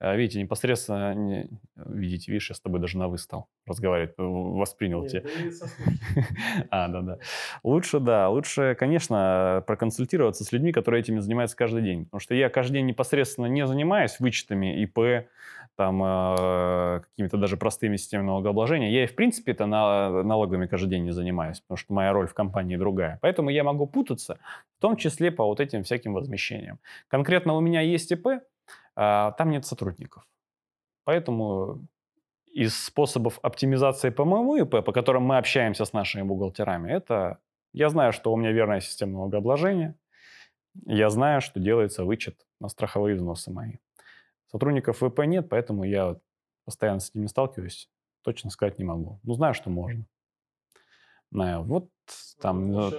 э, 0.00 0.16
видите, 0.16 0.42
непосредственно, 0.42 1.14
не, 1.14 1.48
видите, 1.76 2.32
видишь, 2.32 2.50
я 2.50 2.56
с 2.56 2.60
тобой 2.60 2.80
даже 2.80 2.98
на 2.98 3.08
«вы» 3.08 3.18
стал 3.18 3.48
разговаривать, 3.66 4.14
воспринял 4.18 5.06
тебя. 5.06 5.22
А, 6.70 6.88
да-да. 6.88 7.18
Лучше, 7.62 8.00
да, 8.00 8.28
лучше, 8.28 8.74
конечно, 8.78 9.62
проконсультироваться 9.66 10.44
с 10.44 10.52
людьми, 10.52 10.72
которые 10.72 11.00
этими 11.00 11.20
занимаются 11.20 11.56
каждый 11.56 11.82
день. 11.82 12.04
Потому 12.06 12.20
что 12.20 12.34
я 12.34 12.48
каждый 12.50 12.74
день 12.74 12.86
непосредственно 12.86 13.46
не 13.46 13.66
занимаюсь 13.66 14.18
вычетами 14.18 14.82
ИП, 14.82 15.28
там 15.76 16.02
э, 16.02 17.00
какими-то 17.10 17.36
даже 17.36 17.56
простыми 17.56 17.96
системами 17.96 18.26
налогообложения. 18.26 18.90
Я 18.90 19.04
и 19.04 19.06
в 19.06 19.14
принципе 19.14 19.52
это 19.52 19.66
на, 19.66 20.22
налогами 20.22 20.66
каждый 20.66 20.90
день 20.90 21.04
не 21.04 21.12
занимаюсь, 21.12 21.60
потому 21.60 21.76
что 21.76 21.92
моя 21.92 22.12
роль 22.12 22.26
в 22.26 22.34
компании 22.34 22.76
другая. 22.76 23.18
Поэтому 23.22 23.50
я 23.50 23.62
могу 23.64 23.86
путаться, 23.86 24.38
в 24.78 24.80
том 24.80 24.96
числе 24.96 25.30
по 25.30 25.44
вот 25.44 25.60
этим 25.60 25.82
всяким 25.82 26.14
возмещениям. 26.14 26.78
Конкретно 27.08 27.54
у 27.54 27.60
меня 27.60 27.82
есть 27.82 28.10
ИП, 28.10 28.26
э, 28.26 28.40
там 28.96 29.50
нет 29.50 29.66
сотрудников. 29.66 30.26
Поэтому 31.04 31.86
из 32.52 32.74
способов 32.84 33.38
оптимизации 33.42 34.10
по 34.10 34.24
моему 34.24 34.56
ИП, 34.56 34.84
по 34.84 34.92
которым 34.92 35.24
мы 35.24 35.36
общаемся 35.36 35.84
с 35.84 35.92
нашими 35.92 36.22
бухгалтерами, 36.22 36.90
это 36.90 37.38
я 37.72 37.90
знаю, 37.90 38.12
что 38.12 38.32
у 38.32 38.36
меня 38.36 38.52
верная 38.52 38.80
система 38.80 39.12
налогообложения, 39.12 39.94
я 40.86 41.10
знаю, 41.10 41.40
что 41.40 41.60
делается 41.60 42.04
вычет 42.04 42.46
на 42.60 42.68
страховые 42.68 43.16
взносы 43.16 43.50
мои. 43.50 43.74
Сотрудников 44.56 45.02
ВП 45.02 45.26
нет, 45.26 45.50
поэтому 45.50 45.84
я 45.84 46.16
постоянно 46.64 47.00
с 47.00 47.12
ними 47.14 47.26
сталкиваюсь. 47.26 47.90
Точно 48.22 48.48
сказать 48.48 48.78
не 48.78 48.86
могу. 48.86 49.20
Ну, 49.22 49.34
знаю, 49.34 49.52
что 49.52 49.68
можно. 49.68 50.06
Ну, 51.30 51.62
вот 51.62 51.90
там... 52.40 52.70
Ну, 52.70 52.90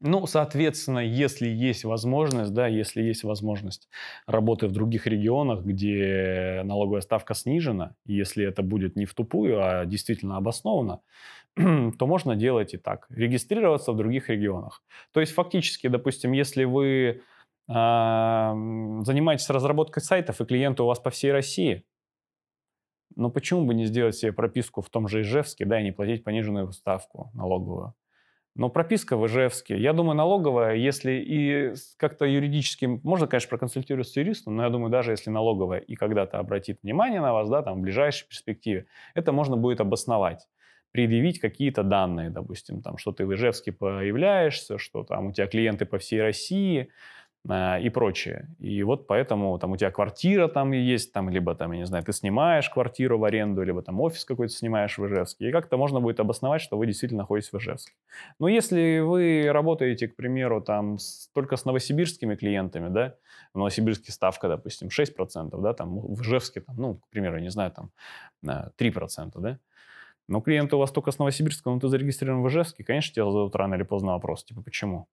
ну, 0.00 0.26
соответственно, 0.26 0.98
если 0.98 1.46
есть 1.46 1.84
возможность, 1.84 2.52
да, 2.52 2.66
если 2.66 3.02
есть 3.02 3.22
возможность 3.22 3.88
работы 4.26 4.66
в 4.66 4.72
других 4.72 5.06
регионах, 5.06 5.62
где 5.62 6.62
налоговая 6.64 7.02
ставка 7.02 7.34
снижена, 7.34 7.94
если 8.04 8.44
это 8.44 8.64
будет 8.64 8.96
не 8.96 9.04
в 9.04 9.14
тупую, 9.14 9.64
а 9.64 9.84
действительно 9.84 10.38
обоснованно, 10.38 11.02
то 11.54 12.06
можно 12.06 12.34
делать 12.34 12.74
и 12.74 12.78
так. 12.78 13.06
Регистрироваться 13.10 13.92
в 13.92 13.96
других 13.96 14.28
регионах. 14.28 14.82
То 15.12 15.20
есть 15.20 15.32
фактически, 15.32 15.86
допустим, 15.86 16.32
если 16.32 16.64
вы 16.64 17.22
занимаетесь 17.66 19.48
разработкой 19.48 20.02
сайтов, 20.02 20.40
и 20.40 20.44
клиенты 20.44 20.82
у 20.82 20.86
вас 20.86 20.98
по 20.98 21.10
всей 21.10 21.32
России, 21.32 21.84
но 23.16 23.30
почему 23.30 23.64
бы 23.64 23.74
не 23.74 23.86
сделать 23.86 24.16
себе 24.16 24.32
прописку 24.32 24.82
в 24.82 24.90
том 24.90 25.08
же 25.08 25.22
Ижевске, 25.22 25.64
да, 25.64 25.80
и 25.80 25.84
не 25.84 25.92
платить 25.92 26.24
пониженную 26.24 26.72
ставку 26.72 27.30
налоговую? 27.34 27.94
Но 28.56 28.68
прописка 28.68 29.16
в 29.16 29.26
Ижевске, 29.26 29.76
я 29.76 29.92
думаю, 29.92 30.16
налоговая, 30.16 30.76
если 30.76 31.12
и 31.12 31.74
как-то 31.96 32.24
юридически, 32.24 32.86
можно, 32.86 33.26
конечно, 33.26 33.48
проконсультироваться 33.48 34.12
с 34.12 34.16
юристом, 34.16 34.56
но 34.56 34.62
я 34.62 34.70
думаю, 34.70 34.90
даже 34.90 35.10
если 35.10 35.30
налоговая 35.30 35.80
и 35.80 35.96
когда-то 35.96 36.38
обратит 36.38 36.78
внимание 36.82 37.20
на 37.20 37.32
вас, 37.32 37.48
да, 37.48 37.62
там, 37.62 37.78
в 37.78 37.80
ближайшей 37.80 38.28
перспективе, 38.28 38.86
это 39.14 39.32
можно 39.32 39.56
будет 39.56 39.80
обосновать. 39.80 40.46
Предъявить 40.92 41.40
какие-то 41.40 41.82
данные, 41.82 42.30
допустим, 42.30 42.80
там, 42.80 42.96
что 42.96 43.10
ты 43.10 43.26
в 43.26 43.34
Ижевске 43.34 43.72
появляешься, 43.72 44.78
что 44.78 45.02
там 45.02 45.28
у 45.28 45.32
тебя 45.32 45.48
клиенты 45.48 45.84
по 45.84 45.98
всей 45.98 46.22
России, 46.22 46.82
а, 46.82 47.23
и 47.46 47.90
прочее. 47.90 48.48
И 48.58 48.82
вот 48.82 49.06
поэтому 49.06 49.58
там 49.58 49.72
у 49.72 49.76
тебя 49.76 49.90
квартира 49.90 50.48
там 50.48 50.72
есть, 50.72 51.12
там, 51.12 51.28
либо 51.28 51.54
там, 51.54 51.72
я 51.72 51.80
не 51.80 51.84
знаю, 51.84 52.02
ты 52.02 52.14
снимаешь 52.14 52.70
квартиру 52.70 53.18
в 53.18 53.24
аренду, 53.24 53.62
либо 53.62 53.82
там 53.82 54.00
офис 54.00 54.24
какой-то 54.24 54.54
снимаешь 54.54 54.96
в 54.96 55.04
Ижевске. 55.04 55.50
И 55.50 55.52
как-то 55.52 55.76
можно 55.76 56.00
будет 56.00 56.20
обосновать, 56.20 56.62
что 56.62 56.78
вы 56.78 56.86
действительно 56.86 57.22
находитесь 57.22 57.52
в 57.52 57.58
Ижевске. 57.58 57.92
Но 58.38 58.48
если 58.48 59.00
вы 59.00 59.50
работаете, 59.52 60.08
к 60.08 60.16
примеру, 60.16 60.62
там 60.62 60.98
с, 60.98 61.28
только 61.34 61.56
с 61.56 61.66
новосибирскими 61.66 62.34
клиентами, 62.34 62.88
да, 62.88 63.14
в 63.52 63.58
Новосибирске 63.58 64.10
ставка, 64.10 64.48
допустим, 64.48 64.88
6%, 64.88 65.60
да, 65.60 65.74
там 65.74 66.00
в 66.00 66.22
Ижевске, 66.22 66.62
там, 66.62 66.76
ну, 66.78 66.94
к 66.94 67.08
примеру, 67.10 67.36
я 67.36 67.42
не 67.42 67.50
знаю, 67.50 67.72
там 67.72 67.90
3%, 68.42 69.32
да, 69.36 69.58
но 70.28 70.40
клиенты 70.40 70.76
у 70.76 70.78
вас 70.78 70.90
только 70.90 71.10
с 71.10 71.18
Новосибирска, 71.18 71.68
но 71.68 71.78
ты 71.78 71.88
зарегистрирован 71.88 72.42
в 72.42 72.48
Ижевске, 72.48 72.84
конечно, 72.84 73.12
тебя 73.12 73.26
зададут 73.26 73.54
рано 73.54 73.74
или 73.74 73.82
поздно 73.82 74.12
вопрос, 74.12 74.44
типа, 74.44 74.62
почему? 74.62 75.08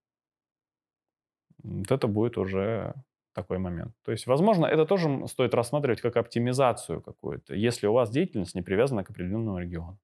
Вот 1.63 1.91
это 1.91 2.07
будет 2.07 2.37
уже 2.37 2.93
такой 3.33 3.57
момент. 3.57 3.93
То 4.03 4.11
есть, 4.11 4.27
возможно, 4.27 4.65
это 4.65 4.85
тоже 4.85 5.27
стоит 5.27 5.53
рассматривать 5.53 6.01
как 6.01 6.17
оптимизацию 6.17 7.01
какую-то, 7.01 7.55
если 7.55 7.87
у 7.87 7.93
вас 7.93 8.09
деятельность 8.09 8.55
не 8.55 8.61
привязана 8.61 9.03
к 9.03 9.09
определенному 9.09 9.59
региону. 9.59 9.97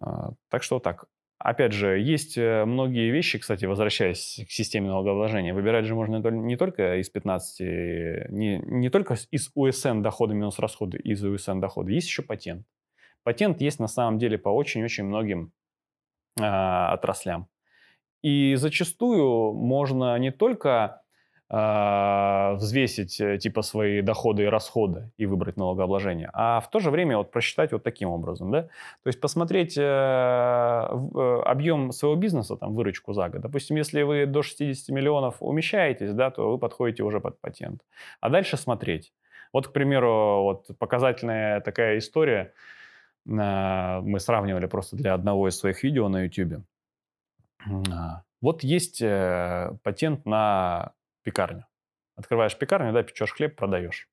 А, 0.00 0.32
так 0.48 0.62
что 0.62 0.78
так. 0.78 1.06
Опять 1.38 1.72
же, 1.72 1.98
есть 1.98 2.38
э, 2.38 2.64
многие 2.64 3.10
вещи, 3.10 3.38
кстати, 3.38 3.64
возвращаясь 3.64 4.44
к 4.46 4.50
системе 4.50 4.88
налогообложения, 4.88 5.52
выбирать 5.52 5.86
же 5.86 5.94
можно 5.96 6.18
не 6.30 6.56
только 6.56 7.00
из 7.00 7.10
15, 7.10 8.30
не, 8.30 8.58
не 8.58 8.90
только 8.90 9.16
из 9.32 9.50
УСН 9.56 10.02
дохода 10.02 10.34
минус 10.34 10.60
расходы, 10.60 10.98
из 10.98 11.24
УСН 11.24 11.58
дохода, 11.58 11.90
есть 11.90 12.06
еще 12.06 12.22
патент. 12.22 12.64
Патент 13.24 13.60
есть 13.60 13.80
на 13.80 13.88
самом 13.88 14.18
деле 14.18 14.38
по 14.38 14.50
очень-очень 14.50 15.04
многим 15.04 15.52
э, 16.38 16.44
отраслям. 16.44 17.48
И 18.22 18.54
зачастую 18.54 19.52
можно 19.52 20.16
не 20.18 20.30
только 20.30 21.02
э, 21.50 22.54
взвесить 22.54 23.20
типа 23.42 23.62
свои 23.62 24.00
доходы 24.00 24.44
и 24.44 24.46
расходы 24.46 25.10
и 25.18 25.26
выбрать 25.26 25.56
налогообложение, 25.56 26.30
а 26.32 26.60
в 26.60 26.70
то 26.70 26.78
же 26.78 26.90
время 26.90 27.16
вот 27.18 27.30
просчитать 27.30 27.72
вот 27.72 27.82
таким 27.82 28.08
образом, 28.08 28.50
да, 28.50 28.62
то 28.62 29.06
есть 29.06 29.20
посмотреть 29.20 29.76
э, 29.76 29.82
э, 29.82 31.42
объем 31.44 31.92
своего 31.92 32.16
бизнеса, 32.16 32.56
там, 32.56 32.74
выручку 32.74 33.12
за 33.12 33.28
год. 33.28 33.42
Допустим, 33.42 33.76
если 33.76 34.02
вы 34.02 34.26
до 34.26 34.42
60 34.42 34.88
миллионов 34.94 35.36
умещаетесь, 35.40 36.12
да, 36.12 36.30
то 36.30 36.52
вы 36.52 36.58
подходите 36.58 37.02
уже 37.02 37.20
под 37.20 37.40
патент. 37.40 37.82
А 38.20 38.28
дальше 38.30 38.56
смотреть. 38.56 39.12
Вот, 39.52 39.68
к 39.68 39.72
примеру, 39.72 40.42
вот 40.44 40.68
показательная 40.78 41.60
такая 41.60 41.98
история, 41.98 42.52
э, 43.26 44.00
мы 44.02 44.18
сравнивали 44.20 44.66
просто 44.66 44.96
для 44.96 45.14
одного 45.14 45.48
из 45.48 45.58
своих 45.58 45.82
видео 45.82 46.08
на 46.08 46.24
YouTube. 46.24 46.62
А, 47.90 48.22
вот 48.40 48.62
есть 48.62 49.00
э, 49.00 49.76
патент 49.82 50.26
на 50.26 50.94
пекарню. 51.22 51.66
Открываешь 52.16 52.56
пекарню, 52.58 52.92
да, 52.92 53.02
печешь 53.02 53.32
хлеб, 53.32 53.56
продаешь. 53.56 54.08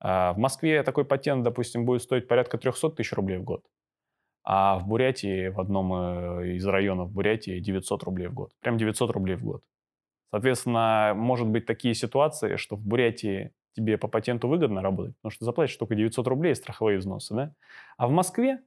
А 0.00 0.32
в 0.32 0.38
Москве 0.38 0.82
такой 0.82 1.04
патент, 1.04 1.42
допустим, 1.44 1.84
будет 1.84 2.02
стоить 2.02 2.26
порядка 2.26 2.58
300 2.58 2.90
тысяч 2.90 3.12
рублей 3.12 3.38
в 3.38 3.44
год. 3.44 3.64
А 4.42 4.78
в 4.78 4.86
Бурятии, 4.86 5.48
в 5.48 5.60
одном 5.60 5.92
э, 5.92 6.54
из 6.54 6.66
районов 6.66 7.12
Бурятии, 7.12 7.60
900 7.60 8.02
рублей 8.04 8.28
в 8.28 8.34
год. 8.34 8.52
Прям 8.60 8.78
900 8.78 9.10
рублей 9.10 9.36
в 9.36 9.44
год. 9.44 9.62
Соответственно, 10.30 11.12
может 11.14 11.48
быть 11.48 11.66
такие 11.66 11.94
ситуации, 11.94 12.56
что 12.56 12.76
в 12.76 12.80
Бурятии 12.80 13.52
тебе 13.74 13.98
по 13.98 14.08
патенту 14.08 14.48
выгодно 14.48 14.80
работать, 14.80 15.16
потому 15.16 15.30
что 15.30 15.44
заплатишь 15.44 15.76
только 15.76 15.94
900 15.94 16.26
рублей 16.26 16.54
страховые 16.54 16.98
взносы, 16.98 17.34
да? 17.34 17.54
А 17.96 18.06
в 18.06 18.10
Москве 18.10 18.60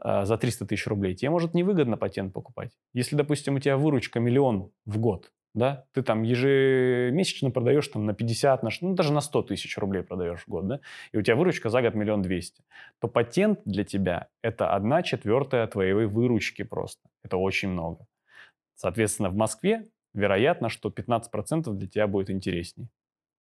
за 0.00 0.36
300 0.36 0.66
тысяч 0.66 0.86
рублей, 0.86 1.14
тебе 1.14 1.30
может 1.30 1.54
невыгодно 1.54 1.96
патент 1.96 2.32
покупать. 2.32 2.72
Если, 2.92 3.16
допустим, 3.16 3.56
у 3.56 3.58
тебя 3.58 3.76
выручка 3.76 4.20
миллион 4.20 4.70
в 4.84 4.98
год, 4.98 5.32
да, 5.54 5.84
ты 5.92 6.02
там 6.02 6.22
ежемесячно 6.22 7.50
продаешь 7.50 7.86
там 7.88 8.06
на 8.06 8.14
50, 8.14 8.62
на, 8.62 8.70
ну 8.80 8.94
даже 8.94 9.12
на 9.12 9.20
100 9.20 9.42
тысяч 9.42 9.76
рублей 9.76 10.02
продаешь 10.02 10.44
в 10.44 10.48
год, 10.48 10.66
да, 10.66 10.80
и 11.12 11.18
у 11.18 11.22
тебя 11.22 11.36
выручка 11.36 11.68
за 11.68 11.82
год 11.82 11.94
миллион 11.94 12.22
двести, 12.22 12.64
то 13.00 13.08
патент 13.08 13.60
для 13.64 13.84
тебя 13.84 14.28
это 14.42 14.74
одна 14.74 15.02
четвертая 15.02 15.66
твоей 15.66 15.92
выручки 15.92 16.62
просто. 16.62 17.08
Это 17.22 17.36
очень 17.36 17.68
много. 17.68 18.06
Соответственно, 18.74 19.28
в 19.28 19.36
Москве 19.36 19.88
вероятно, 20.14 20.68
что 20.68 20.88
15% 20.88 21.70
для 21.72 21.88
тебя 21.88 22.06
будет 22.06 22.30
интереснее. 22.30 22.88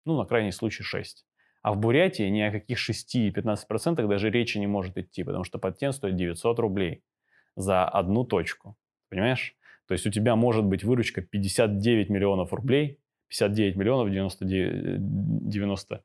Ну, 0.06 0.18
на 0.18 0.26
крайний 0.26 0.52
случай 0.52 0.84
6. 0.84 1.26
А 1.62 1.74
в 1.74 1.78
Бурятии 1.78 2.24
ни 2.30 2.42
о 2.42 2.52
каких 2.52 2.78
6-15% 2.78 4.08
даже 4.08 4.30
речи 4.30 4.58
не 4.58 4.68
может 4.68 4.98
идти, 4.98 5.24
потому 5.24 5.44
что 5.44 5.60
патент 5.60 5.96
стоит 5.96 6.16
900 6.16 6.60
рублей 6.60 7.04
за 7.56 7.86
одну 7.86 8.24
точку. 8.24 8.76
Понимаешь? 9.10 9.56
То 9.88 9.94
есть 9.94 10.06
у 10.06 10.12
тебя 10.12 10.36
может 10.36 10.64
быть 10.66 10.84
выручка 10.84 11.22
59 11.22 12.10
миллионов 12.10 12.54
рублей, 12.54 13.00
59 13.30 13.76
миллионов 13.76 14.12
99, 14.12 15.50
90, 15.50 16.04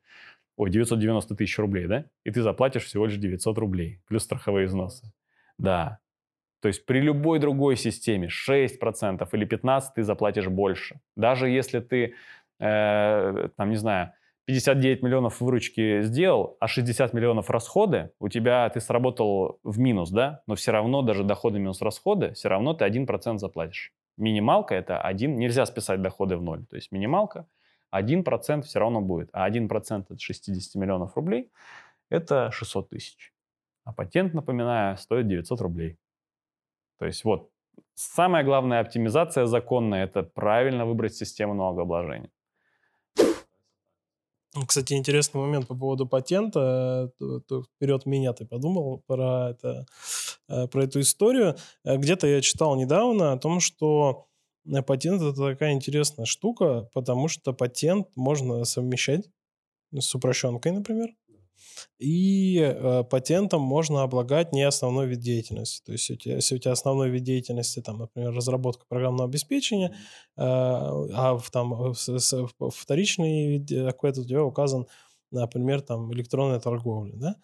ой, 0.57 0.69
990 0.69 1.35
тысяч 1.35 1.57
рублей, 1.59 1.87
да? 1.87 2.05
И 2.23 2.31
ты 2.31 2.41
заплатишь 2.41 2.83
всего 2.83 3.05
лишь 3.05 3.17
900 3.17 3.57
рублей, 3.57 4.01
плюс 4.07 4.23
страховые 4.23 4.67
взносы. 4.67 5.11
Да. 5.57 5.99
То 6.61 6.67
есть 6.67 6.85
при 6.85 6.99
любой 6.99 7.39
другой 7.39 7.77
системе 7.77 8.27
6% 8.27 9.27
или 9.31 9.47
15% 9.47 9.83
ты 9.95 10.03
заплатишь 10.03 10.47
больше. 10.47 10.99
Даже 11.15 11.47
если 11.47 11.79
ты, 11.79 12.15
э, 12.59 13.49
там, 13.55 13.69
не 13.69 13.75
знаю, 13.75 14.13
59 14.45 15.01
миллионов 15.01 15.41
выручки 15.41 16.03
сделал, 16.03 16.57
а 16.59 16.67
60 16.67 17.13
миллионов 17.13 17.49
расходы, 17.49 18.11
у 18.19 18.29
тебя 18.29 18.69
ты 18.69 18.79
сработал 18.79 19.59
в 19.63 19.79
минус, 19.79 20.11
да, 20.11 20.43
но 20.45 20.55
все 20.55 20.71
равно 20.71 21.01
даже 21.01 21.23
доходы 21.23 21.59
минус 21.59 21.81
расходы, 21.81 22.33
все 22.33 22.49
равно 22.49 22.73
ты 22.73 22.85
1% 22.85 23.37
заплатишь. 23.37 23.91
Минималка 24.17 24.75
это 24.75 25.01
1, 25.01 25.35
нельзя 25.35 25.65
списать 25.65 26.01
доходы 26.01 26.37
в 26.37 26.43
ноль, 26.43 26.65
то 26.67 26.75
есть 26.75 26.91
минималка 26.91 27.47
1% 27.93 28.61
все 28.61 28.79
равно 28.79 29.01
будет, 29.01 29.29
а 29.33 29.49
1% 29.49 30.05
от 30.09 30.21
60 30.21 30.75
миллионов 30.75 31.15
рублей 31.15 31.51
это 32.09 32.51
600 32.51 32.89
тысяч. 32.89 33.33
А 33.83 33.93
патент, 33.93 34.33
напоминаю, 34.33 34.97
стоит 34.97 35.27
900 35.27 35.61
рублей. 35.61 35.97
То 36.97 37.05
есть 37.05 37.23
вот, 37.23 37.49
самая 37.93 38.43
главная 38.43 38.79
оптимизация 38.79 39.45
законная– 39.45 40.03
это 40.05 40.23
правильно 40.23 40.85
выбрать 40.85 41.15
систему 41.15 41.53
налогообложения. 41.53 42.29
Кстати, 44.67 44.93
интересный 44.93 45.41
момент 45.41 45.67
по 45.67 45.75
поводу 45.75 46.07
патента. 46.07 47.11
Вперед 47.75 48.05
меня 48.05 48.31
ты 48.33 48.45
подумал 48.45 49.03
про, 49.05 49.49
это, 49.51 49.85
э, 50.47 50.67
про 50.67 50.83
эту 50.83 51.01
историю. 51.01 51.55
Э, 51.83 51.97
где-то 51.97 52.27
я 52.27 52.41
читал 52.41 52.75
недавно 52.77 53.33
о 53.33 53.37
том, 53.37 53.59
что 53.59 54.27
э, 54.65 54.81
патент 54.81 55.21
это 55.21 55.35
такая 55.35 55.73
интересная 55.73 56.25
штука, 56.25 56.89
потому 56.93 57.27
что 57.27 57.51
патент 57.53 58.07
можно 58.15 58.63
совмещать 58.63 59.29
с 59.93 60.15
упрощенкой, 60.15 60.71
например. 60.71 61.09
И 61.97 62.59
э, 62.59 63.03
патентом 63.09 63.61
можно 63.61 64.03
облагать 64.03 64.51
не 64.51 64.63
основной 64.63 65.07
вид 65.07 65.19
деятельности. 65.19 65.81
То 65.85 65.91
есть, 65.93 66.09
если 66.09 66.55
у 66.55 66.57
тебя 66.57 66.71
основной 66.71 67.09
вид 67.09 67.23
деятельности, 67.23 67.81
там, 67.81 67.99
например, 67.99 68.33
разработка 68.33 68.85
программного 68.87 69.29
обеспечения, 69.29 69.89
э, 69.89 69.93
а 70.37 71.37
в, 71.37 71.49
там, 71.51 71.93
вторичный 71.93 73.57
вид 73.57 73.69
какой-то 73.69 74.21
у 74.21 74.25
тебя 74.25 74.43
указан, 74.43 74.87
например, 75.31 75.81
там, 75.81 76.13
электронная 76.13 76.59
торговля, 76.59 77.13
да? 77.15 77.35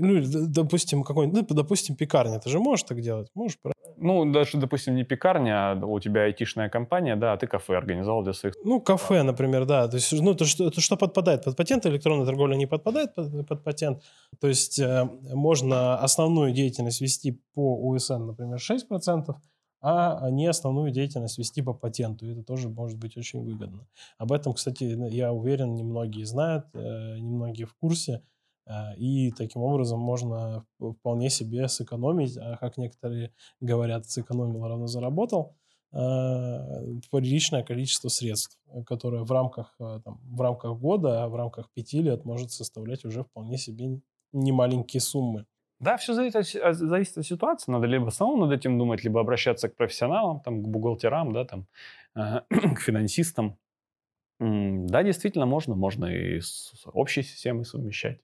Ну, 0.00 0.20
допустим, 0.46 1.02
какой-нибудь, 1.02 1.50
ну, 1.50 1.56
допустим, 1.56 1.96
пекарня. 1.96 2.38
Ты 2.38 2.50
же 2.50 2.60
можешь 2.60 2.84
так 2.84 3.00
делать? 3.00 3.28
Можешь, 3.34 3.58
ну, 4.00 4.32
даже, 4.32 4.58
допустим, 4.58 4.94
не 4.94 5.04
пекарня, 5.04 5.72
а 5.72 5.74
у 5.74 5.98
тебя 5.98 6.22
айтишная 6.22 6.68
компания, 6.68 7.16
да, 7.16 7.32
а 7.32 7.36
ты 7.36 7.46
кафе 7.46 7.76
организовал 7.76 8.22
для 8.22 8.32
своих... 8.32 8.54
Ну, 8.64 8.80
кафе, 8.80 9.22
например, 9.22 9.64
да. 9.64 9.88
То 9.88 9.96
есть, 9.96 10.12
ну, 10.12 10.32
это 10.32 10.44
что, 10.44 10.68
это 10.68 10.80
что 10.80 10.96
подпадает 10.96 11.44
под 11.44 11.56
патент? 11.56 11.84
Электронная 11.86 12.26
торговля 12.26 12.54
не 12.54 12.66
подпадает 12.66 13.14
под, 13.14 13.48
под 13.48 13.64
патент. 13.64 14.02
То 14.40 14.46
есть, 14.46 14.78
э, 14.78 15.08
можно 15.34 15.98
основную 15.98 16.52
деятельность 16.52 17.00
вести 17.00 17.40
по 17.54 17.76
УСН, 17.88 18.26
например, 18.26 18.58
6%, 18.58 19.34
а 19.80 20.30
не 20.30 20.46
основную 20.46 20.92
деятельность 20.92 21.38
вести 21.38 21.62
по 21.62 21.72
патенту. 21.74 22.26
Это 22.26 22.42
тоже 22.42 22.68
может 22.68 22.98
быть 22.98 23.16
очень 23.16 23.44
выгодно. 23.44 23.86
Об 24.16 24.32
этом, 24.32 24.52
кстати, 24.52 24.84
я 25.12 25.32
уверен, 25.32 25.74
немногие 25.74 26.24
знают, 26.24 26.66
э, 26.74 27.18
немногие 27.18 27.66
в 27.66 27.74
курсе. 27.74 28.22
А, 28.68 28.92
и 28.96 29.30
таким 29.32 29.62
образом 29.62 29.98
можно 29.98 30.64
вполне 30.78 31.30
себе 31.30 31.68
сэкономить, 31.68 32.36
а 32.36 32.56
как 32.58 32.76
некоторые 32.76 33.32
говорят, 33.60 34.06
сэкономил 34.06 34.66
равно 34.66 34.86
заработал, 34.86 35.56
а, 35.90 36.82
приличное 37.10 37.62
количество 37.62 38.08
средств, 38.08 38.58
которое 38.86 39.24
в 39.24 39.32
рамках, 39.32 39.74
а, 39.80 40.00
там, 40.00 40.20
в 40.22 40.40
рамках 40.40 40.78
года, 40.78 41.26
в 41.28 41.34
рамках 41.34 41.70
пяти 41.72 42.02
лет 42.02 42.26
может 42.26 42.50
составлять 42.50 43.06
уже 43.06 43.24
вполне 43.24 43.56
себе 43.56 44.00
немаленькие 44.32 45.00
суммы. 45.00 45.46
Да, 45.80 45.96
все 45.96 46.12
зависит 46.12 46.36
от, 46.36 46.76
зависит 46.76 47.16
от 47.16 47.24
ситуации. 47.24 47.70
Надо 47.70 47.86
либо 47.86 48.10
самому 48.10 48.46
над 48.46 48.58
этим 48.58 48.78
думать, 48.78 49.02
либо 49.04 49.20
обращаться 49.20 49.68
к 49.68 49.76
профессионалам, 49.76 50.40
там, 50.40 50.62
к 50.62 50.68
бухгалтерам, 50.68 51.32
да, 51.32 51.44
там, 51.44 51.66
к 52.74 52.80
финансистам. 52.80 53.56
Да, 54.40 55.02
действительно, 55.02 55.46
можно. 55.46 55.74
Можно 55.74 56.06
и 56.06 56.40
с 56.40 56.74
общей 56.86 57.22
системой 57.22 57.64
совмещать, 57.64 58.20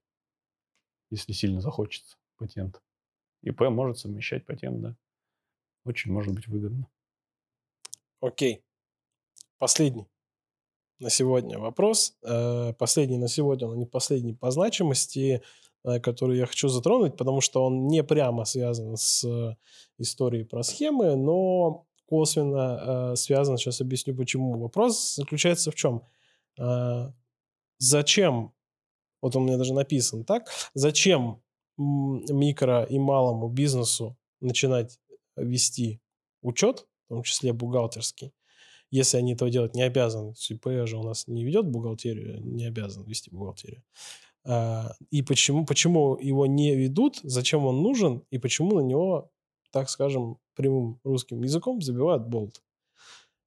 если 1.14 1.32
сильно 1.32 1.60
захочется 1.60 2.16
патент. 2.36 2.82
ИП 3.42 3.60
может 3.70 3.98
совмещать 3.98 4.44
патент, 4.44 4.80
да. 4.80 4.96
Очень 5.84 6.12
может 6.12 6.34
быть 6.34 6.48
выгодно. 6.48 6.88
Окей. 8.20 8.64
Последний 9.58 10.06
на 10.98 11.10
сегодня 11.10 11.58
вопрос. 11.58 12.16
Э, 12.22 12.72
последний 12.78 13.18
на 13.18 13.28
сегодня, 13.28 13.68
но 13.68 13.74
не 13.74 13.86
последний 13.86 14.32
по 14.32 14.50
значимости, 14.50 15.42
э, 15.84 16.00
который 16.00 16.38
я 16.38 16.46
хочу 16.46 16.68
затронуть, 16.68 17.16
потому 17.16 17.40
что 17.40 17.64
он 17.64 17.88
не 17.88 18.02
прямо 18.02 18.44
связан 18.44 18.96
с 18.96 19.56
историей 19.98 20.44
про 20.44 20.62
схемы, 20.62 21.16
но 21.16 21.86
косвенно 22.06 23.12
э, 23.12 23.16
связан. 23.16 23.58
Сейчас 23.58 23.80
объясню 23.80 24.16
почему. 24.16 24.58
Вопрос 24.58 25.16
заключается 25.16 25.70
в 25.70 25.74
чем? 25.74 26.02
Зачем, 27.78 28.53
вот 29.24 29.34
он 29.36 29.44
у 29.44 29.46
меня 29.46 29.56
даже 29.56 29.72
написан 29.72 30.22
так, 30.22 30.50
зачем 30.74 31.40
микро 31.78 32.84
и 32.84 32.98
малому 32.98 33.48
бизнесу 33.48 34.18
начинать 34.42 35.00
вести 35.34 36.02
учет, 36.42 36.86
в 37.06 37.08
том 37.08 37.22
числе 37.22 37.54
бухгалтерский, 37.54 38.34
если 38.90 39.16
они 39.16 39.32
этого 39.32 39.50
делать 39.50 39.74
не 39.74 39.80
обязаны. 39.82 40.34
ИП 40.50 40.86
же 40.86 40.98
у 40.98 41.02
нас 41.02 41.26
не 41.26 41.42
ведет 41.42 41.66
бухгалтерию, 41.66 42.44
не 42.44 42.66
обязан 42.66 43.04
вести 43.04 43.30
бухгалтерию. 43.30 43.82
А, 44.44 44.92
и 45.10 45.22
почему, 45.22 45.64
почему 45.64 46.18
его 46.18 46.44
не 46.44 46.76
ведут, 46.76 47.20
зачем 47.22 47.64
он 47.64 47.80
нужен, 47.82 48.24
и 48.30 48.36
почему 48.36 48.78
на 48.78 48.82
него, 48.82 49.30
так 49.72 49.88
скажем, 49.88 50.36
прямым 50.54 51.00
русским 51.02 51.42
языком 51.42 51.80
забивают 51.80 52.26
болт. 52.28 52.62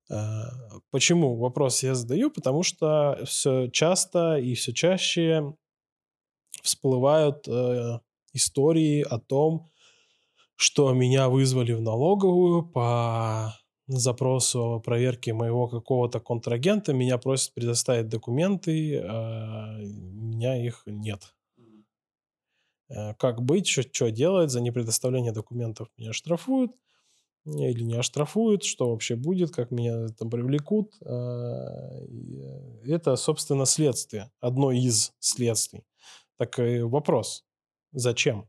А, 0.09 0.49
почему? 0.89 1.37
Вопрос 1.37 1.83
я 1.83 1.93
задаю, 1.93 2.31
потому 2.31 2.63
что 2.63 3.19
все 3.25 3.67
часто 3.67 4.37
и 4.37 4.55
все 4.55 4.73
чаще 4.73 5.53
всплывают 6.67 7.47
э, 7.47 7.99
истории 8.33 9.01
о 9.01 9.19
том, 9.19 9.71
что 10.55 10.93
меня 10.93 11.29
вызвали 11.29 11.73
в 11.73 11.81
налоговую 11.81 12.63
по 12.63 13.53
запросу 13.87 14.81
проверки 14.83 15.31
моего 15.31 15.67
какого-то 15.67 16.19
контрагента, 16.19 16.93
меня 16.93 17.17
просят 17.17 17.53
предоставить 17.53 18.09
документы, 18.09 18.99
а 18.99 19.77
у 19.79 20.25
меня 20.25 20.61
их 20.61 20.83
нет. 20.85 21.33
Э, 22.89 23.13
как 23.15 23.41
быть, 23.41 23.67
что, 23.67 23.83
что 23.83 24.11
делать 24.11 24.51
за 24.51 24.61
непредоставление 24.61 25.31
документов? 25.31 25.87
Меня 25.97 26.13
штрафуют 26.13 26.71
или 27.45 27.81
не 27.81 27.95
оштрафуют, 27.95 28.63
что 28.63 28.89
вообще 28.89 29.15
будет, 29.15 29.51
как 29.51 29.71
меня 29.71 30.07
там 30.09 30.29
привлекут. 30.29 30.95
Э, 31.01 32.05
это, 32.85 33.15
собственно, 33.15 33.65
следствие, 33.65 34.31
одно 34.41 34.71
из 34.71 35.13
следствий. 35.19 35.85
Так 36.37 36.57
вопрос, 36.57 37.45
зачем? 37.91 38.47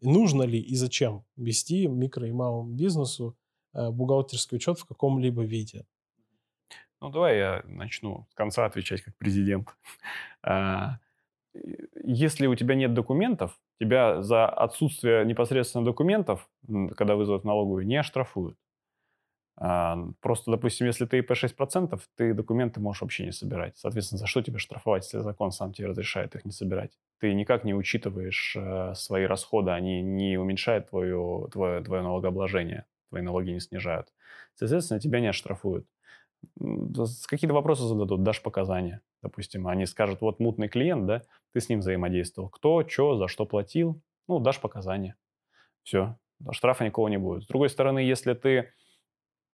Нужно 0.00 0.42
ли 0.42 0.60
и 0.60 0.76
зачем 0.76 1.24
вести 1.36 1.86
микро 1.86 2.28
и 2.28 2.32
малому 2.32 2.72
бизнесу 2.72 3.36
Э, 3.74 3.90
бухгалтерский 3.90 4.56
учет 4.56 4.78
в 4.78 4.86
каком-либо 4.86 5.44
виде. 5.44 5.84
Ну, 7.00 7.10
давай 7.10 7.38
я 7.38 7.62
начну 7.64 8.26
с 8.30 8.34
конца 8.34 8.64
отвечать 8.64 9.02
как 9.02 9.16
президент. 9.16 9.68
А, 10.40 11.00
если 12.04 12.46
у 12.46 12.54
тебя 12.54 12.76
нет 12.76 12.94
документов, 12.94 13.58
тебя 13.80 14.22
за 14.22 14.46
отсутствие 14.46 15.24
непосредственно 15.24 15.84
документов, 15.84 16.48
когда 16.96 17.16
вызовут 17.16 17.44
налоговую, 17.44 17.86
не 17.86 17.96
оштрафуют. 17.96 18.56
А, 19.60 19.98
просто, 20.20 20.50
допустим, 20.50 20.86
если 20.86 21.04
ты 21.04 21.18
ИП 21.18 21.32
6%, 21.32 22.00
ты 22.16 22.32
документы 22.32 22.80
можешь 22.80 23.02
вообще 23.02 23.26
не 23.26 23.32
собирать. 23.32 23.76
Соответственно, 23.76 24.18
за 24.18 24.26
что 24.26 24.42
тебе 24.42 24.58
штрафовать, 24.58 25.04
если 25.04 25.18
закон 25.18 25.50
сам 25.50 25.72
тебе 25.72 25.88
разрешает 25.88 26.34
их 26.36 26.44
не 26.44 26.52
собирать? 26.52 26.92
Ты 27.18 27.34
никак 27.34 27.64
не 27.64 27.74
учитываешь 27.74 28.56
э, 28.56 28.94
свои 28.94 29.24
расходы, 29.24 29.72
они 29.72 30.00
не 30.00 30.38
уменьшают 30.38 30.90
твое, 30.90 31.48
твое, 31.50 31.82
твое 31.82 32.02
налогообложение 32.02 32.86
твои 33.08 33.22
налоги 33.22 33.50
не 33.50 33.60
снижают. 33.60 34.08
Соответственно, 34.54 35.00
тебя 35.00 35.20
не 35.20 35.28
оштрафуют. 35.28 35.86
Какие-то 37.26 37.54
вопросы 37.54 37.82
зададут, 37.82 38.22
дашь 38.22 38.42
показания. 38.42 39.00
Допустим, 39.22 39.66
они 39.66 39.86
скажут, 39.86 40.20
вот 40.20 40.38
мутный 40.38 40.68
клиент, 40.68 41.06
да, 41.06 41.22
ты 41.52 41.60
с 41.60 41.68
ним 41.68 41.80
взаимодействовал. 41.80 42.48
Кто, 42.48 42.86
что, 42.86 43.16
за 43.16 43.28
что 43.28 43.44
платил, 43.44 44.00
ну, 44.28 44.38
дашь 44.38 44.60
показания. 44.60 45.16
Все, 45.82 46.16
штрафа 46.52 46.84
никого 46.84 47.08
не 47.08 47.18
будет. 47.18 47.44
С 47.44 47.46
другой 47.46 47.70
стороны, 47.70 48.00
если 48.00 48.34
ты 48.34 48.70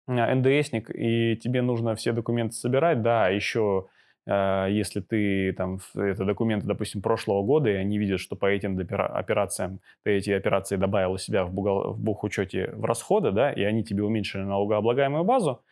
НДСник 0.06 0.90
и 0.94 1.36
тебе 1.36 1.62
нужно 1.62 1.94
все 1.94 2.12
документы 2.12 2.54
собирать, 2.54 3.02
да, 3.02 3.28
еще 3.28 3.86
а, 4.26 4.66
если 4.66 5.00
ты 5.00 5.52
там, 5.52 5.78
это 5.94 6.24
документы, 6.24 6.66
допустим, 6.66 7.02
прошлого 7.02 7.42
года, 7.42 7.70
и 7.70 7.74
они 7.74 7.98
видят, 7.98 8.20
что 8.20 8.36
по 8.36 8.46
этим 8.46 8.78
операциям 8.80 9.80
ты 10.02 10.12
эти 10.12 10.30
операции 10.30 10.76
добавил 10.76 11.12
у 11.12 11.18
себя 11.18 11.44
в, 11.44 11.52
бухгал... 11.52 11.92
в 11.92 12.00
бухучете 12.00 12.70
в 12.72 12.84
расходы, 12.84 13.32
да, 13.32 13.52
и 13.52 13.62
они 13.62 13.84
тебе 13.84 14.02
уменьшили 14.02 14.42
налогооблагаемую 14.42 15.24
базу, 15.24 15.62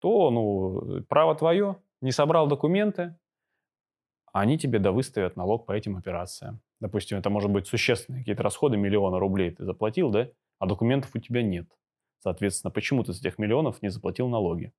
то, 0.00 0.30
ну, 0.30 1.02
право 1.08 1.34
твое, 1.36 1.76
не 2.00 2.10
собрал 2.10 2.48
документы, 2.48 3.14
они 4.32 4.58
тебе 4.58 4.80
довыставят 4.80 5.36
налог 5.36 5.64
по 5.64 5.72
этим 5.72 5.96
операциям. 5.96 6.60
Допустим, 6.80 7.18
это 7.18 7.30
может 7.30 7.52
быть 7.52 7.68
существенные 7.68 8.22
какие-то 8.22 8.42
расходы, 8.42 8.76
миллиона 8.76 9.20
рублей 9.20 9.52
ты 9.52 9.64
заплатил, 9.64 10.10
да, 10.10 10.28
а 10.58 10.66
документов 10.66 11.10
у 11.14 11.20
тебя 11.20 11.42
нет. 11.42 11.68
Соответственно, 12.24 12.70
почему 12.70 13.04
ты 13.04 13.12
с 13.12 13.20
этих 13.20 13.38
миллионов 13.38 13.82
не 13.82 13.90
заплатил 13.90 14.28
налоги? 14.28 14.72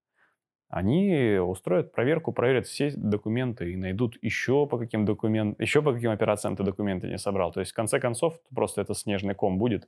они 0.67 1.37
устроят 1.37 1.91
проверку, 1.91 2.33
проверят 2.33 2.65
все 2.65 2.91
документы 2.91 3.71
и 3.71 3.77
найдут 3.77 4.17
еще 4.21 4.65
по 4.67 4.79
каким 4.79 5.05
документам, 5.05 5.55
еще 5.63 5.83
по 5.83 5.93
каким 5.93 6.09
операциям 6.09 6.55
ты 6.55 6.63
документы 6.63 7.07
не 7.07 7.19
собрал. 7.19 7.51
То 7.51 7.59
есть, 7.59 7.71
в 7.71 7.75
конце 7.75 7.99
концов, 7.99 8.39
просто 8.53 8.81
это 8.81 8.95
снежный 8.95 9.35
ком 9.35 9.59
будет. 9.59 9.87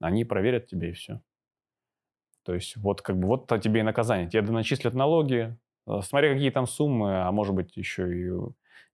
Они 0.00 0.26
проверят 0.26 0.66
тебе 0.66 0.90
и 0.90 0.92
все. 0.92 1.22
То 2.44 2.54
есть, 2.54 2.76
вот 2.76 3.00
как 3.00 3.18
бы 3.18 3.26
вот 3.26 3.48
тебе 3.62 3.80
и 3.80 3.82
наказание. 3.82 4.28
Тебе 4.28 4.42
доначислят 4.42 4.92
налоги, 4.92 5.56
э, 5.86 6.00
смотри, 6.02 6.34
какие 6.34 6.50
там 6.50 6.66
суммы, 6.66 7.22
а 7.22 7.32
может 7.32 7.54
быть, 7.54 7.76
еще 7.76 8.14
и 8.14 8.32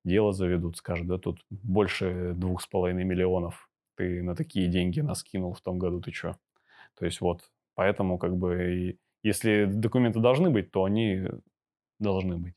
дело 0.05 0.32
заведут, 0.32 0.76
скажут, 0.76 1.09
да, 1.09 1.18
тут 1.18 1.44
больше 1.51 2.32
двух 2.36 2.62
с 2.62 2.66
половиной 2.68 3.05
миллионов 3.05 3.68
ты 3.96 4.22
на 4.22 4.36
такие 4.36 4.68
деньги 4.68 5.01
наскинул 5.01 5.53
в 5.53 5.61
том 5.61 5.78
году, 5.78 6.01
ты 6.01 6.12
что? 6.12 6.36
То 6.96 7.05
есть, 7.05 7.20
вот, 7.20 7.51
поэтому 7.79 8.18
как 8.18 8.37
бы 8.37 8.99
если 9.22 9.66
документы 9.66 10.18
должны 10.18 10.51
быть, 10.51 10.72
то 10.72 10.83
они 10.83 11.29
должны 12.01 12.37
быть. 12.37 12.57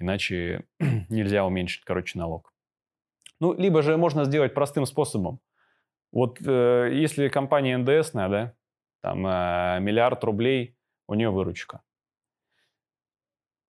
Иначе 0.00 0.64
нельзя 1.08 1.46
уменьшить, 1.46 1.84
короче, 1.84 2.18
налог. 2.18 2.52
Ну, 3.38 3.52
либо 3.52 3.82
же 3.82 3.96
можно 3.96 4.24
сделать 4.24 4.52
простым 4.52 4.84
способом. 4.84 5.38
Вот 6.10 6.40
э, 6.44 6.90
если 6.92 7.28
компания 7.28 7.78
НДСная, 7.78 8.28
да, 8.28 8.54
там 9.00 9.24
э, 9.24 9.78
миллиард 9.80 10.24
рублей, 10.24 10.76
у 11.06 11.14
нее 11.14 11.30
выручка. 11.30 11.82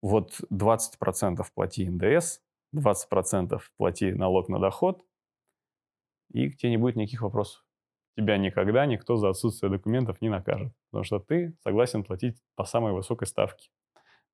Вот 0.02 0.38
20% 0.52 1.46
плати 1.54 1.88
НДС, 1.88 2.42
20% 2.76 3.58
плати 3.78 4.12
налог 4.12 4.50
на 4.50 4.58
доход, 4.58 5.02
и 6.30 6.50
к 6.50 6.58
тебе 6.58 6.72
не 6.72 6.76
будет 6.76 6.96
никаких 6.96 7.22
вопросов 7.22 7.64
тебя 8.18 8.36
никогда 8.36 8.84
никто 8.84 9.16
за 9.16 9.28
отсутствие 9.28 9.70
документов 9.70 10.20
не 10.20 10.28
накажет, 10.28 10.72
потому 10.90 11.04
что 11.04 11.20
ты 11.20 11.54
согласен 11.62 12.02
платить 12.02 12.36
по 12.56 12.64
самой 12.64 12.92
высокой 12.92 13.28
ставке. 13.28 13.68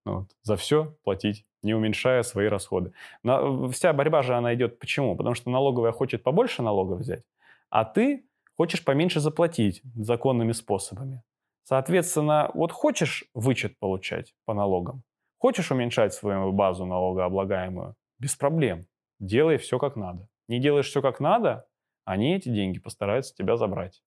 Ну 0.05 0.19
вот. 0.19 0.31
За 0.41 0.55
все 0.55 0.95
платить, 1.03 1.45
не 1.61 1.75
уменьшая 1.75 2.23
свои 2.23 2.47
расходы. 2.47 2.93
Но 3.23 3.67
вся 3.69 3.93
борьба 3.93 4.23
же 4.23 4.35
она 4.35 4.55
идет 4.55 4.79
почему? 4.79 5.15
Потому 5.15 5.35
что 5.35 5.51
налоговая 5.51 5.91
хочет 5.91 6.23
побольше 6.23 6.63
налогов 6.63 6.99
взять, 6.99 7.23
а 7.69 7.85
ты 7.85 8.25
хочешь 8.57 8.83
поменьше 8.83 9.19
заплатить 9.19 9.81
законными 9.95 10.53
способами. 10.53 11.23
Соответственно, 11.63 12.49
вот 12.53 12.71
хочешь 12.71 13.25
вычет 13.35 13.77
получать 13.79 14.33
по 14.45 14.53
налогам, 14.53 15.03
хочешь 15.37 15.71
уменьшать 15.71 16.13
свою 16.13 16.51
базу 16.51 16.85
налогооблагаемую, 16.85 17.95
без 18.19 18.35
проблем. 18.35 18.87
Делай 19.19 19.57
все 19.57 19.77
как 19.77 19.95
надо. 19.95 20.27
Не 20.47 20.59
делаешь 20.59 20.87
все 20.87 21.01
как 21.01 21.19
надо, 21.19 21.67
они 22.05 22.35
эти 22.35 22.49
деньги 22.49 22.79
постараются 22.79 23.35
тебя 23.35 23.57
забрать. 23.57 24.01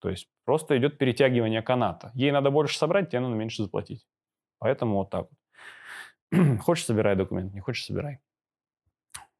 То 0.00 0.10
есть 0.10 0.28
просто 0.44 0.76
идет 0.76 0.98
перетягивание 0.98 1.62
каната. 1.62 2.10
Ей 2.14 2.32
надо 2.32 2.50
больше 2.50 2.76
собрать, 2.76 3.10
тебе 3.10 3.20
надо 3.20 3.34
меньше 3.34 3.62
заплатить. 3.62 4.06
Поэтому 4.58 4.96
вот 4.96 5.10
так 5.10 5.28
вот. 5.30 6.58
хочешь, 6.60 6.84
собирай 6.84 7.16
документ, 7.16 7.54
не 7.54 7.60
хочешь, 7.60 7.84
собирай. 7.84 8.18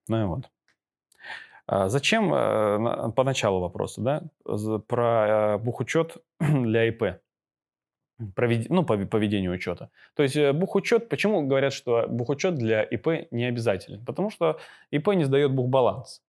Ну 0.09 0.23
и 0.23 0.25
вот. 0.25 0.51
А 1.67 1.89
зачем, 1.89 2.33
э, 2.35 3.13
по 3.13 3.25
началу 3.25 3.61
вопроса, 3.61 4.01
да, 4.01 4.23
про 4.87 5.55
э, 5.55 5.59
бухучет 5.59 6.17
для 6.41 6.89
ИП, 6.89 7.21
провед... 8.35 8.69
ну, 8.69 8.85
по, 8.85 8.97
по 8.97 9.17
ведению 9.17 9.53
учета. 9.53 9.91
То 10.15 10.23
есть 10.23 10.37
э, 10.37 10.53
бухучет, 10.53 11.09
почему 11.09 11.47
говорят, 11.47 11.73
что 11.73 12.07
бухучет 12.09 12.55
для 12.55 12.83
ИП 12.83 13.29
не 13.31 13.45
обязателен? 13.47 14.05
Потому 14.05 14.31
что 14.31 14.59
ИП 14.91 15.09
не 15.09 15.25
сдает 15.25 15.53
бухбаланс. 15.53 16.23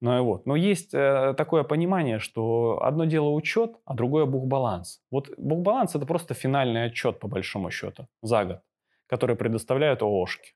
Ну 0.00 0.16
и 0.16 0.20
вот. 0.20 0.46
Но 0.46 0.56
есть 0.56 0.94
э, 0.94 1.34
такое 1.36 1.62
понимание, 1.62 2.18
что 2.18 2.82
одно 2.82 3.04
дело 3.04 3.28
учет, 3.30 3.76
а 3.84 3.94
другое 3.94 4.24
бухбаланс. 4.24 5.02
Вот 5.10 5.30
бухбаланс 5.36 5.94
это 5.94 6.06
просто 6.06 6.34
финальный 6.34 6.84
отчет 6.86 7.20
по 7.20 7.28
большому 7.28 7.70
счету 7.70 8.06
за 8.22 8.44
год, 8.44 8.60
который 9.06 9.36
предоставляют 9.36 10.02
ООшки. 10.02 10.54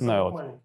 Ну, 0.00 0.30
вот. 0.30 0.60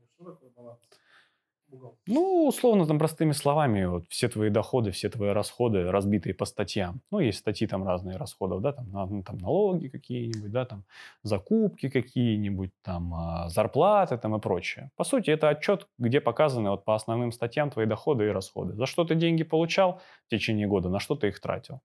Ну, 2.08 2.48
условно, 2.48 2.86
там 2.86 3.00
простыми 3.00 3.32
словами, 3.32 3.86
вот 3.86 4.06
все 4.10 4.28
твои 4.28 4.50
доходы, 4.50 4.92
все 4.92 5.10
твои 5.10 5.30
расходы, 5.30 5.90
разбитые 5.90 6.34
по 6.34 6.46
статьям. 6.46 7.02
Ну, 7.12 7.20
есть 7.20 7.40
статьи 7.40 7.68
там 7.68 7.88
разные 7.88 8.18
расходов, 8.18 8.62
да, 8.62 8.74
там, 8.74 8.90
ну, 8.92 9.24
там 9.24 9.38
налоги 9.38 9.88
какие-нибудь, 9.88 10.52
да, 10.52 10.66
там 10.66 10.84
закупки 11.24 11.90
какие-нибудь, 11.90 12.72
там 12.82 13.14
а, 13.14 13.50
зарплаты 13.50 14.18
там 14.18 14.36
и 14.36 14.40
прочее. 14.40 14.92
По 14.96 15.04
сути, 15.04 15.30
это 15.32 15.50
отчет, 15.50 15.88
где 15.98 16.20
показаны 16.22 16.70
вот 16.70 16.84
по 16.84 16.96
основным 16.96 17.32
статьям 17.32 17.70
твои 17.70 17.86
доходы 17.86 18.26
и 18.26 18.30
расходы. 18.30 18.74
За 18.74 18.86
что 18.86 19.06
ты 19.06 19.16
деньги 19.16 19.44
получал 19.44 20.02
в 20.28 20.30
течение 20.30 20.68
года, 20.68 20.90
на 20.90 21.00
что 21.00 21.16
ты 21.16 21.30
их 21.30 21.40
тратил. 21.40 21.82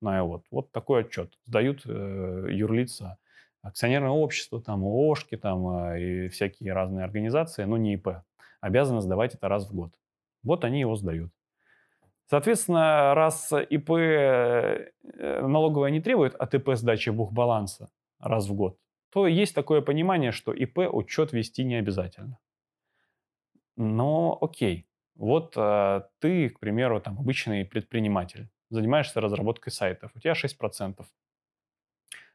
Ну, 0.00 0.16
и 0.16 0.20
вот, 0.20 0.44
вот 0.50 0.72
такой 0.72 1.02
отчет 1.02 1.32
сдают 1.46 1.82
э, 1.86 2.46
юрлица 2.50 3.18
акционерное 3.64 4.10
общество, 4.10 4.60
там, 4.60 4.84
ООшки, 4.84 5.36
там, 5.36 5.66
а, 5.66 5.98
и 5.98 6.28
всякие 6.28 6.72
разные 6.74 7.04
организации, 7.04 7.64
но 7.64 7.78
не 7.78 7.94
ИП 7.94 8.08
обязаны 8.64 9.00
сдавать 9.00 9.34
это 9.34 9.48
раз 9.48 9.68
в 9.68 9.74
год. 9.74 9.92
Вот 10.42 10.64
они 10.64 10.80
его 10.80 10.96
сдают. 10.96 11.30
Соответственно, 12.26 13.14
раз 13.14 13.52
ИП 13.52 13.90
э, 13.90 14.90
налоговая 15.42 15.90
не 15.90 16.00
требует 16.00 16.34
от 16.34 16.54
ИП 16.54 16.74
сдачи 16.74 17.10
бухбаланса 17.10 17.90
раз 18.18 18.48
в 18.48 18.54
год, 18.54 18.78
то 19.10 19.26
есть 19.26 19.54
такое 19.54 19.82
понимание, 19.82 20.32
что 20.32 20.52
ИП 20.52 20.78
учет 20.78 21.32
вести 21.32 21.64
не 21.64 21.76
обязательно. 21.76 22.38
Но 23.76 24.38
окей, 24.40 24.88
вот 25.14 25.52
э, 25.56 26.02
ты, 26.20 26.48
к 26.48 26.60
примеру, 26.60 27.00
там 27.00 27.18
обычный 27.18 27.64
предприниматель, 27.66 28.48
занимаешься 28.70 29.20
разработкой 29.20 29.72
сайтов, 29.72 30.10
у 30.14 30.20
тебя 30.20 30.32
6%. 30.32 31.04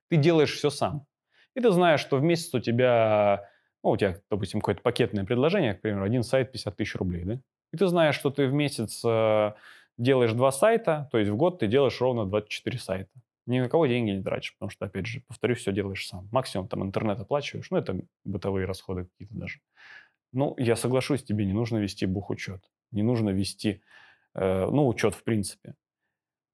Ты 0.09 0.17
делаешь 0.17 0.53
все 0.53 0.69
сам. 0.69 1.07
И 1.55 1.61
ты 1.61 1.71
знаешь, 1.71 1.99
что 1.99 2.17
в 2.17 2.23
месяц 2.23 2.53
у 2.53 2.59
тебя 2.59 3.49
ну, 3.83 3.91
у 3.91 3.97
тебя, 3.97 4.17
допустим, 4.29 4.59
какое-то 4.59 4.81
пакетное 4.81 5.25
предложение, 5.25 5.73
к 5.73 5.81
примеру, 5.81 6.03
один 6.03 6.23
сайт 6.23 6.51
50 6.51 6.75
тысяч 6.75 6.95
рублей, 6.95 7.23
да? 7.23 7.39
И 7.71 7.77
ты 7.77 7.87
знаешь, 7.87 8.15
что 8.15 8.29
ты 8.29 8.47
в 8.47 8.53
месяц 8.53 9.01
э, 9.05 9.53
делаешь 9.97 10.33
два 10.33 10.51
сайта, 10.51 11.07
то 11.11 11.17
есть 11.17 11.29
в 11.29 11.35
год 11.35 11.59
ты 11.59 11.67
делаешь 11.67 11.99
ровно 12.01 12.25
24 12.25 12.79
сайта. 12.79 13.11
Ни 13.45 13.59
на 13.59 13.69
кого 13.69 13.87
деньги 13.87 14.11
не 14.11 14.23
тратишь, 14.23 14.53
потому 14.53 14.69
что, 14.69 14.85
опять 14.85 15.05
же, 15.05 15.21
повторюсь, 15.27 15.59
все 15.59 15.71
делаешь 15.71 16.07
сам. 16.07 16.27
Максимум 16.31 16.67
там 16.67 16.83
интернет 16.83 17.19
оплачиваешь, 17.19 17.69
ну, 17.71 17.77
это 17.77 17.99
бытовые 18.23 18.65
расходы 18.65 19.05
какие-то 19.05 19.35
даже. 19.35 19.59
Ну, 20.33 20.55
я 20.57 20.75
соглашусь, 20.75 21.23
тебе 21.23 21.45
не 21.45 21.53
нужно 21.53 21.77
вести 21.77 22.05
бухучет, 22.05 22.63
не 22.91 23.01
нужно 23.03 23.29
вести, 23.29 23.81
э, 24.35 24.65
ну, 24.65 24.87
учет 24.87 25.15
в 25.15 25.23
принципе. 25.23 25.75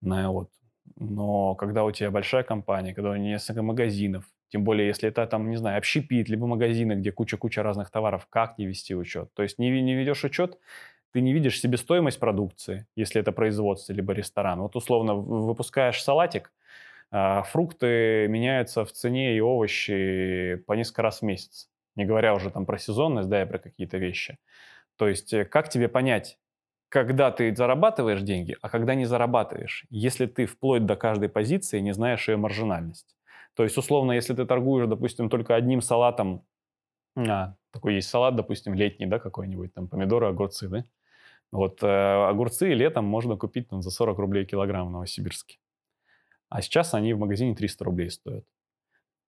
На, 0.02 0.32
вот. 0.32 0.50
Но 0.96 1.56
когда 1.56 1.84
у 1.84 1.92
тебя 1.92 2.12
большая 2.12 2.44
компания, 2.44 2.94
когда 2.94 3.12
у 3.12 3.14
тебя 3.14 3.24
несколько 3.24 3.64
магазинов, 3.64 4.26
тем 4.50 4.64
более, 4.64 4.88
если 4.88 5.10
это 5.10 5.26
там, 5.28 5.50
не 5.50 5.58
знаю, 5.58 5.78
общепит, 5.78 6.30
либо 6.30 6.48
магазины, 6.48 6.94
где 6.94 7.12
куча-куча 7.12 7.64
разных 7.64 7.92
товаров, 7.92 8.28
как 8.30 8.58
не 8.58 8.66
вести 8.68 8.96
учет? 8.96 9.34
То 9.34 9.44
есть 9.44 9.60
не, 9.60 9.70
не 9.82 9.96
ведешь 9.96 10.24
учет, 10.24 10.60
ты 11.12 11.22
не 11.22 11.34
видишь 11.34 11.60
себестоимость 11.60 12.20
продукции, 12.20 12.88
если 12.96 13.22
это 13.22 13.32
производство, 13.32 13.94
либо 13.94 14.14
ресторан. 14.14 14.60
Вот 14.62 14.76
условно 14.76 15.16
выпускаешь 15.16 16.04
салатик, 16.04 16.52
а 17.12 17.44
фрукты 17.44 18.28
меняются 18.28 18.84
в 18.84 18.92
цене 18.92 19.38
и 19.38 19.40
овощи 19.40 20.62
по 20.68 20.74
несколько 20.74 21.04
раз 21.04 21.20
в 21.20 21.22
месяц. 21.24 21.70
Не 21.96 22.06
говоря 22.06 22.34
уже 22.34 22.52
там 22.52 22.66
про 22.66 22.78
сезонность, 22.78 23.30
да, 23.30 23.44
и 23.44 23.46
про 23.46 23.60
какие-то 23.60 23.98
вещи. 23.98 24.38
То 24.98 25.08
есть 25.08 25.34
э, 25.34 25.46
как 25.46 25.70
тебе 25.70 25.88
понять, 25.88 26.38
когда 26.90 27.32
ты 27.32 27.56
зарабатываешь 27.56 28.22
деньги, 28.22 28.58
а 28.62 28.70
когда 28.70 28.96
не 28.96 29.06
зарабатываешь, 29.06 29.86
если 29.90 30.26
ты 30.26 30.46
вплоть 30.46 30.86
до 30.86 30.96
каждой 30.96 31.30
позиции 31.30 31.80
не 31.80 31.94
знаешь 31.94 32.28
ее 32.28 32.38
маржинальность. 32.38 33.15
То 33.56 33.64
есть, 33.64 33.78
условно, 33.78 34.12
если 34.12 34.34
ты 34.34 34.46
торгуешь, 34.46 34.88
допустим, 34.88 35.30
только 35.30 35.56
одним 35.56 35.82
салатом, 35.82 36.46
а, 37.18 37.56
такой 37.72 37.96
есть 37.96 38.10
салат, 38.10 38.36
допустим, 38.36 38.74
летний, 38.74 39.06
да, 39.06 39.20
какой-нибудь, 39.20 39.74
там, 39.74 39.88
помидоры, 39.88 40.28
огурцы, 40.28 40.68
да? 40.68 40.86
Вот 41.52 41.84
э, 41.84 41.88
огурцы 41.88 42.74
летом 42.74 43.06
можно 43.06 43.38
купить 43.38 43.70
там, 43.70 43.82
за 43.82 43.92
40 43.92 44.18
рублей 44.20 44.46
килограмм 44.46 44.90
в 44.90 44.92
Новосибирске. 44.92 45.58
А 46.50 46.62
сейчас 46.62 46.94
они 46.94 47.14
в 47.14 47.20
магазине 47.20 47.56
300 47.56 47.86
рублей 47.86 48.10
стоят. 48.12 48.46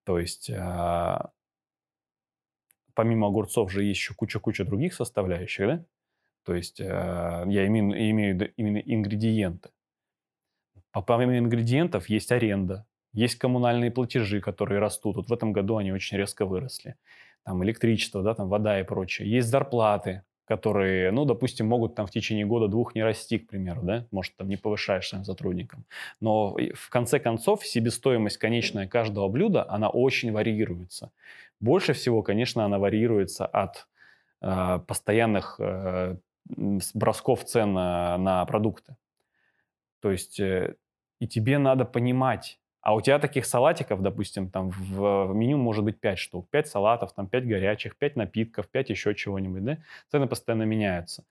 То 0.04 0.20
есть, 0.20 0.50
э, 0.50 1.20
помимо 2.94 3.28
огурцов 3.28 3.72
же 3.72 3.84
есть 3.84 4.00
еще 4.00 4.14
куча-куча 4.14 4.66
других 4.66 4.94
составляющих, 4.94 5.68
да? 5.68 5.86
То 6.44 6.54
есть, 6.56 6.80
э, 6.82 6.86
я 6.86 7.68
имею, 7.68 7.92
имею 8.12 8.54
именно 8.56 8.80
ингредиенты. 8.80 9.70
Помимо 10.92 11.38
ингредиентов 11.38 12.10
есть 12.10 12.32
аренда, 12.32 12.86
есть 13.18 13.36
коммунальные 13.36 13.92
платежи, 13.92 14.40
которые 14.42 14.80
растут. 14.80 15.16
Вот 15.16 15.30
в 15.30 15.34
этом 15.34 15.52
году 15.52 15.78
они 15.78 15.92
очень 15.92 16.18
резко 16.18 16.46
выросли. 16.46 16.96
Там 17.44 17.64
электричество, 17.64 18.22
да, 18.22 18.34
там 18.34 18.48
вода 18.48 18.80
и 18.80 18.84
прочее. 18.84 19.30
Есть 19.30 19.50
зарплаты, 19.50 20.24
которые, 20.46 21.12
ну, 21.12 21.26
допустим, 21.26 21.68
могут 21.68 21.96
там 21.96 22.06
в 22.06 22.12
течение 22.12 22.46
года-двух 22.46 22.96
не 22.96 23.04
расти, 23.04 23.40
к 23.40 23.50
примеру, 23.50 23.82
да, 23.84 24.06
может, 24.12 24.36
там 24.38 24.48
не 24.48 24.56
повышаешь 24.56 25.08
своим 25.08 25.26
сотрудникам. 25.26 25.86
Но 26.22 26.56
в 26.76 26.90
конце 26.90 27.20
концов 27.20 27.66
себестоимость 27.66 28.38
конечная 28.38 28.88
каждого 28.88 29.28
блюда, 29.30 29.66
она 29.68 29.90
очень 29.90 30.32
варьируется. 30.32 31.12
Больше 31.60 31.94
всего, 31.94 32.22
конечно, 32.22 32.66
она 32.66 32.78
варьируется 32.78 33.46
от 33.46 33.88
э, 34.42 34.80
постоянных 34.88 35.56
э, 35.60 36.18
бросков 36.94 37.46
цен 37.46 37.74
на, 37.74 38.18
на 38.18 38.46
продукты. 38.46 38.96
То 40.02 40.12
есть 40.12 40.40
э, 40.40 40.76
и 41.20 41.28
тебе 41.28 41.58
надо 41.58 41.86
понимать, 41.86 42.60
а 42.88 42.96
у 42.96 43.02
тебя 43.02 43.20
таких 43.20 43.46
салатиков, 43.46 44.02
допустим, 44.02 44.50
там 44.50 44.70
в 44.70 45.34
меню 45.34 45.58
может 45.58 45.84
быть 45.84 46.00
5 46.00 46.18
штук. 46.18 46.48
5 46.50 46.68
салатов, 46.70 47.12
там 47.12 47.28
5 47.28 47.46
горячих, 47.46 47.98
5 47.98 48.16
напитков, 48.16 48.70
5 48.70 48.90
еще 48.90 49.14
чего-нибудь, 49.14 49.62
да? 49.66 49.78
Цены 50.10 50.26
постоянно 50.26 50.64
меняются. 50.64 51.26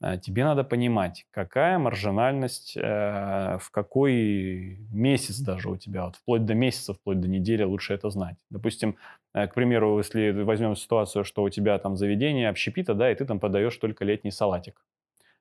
А, 0.00 0.16
тебе 0.16 0.44
надо 0.44 0.62
понимать, 0.62 1.26
какая 1.32 1.76
маржинальность, 1.78 2.76
э, 2.76 3.58
в 3.60 3.70
какой 3.72 4.78
месяц 4.92 5.40
даже 5.40 5.70
у 5.70 5.76
тебя, 5.76 6.04
вот 6.04 6.14
вплоть 6.14 6.44
до 6.44 6.54
месяца, 6.54 6.94
вплоть 6.94 7.18
до 7.18 7.26
недели 7.26 7.64
лучше 7.64 7.94
это 7.94 8.08
знать. 8.10 8.36
Допустим, 8.50 8.96
э, 9.34 9.48
к 9.48 9.54
примеру, 9.54 9.98
если 9.98 10.30
возьмем 10.30 10.76
ситуацию, 10.76 11.24
что 11.24 11.42
у 11.42 11.48
тебя 11.48 11.80
там 11.80 11.96
заведение 11.96 12.48
общепита, 12.48 12.94
да, 12.94 13.10
и 13.10 13.14
ты 13.16 13.24
там 13.24 13.40
подаешь 13.40 13.76
только 13.76 14.04
летний 14.04 14.30
салатик. 14.30 14.80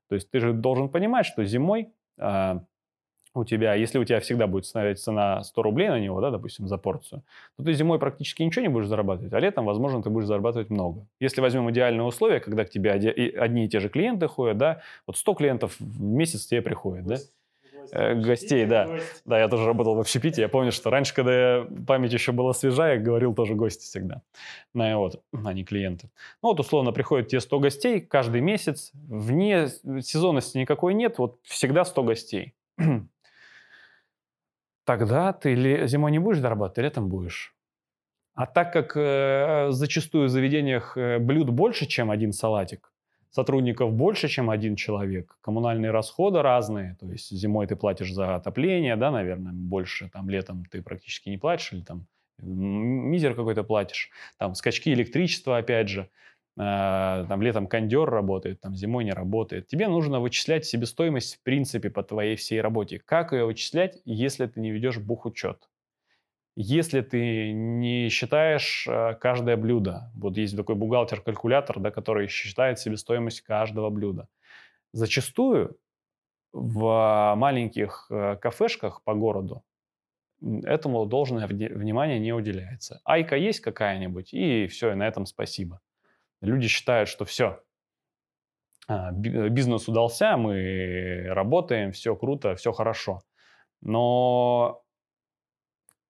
То 0.10 0.16
есть 0.16 0.32
ты 0.32 0.40
же 0.40 0.54
должен 0.54 0.90
понимать, 0.90 1.28
что 1.28 1.46
зимой 1.46 1.94
а, 2.20 2.64
у 3.34 3.46
тебя, 3.46 3.76
если 3.76 3.98
у 3.98 4.04
тебя 4.04 4.20
всегда 4.20 4.48
будет 4.48 4.66
ставить 4.66 5.00
цена 5.00 5.44
100 5.44 5.62
рублей 5.62 5.90
на 5.90 6.00
него, 6.00 6.20
да, 6.20 6.32
допустим, 6.32 6.68
за 6.68 6.78
порцию, 6.78 7.24
то 7.58 7.64
ты 7.64 7.74
зимой 7.74 8.00
практически 8.00 8.44
ничего 8.44 8.64
не 8.64 8.70
будешь 8.70 8.88
зарабатывать, 8.88 9.34
а 9.34 9.40
летом, 9.40 9.66
возможно, 9.66 10.04
ты 10.04 10.10
будешь 10.10 10.28
зарабатывать 10.28 10.70
много. 10.70 11.08
Если 11.20 11.42
возьмем 11.42 11.70
идеальные 11.72 12.04
условия, 12.04 12.40
когда 12.40 12.66
к 12.66 12.70
тебе 12.70 12.92
одни 12.92 13.66
и 13.66 13.70
те 13.70 13.80
же 13.80 13.90
клиенты 13.90 14.28
ходят, 14.28 14.58
да, 14.58 14.82
вот 15.08 15.18
100 15.18 15.34
клиентов 15.36 15.76
в 15.80 16.02
месяц 16.02 16.46
тебе 16.46 16.62
приходит, 16.62 17.06
да, 17.06 17.18
э, 17.92 18.16
гостей, 18.16 18.66
да. 18.66 18.88
Гость. 18.88 19.22
Да, 19.26 19.40
я 19.40 19.48
тоже 19.48 19.66
работал 19.66 19.96
в 19.96 20.00
общепите. 20.00 20.42
Я 20.42 20.50
помню, 20.50 20.72
что 20.72 20.90
раньше, 20.90 21.14
когда 21.14 21.66
память 21.88 22.14
еще 22.14 22.32
была 22.34 22.54
свежая, 22.54 23.00
говорил 23.00 23.34
тоже 23.34 23.56
гости 23.56 23.84
всегда. 23.84 24.22
Ну, 24.74 24.98
вот, 24.98 25.22
а 25.32 25.54
не 25.54 25.64
клиенты. 25.64 26.10
Ну, 26.42 26.50
вот, 26.50 26.60
условно, 26.60 26.92
приходят 26.92 27.30
те 27.30 27.40
100 27.40 27.60
гостей 27.60 28.02
каждый 28.02 28.42
месяц. 28.42 28.92
Вне 28.94 29.68
сезонности 30.02 30.58
никакой 30.58 30.94
нет, 30.94 31.18
вот 31.18 31.40
всегда 31.44 31.86
100 31.86 32.04
гостей. 32.04 32.54
тогда 34.92 35.32
ты 35.32 35.88
зимой 35.88 36.12
не 36.12 36.20
будешь 36.20 36.40
зарабатывать, 36.40 36.76
ты 36.76 36.82
летом 36.82 37.08
будешь. 37.08 37.56
А 38.34 38.46
так 38.46 38.74
как 38.74 38.98
э, 38.98 39.68
зачастую 39.70 40.28
в 40.28 40.30
заведениях 40.30 40.98
э, 40.98 41.18
блюд 41.20 41.50
больше, 41.50 41.86
чем 41.86 42.12
один 42.12 42.34
салатик, 42.34 42.92
сотрудников 43.30 43.94
больше, 43.94 44.28
чем 44.28 44.50
один 44.50 44.76
человек, 44.76 45.38
коммунальные 45.42 45.92
расходы 45.92 46.42
разные, 46.42 46.98
то 47.00 47.10
есть 47.10 47.32
зимой 47.32 47.68
ты 47.68 47.78
платишь 47.78 48.12
за 48.12 48.36
отопление, 48.36 48.98
да, 48.98 49.12
наверное, 49.12 49.54
больше, 49.54 50.10
там 50.10 50.30
летом 50.30 50.66
ты 50.66 50.82
практически 50.82 51.30
не 51.30 51.38
платишь, 51.38 51.72
или 51.72 51.84
там 51.84 52.08
мизер 52.42 53.34
какой-то 53.34 53.64
платишь, 53.64 54.10
там 54.38 54.56
скачки 54.56 54.94
электричества, 54.94 55.58
опять 55.58 55.88
же, 55.88 56.02
э, 56.02 56.08
там 56.58 57.42
летом 57.42 57.68
кондер 57.68 58.10
работает, 58.10 58.62
там 58.62 58.76
зимой 58.76 59.06
не 59.06 59.14
работает. 59.14 59.68
Тебе 59.68 59.88
нужно 59.88 60.20
вычислять 60.20 60.66
себестоимость 60.66 61.38
в 61.38 61.44
принципе 61.44 61.90
по 61.90 62.04
твоей 62.04 62.36
всей 62.36 62.62
работе. 62.62 63.00
Как 63.00 63.32
ее 63.32 63.46
вычислять, 63.46 64.02
если 64.06 64.48
ты 64.48 64.60
не 64.60 64.72
ведешь 64.72 64.98
бухучет? 64.98 65.70
Если 66.58 67.00
ты 67.02 67.54
не 67.54 68.10
считаешь 68.10 68.86
э, 68.86 69.16
каждое 69.22 69.56
блюдо, 69.56 70.12
вот 70.14 70.36
есть 70.36 70.56
такой 70.58 70.76
бухгалтер-калькулятор, 70.76 71.80
да, 71.80 71.92
который 71.92 72.28
считает 72.28 72.78
себестоимость 72.78 73.42
каждого 73.42 73.90
блюда. 73.90 74.28
Зачастую 74.92 75.78
в 76.52 77.34
маленьких 77.38 78.08
э, 78.10 78.36
кафешках 78.36 79.02
по 79.04 79.14
городу 79.14 79.64
этому 80.42 81.06
должное 81.06 81.48
внимание 81.48 82.20
не 82.20 82.34
уделяется. 82.34 83.00
Айка 83.06 83.36
есть 83.36 83.60
какая-нибудь, 83.60 84.34
и 84.34 84.68
все, 84.68 84.92
и 84.92 84.96
на 84.96 85.08
этом 85.08 85.26
спасибо. 85.26 85.80
Люди 86.42 86.68
считают, 86.68 87.08
что 87.08 87.26
все, 87.26 87.62
а, 88.88 89.12
бизнес 89.12 89.88
удался, 89.88 90.36
мы 90.38 91.24
работаем, 91.28 91.92
все 91.92 92.16
круто, 92.16 92.56
все 92.56 92.72
хорошо. 92.72 93.22
Но 93.82 94.84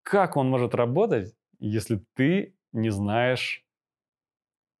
как 0.02 0.36
он 0.36 0.48
может 0.48 0.74
работать, 0.74 1.34
если 1.58 2.04
ты 2.14 2.56
не 2.72 2.90
знаешь 2.90 3.64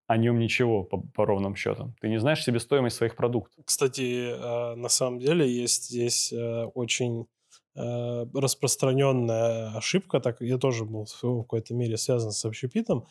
о 0.08 0.16
нем 0.16 0.38
ничего 0.38 0.82
по, 0.82 0.98
по 0.98 1.24
ровным 1.24 1.56
счетам. 1.56 1.94
Ты 2.00 2.08
не 2.08 2.18
знаешь 2.18 2.42
себестоимость 2.42 2.96
своих 2.96 3.16
продуктов. 3.16 3.64
Кстати, 3.64 4.30
э, 4.32 4.74
на 4.74 4.88
самом 4.88 5.20
деле 5.20 5.48
есть 5.48 5.84
здесь 5.84 6.32
э, 6.32 6.64
очень 6.74 7.28
э, 7.76 8.26
распространенная 8.34 9.74
ошибка. 9.76 10.20
Так 10.20 10.40
я 10.40 10.58
тоже 10.58 10.84
был 10.84 11.06
в 11.06 11.42
какой-то 11.42 11.72
мере 11.72 11.96
связан 11.96 12.32
с 12.32 12.44
общепитом. 12.44 13.06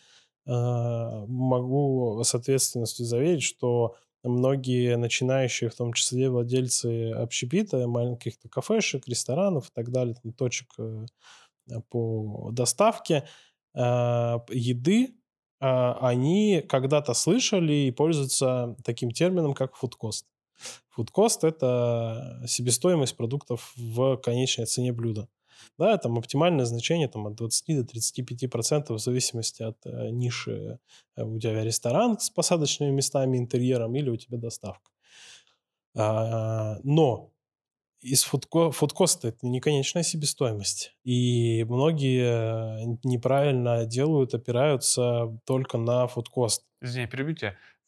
Могу 0.46 2.22
с 2.24 2.34
ответственностью 2.34 3.06
заверить, 3.06 3.44
что 3.44 3.96
многие 4.24 4.98
начинающие, 4.98 5.70
в 5.70 5.76
том 5.76 5.94
числе 5.94 6.30
владельцы 6.30 7.12
общепита, 7.12 7.88
маленьких 7.88 8.34
кафешек, 8.50 9.08
ресторанов 9.08 9.70
и 9.70 9.72
так 9.74 9.92
далее, 9.92 10.16
там, 10.22 10.34
точек 10.34 10.68
по 11.90 12.50
доставке 12.52 13.28
еды, 13.76 15.16
а, 15.62 15.96
они 16.02 16.66
когда-то 16.68 17.14
слышали 17.14 17.74
и 17.74 17.92
пользуются 17.92 18.76
таким 18.84 19.12
термином, 19.12 19.54
как 19.54 19.76
фудкост. 19.76 20.26
Фудкост– 20.90 21.44
это 21.46 22.44
себестоимость 22.48 23.16
продуктов 23.16 23.72
в 23.78 24.18
конечной 24.18 24.66
цене 24.66 24.92
блюда. 24.92 25.30
Да, 25.78 25.98
там 25.98 26.18
оптимальное 26.18 26.66
значение 26.66 27.08
там, 27.08 27.28
от 27.28 27.36
20 27.36 27.78
до 27.78 27.84
35 27.86 28.50
процентов 28.50 28.98
в 28.98 29.04
зависимости 29.04 29.64
от 29.64 29.78
э, 29.86 30.10
ниши. 30.10 30.80
Э, 31.16 31.24
у 31.24 31.40
тебя 31.40 31.64
ресторан 31.64 32.20
с 32.20 32.30
посадочными 32.30 32.92
местами, 32.92 33.38
интерьером 33.38 33.96
или 33.96 34.10
у 34.10 34.18
тебя 34.18 34.38
доставка. 34.38 34.92
А, 35.96 36.78
но 36.84 37.32
из 38.02 38.24
фудко, 38.24 38.72
фудкоста 38.72 39.30
это 39.30 39.46
не 39.46 39.60
конечная 39.60 40.04
себестоимость. 40.04 40.96
И 41.04 41.64
многие 41.70 42.84
э, 42.84 42.98
неправильно 43.04 43.86
делают, 43.86 44.34
опираются 44.34 45.38
только 45.46 45.78
на 45.78 46.08
фудкост. 46.08 46.66
Извини, 46.82 47.08
перебью 47.08 47.36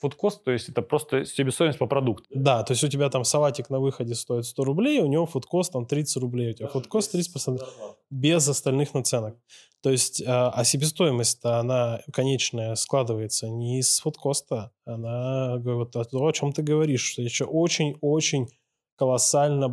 Фудкост, 0.03 0.43
то 0.43 0.51
есть 0.51 0.67
это 0.67 0.81
просто 0.81 1.23
себестоимость 1.23 1.79
по 1.79 1.87
продукту. 1.87 2.25
Да, 2.29 2.61
то 2.63 2.73
есть 2.73 2.83
у 2.83 2.89
тебя 2.89 3.09
там 3.09 3.23
салатик 3.23 3.69
на 3.69 3.79
выходе 3.79 4.15
стоит 4.15 4.45
100 4.45 4.63
рублей, 4.65 4.99
у 4.99 5.05
него 5.05 5.25
фудкост 5.25 5.71
там 5.71 5.85
30 5.85 6.17
рублей, 6.17 6.49
у 6.49 6.53
тебя 6.53 6.67
фудкост 6.67 7.15
30% 7.15 7.65
без 8.09 8.45
остальных 8.49 8.93
наценок. 8.93 9.37
То 9.81 9.91
есть, 9.91 10.21
а, 10.27 10.49
а 10.49 10.65
себестоимость 10.65 11.39
она 11.45 12.01
конечная 12.11 12.75
складывается 12.75 13.47
не 13.47 13.79
из 13.79 13.97
фудкоста, 14.01 14.71
она 14.83 15.55
вот 15.59 15.91
то, 15.91 16.01
о 16.01 16.33
чем 16.33 16.51
ты 16.51 16.63
говоришь, 16.63 17.05
что 17.05 17.21
еще 17.21 17.45
очень-очень 17.45 18.49
колоссально 18.95 19.65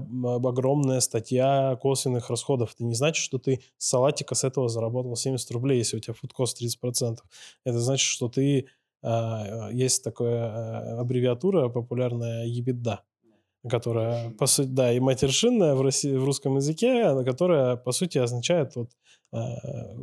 огромная 0.49 1.01
статья 1.01 1.76
косвенных 1.81 2.31
расходов. 2.31 2.74
Это 2.74 2.85
не 2.85 2.95
значит, 2.95 3.22
что 3.22 3.39
ты 3.39 3.62
с 3.78 3.89
салатика 3.89 4.35
с 4.35 4.45
этого 4.45 4.68
заработал 4.68 5.14
70 5.16 5.51
рублей, 5.51 5.78
если 5.78 5.97
у 5.97 6.01
тебя 6.01 6.14
фудкост 6.14 6.61
30%. 6.62 7.18
Это 7.64 7.78
значит, 7.81 8.07
что 8.07 8.28
ты... 8.28 8.68
Э, 9.03 9.71
есть 9.73 10.05
такая 10.05 10.49
э, 10.49 11.01
аббревиатура 11.01 11.69
популярная 11.69 12.47
ебеда, 12.47 13.03
которая, 13.69 14.31
по 14.31 14.47
сути, 14.47 14.69
да, 14.69 14.93
и 14.93 15.01
матершинная 15.01 15.75
в, 15.75 15.83
России, 15.83 16.15
в 16.15 16.25
русском 16.25 16.57
языке, 16.57 17.25
которая, 17.25 17.77
по 17.77 17.93
сути, 17.93 18.19
означает 18.19 18.77
вот, 18.77 18.91
э, 19.33 19.39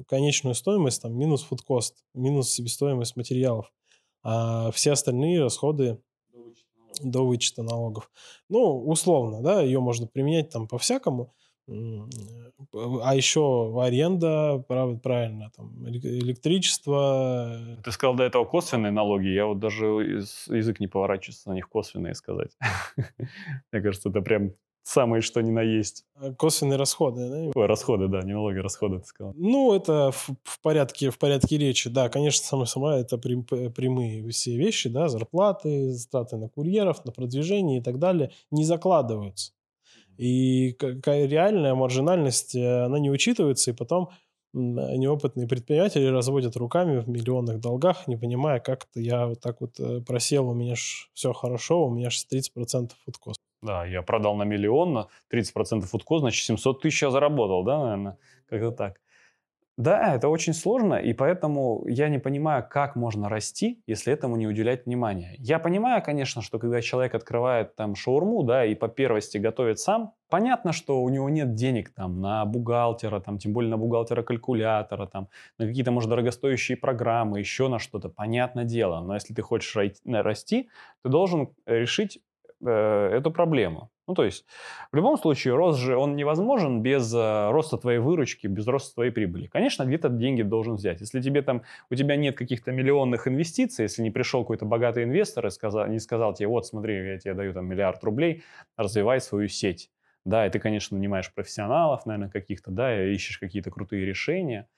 конечную 0.08 0.56
стоимость, 0.56 1.02
там, 1.02 1.18
минус 1.18 1.44
фудкост, 1.44 2.04
минус 2.14 2.50
себестоимость 2.50 3.16
материалов. 3.16 3.72
А 4.24 4.72
все 4.72 4.92
остальные 4.92 5.42
расходы 5.42 6.02
до 7.02 7.26
вычета 7.26 7.64
налогов. 7.64 8.10
Ну, 8.50 8.84
условно, 8.86 9.42
да, 9.42 9.62
ее 9.62 9.80
можно 9.80 10.08
применять 10.08 10.50
там 10.50 10.68
по-всякому. 10.68 11.34
А 11.68 13.16
еще 13.16 13.74
аренда, 13.82 14.64
правильно, 14.68 15.52
там, 15.56 15.88
электричество. 15.88 17.78
Ты 17.84 17.92
сказал 17.92 18.16
до 18.16 18.24
этого 18.24 18.46
косвенные 18.46 18.92
налоги, 18.92 19.28
я 19.28 19.46
вот 19.46 19.60
даже 19.60 19.86
язык 19.86 20.80
не 20.80 20.88
поворачивается 20.88 21.50
на 21.50 21.54
них 21.54 21.68
косвенные 21.70 22.16
сказать. 22.16 22.52
Мне 23.72 23.82
кажется, 23.82 24.10
это 24.10 24.22
прям 24.22 24.54
самые 24.88 25.22
что 25.22 25.42
ни 25.42 25.52
на 25.52 25.62
есть. 25.62 26.06
А, 26.16 26.34
косвенные 26.34 26.78
расходы, 26.78 27.30
да? 27.30 27.52
Ой, 27.60 27.66
расходы, 27.66 28.08
да, 28.08 28.22
не 28.22 28.34
налоги, 28.34 28.58
расходы, 28.58 29.00
ты 29.00 29.06
сказал. 29.06 29.34
Ну, 29.36 29.74
это 29.74 30.12
в, 30.12 30.30
в, 30.44 30.62
порядке, 30.62 31.10
в 31.10 31.18
порядке 31.18 31.58
речи, 31.58 31.90
да, 31.90 32.10
конечно, 32.10 32.46
самое 32.46 32.68
самое, 32.68 33.02
это 33.02 33.18
прям, 33.18 33.44
прямые 33.44 34.28
все 34.30 34.56
вещи, 34.56 34.90
да, 34.90 35.10
зарплаты, 35.10 35.92
затраты 35.92 36.38
на 36.38 36.48
курьеров, 36.48 37.04
на 37.04 37.12
продвижение 37.12 37.80
и 37.80 37.82
так 37.82 38.00
далее 38.00 38.32
не 38.52 38.64
закладываются. 38.64 39.52
И 40.18 40.74
какая 40.74 41.28
реальная 41.28 41.76
маржинальность, 41.76 42.56
э, 42.56 42.86
она 42.86 43.00
не 43.00 43.12
учитывается, 43.12 43.72
и 43.72 43.74
потом 43.74 44.10
неопытные 44.54 45.48
предприниматели 45.48 46.06
разводят 46.08 46.56
руками 46.56 47.00
в 47.00 47.08
миллионных 47.08 47.60
долгах, 47.60 48.08
не 48.08 48.16
понимая, 48.16 48.60
как-то 48.60 49.00
я 49.00 49.28
вот 49.28 49.40
так 49.42 49.62
вот 49.62 49.80
э, 49.80 50.02
просел, 50.02 50.50
у 50.50 50.54
меня 50.54 50.76
же 50.76 51.08
все 51.14 51.34
хорошо, 51.34 51.86
у 51.86 51.90
меня 51.90 52.10
же 52.10 52.20
30% 52.32 52.92
фудкост. 53.06 53.40
Да, 53.62 53.86
я 53.86 54.02
продал 54.02 54.36
на 54.36 54.44
миллион, 54.44 54.94
на 54.94 55.08
30% 55.32 55.82
фудко, 55.82 56.20
значит, 56.20 56.44
700 56.46 56.82
тысяч 56.82 57.04
я 57.04 57.12
заработал, 57.12 57.64
да, 57.64 57.84
наверное, 57.84 58.18
как-то 58.48 58.72
так. 58.72 59.02
Да, 59.78 60.16
это 60.16 60.28
очень 60.30 60.54
сложно, 60.54 60.96
и 60.96 61.14
поэтому 61.14 61.84
я 61.88 62.10
не 62.10 62.18
понимаю, 62.18 62.66
как 62.68 62.96
можно 62.96 63.30
расти, 63.30 63.84
если 63.86 64.12
этому 64.12 64.36
не 64.36 64.48
уделять 64.48 64.88
внимания. 64.88 65.36
Я 65.38 65.60
понимаю, 65.60 66.02
конечно, 66.02 66.42
что 66.42 66.58
когда 66.58 66.82
человек 66.82 67.14
открывает 67.14 67.76
там 67.76 67.94
шаурму, 67.94 68.42
да, 68.42 68.66
и 68.66 68.74
по 68.74 68.88
первости 68.88 69.38
готовит 69.38 69.78
сам, 69.80 70.14
понятно, 70.30 70.72
что 70.74 71.04
у 71.04 71.10
него 71.10 71.30
нет 71.30 71.54
денег 71.54 71.94
там 71.94 72.20
на 72.22 72.44
бухгалтера, 72.46 73.20
там, 73.20 73.38
тем 73.38 73.54
более 73.54 73.70
на 73.70 73.78
бухгалтера-калькулятора, 73.78 75.06
там, 75.06 75.30
на 75.60 75.68
какие-то, 75.68 75.92
может, 75.92 76.10
дорогостоящие 76.10 76.76
программы, 76.76 77.38
еще 77.38 77.68
на 77.68 77.78
что-то, 77.78 78.10
понятное 78.10 78.64
дело. 78.64 79.02
Но 79.02 79.14
если 79.14 79.36
ты 79.36 79.44
хочешь 79.44 79.76
расти, 80.06 80.70
ты 81.04 81.10
должен 81.10 81.50
решить 81.68 82.20
э, 82.66 82.70
эту 83.14 83.30
проблему. 83.30 83.92
Ну, 84.08 84.14
то 84.14 84.24
есть, 84.24 84.46
в 84.92 84.96
любом 84.96 85.18
случае, 85.18 85.56
рост 85.56 85.80
же, 85.80 85.98
он 85.98 86.16
невозможен 86.16 86.82
без 86.82 87.14
э, 87.14 87.50
роста 87.52 87.78
твоей 87.78 88.00
выручки, 88.00 88.48
без 88.48 88.66
роста 88.66 88.94
твоей 88.96 89.12
прибыли. 89.12 89.48
Конечно, 89.48 89.84
где-то 89.84 90.08
деньги 90.08 90.44
должен 90.44 90.76
взять. 90.76 91.02
Если 91.02 91.22
тебе 91.22 91.42
там, 91.42 91.64
у 91.90 91.96
тебя 91.96 92.16
нет 92.16 92.38
каких-то 92.38 92.72
миллионных 92.72 93.28
инвестиций, 93.28 93.84
если 93.84 94.02
не 94.02 94.10
пришел 94.10 94.44
какой-то 94.44 94.66
богатый 94.66 95.04
инвестор 95.04 95.48
и 95.48 95.50
сказал, 95.50 95.88
не 95.88 96.00
сказал 96.00 96.34
тебе, 96.34 96.48
вот, 96.48 96.66
смотри, 96.66 96.96
я 97.06 97.18
тебе 97.20 97.34
даю 97.34 97.54
там 97.54 97.68
миллиард 97.68 98.02
рублей, 98.06 98.44
развивай 98.78 99.20
свою 99.20 99.50
сеть. 99.50 99.92
Да, 100.24 100.48
и 100.48 100.50
ты, 100.50 100.60
конечно, 100.60 100.98
нанимаешь 100.98 101.34
профессионалов, 101.34 102.06
наверное, 102.06 102.30
каких-то, 102.30 102.72
да, 102.72 103.06
и 103.06 103.14
ищешь 103.14 103.38
какие-то 103.40 103.72
крутые 103.72 104.06
решения. 104.06 104.70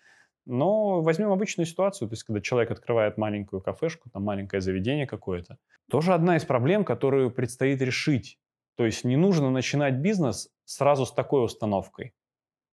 Но 0.46 1.02
возьмем 1.02 1.32
обычную 1.32 1.68
ситуацию, 1.68 2.10
то 2.10 2.14
есть 2.14 2.24
когда 2.24 2.42
человек 2.42 2.72
открывает 2.72 3.18
маленькую 3.18 3.62
кафешку, 3.62 4.10
там 4.10 4.24
маленькое 4.24 4.62
заведение 4.62 5.08
какое-то, 5.08 5.58
тоже 5.90 6.14
одна 6.14 6.38
из 6.38 6.46
проблем, 6.46 6.86
которую 6.86 7.32
предстоит 7.32 7.82
решить. 7.82 8.40
То 8.80 8.86
есть 8.86 9.04
не 9.04 9.18
нужно 9.18 9.50
начинать 9.50 9.96
бизнес 9.96 10.50
сразу 10.64 11.06
с 11.06 11.12
такой 11.12 11.44
установкой, 11.44 12.14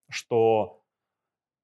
что 0.09 0.85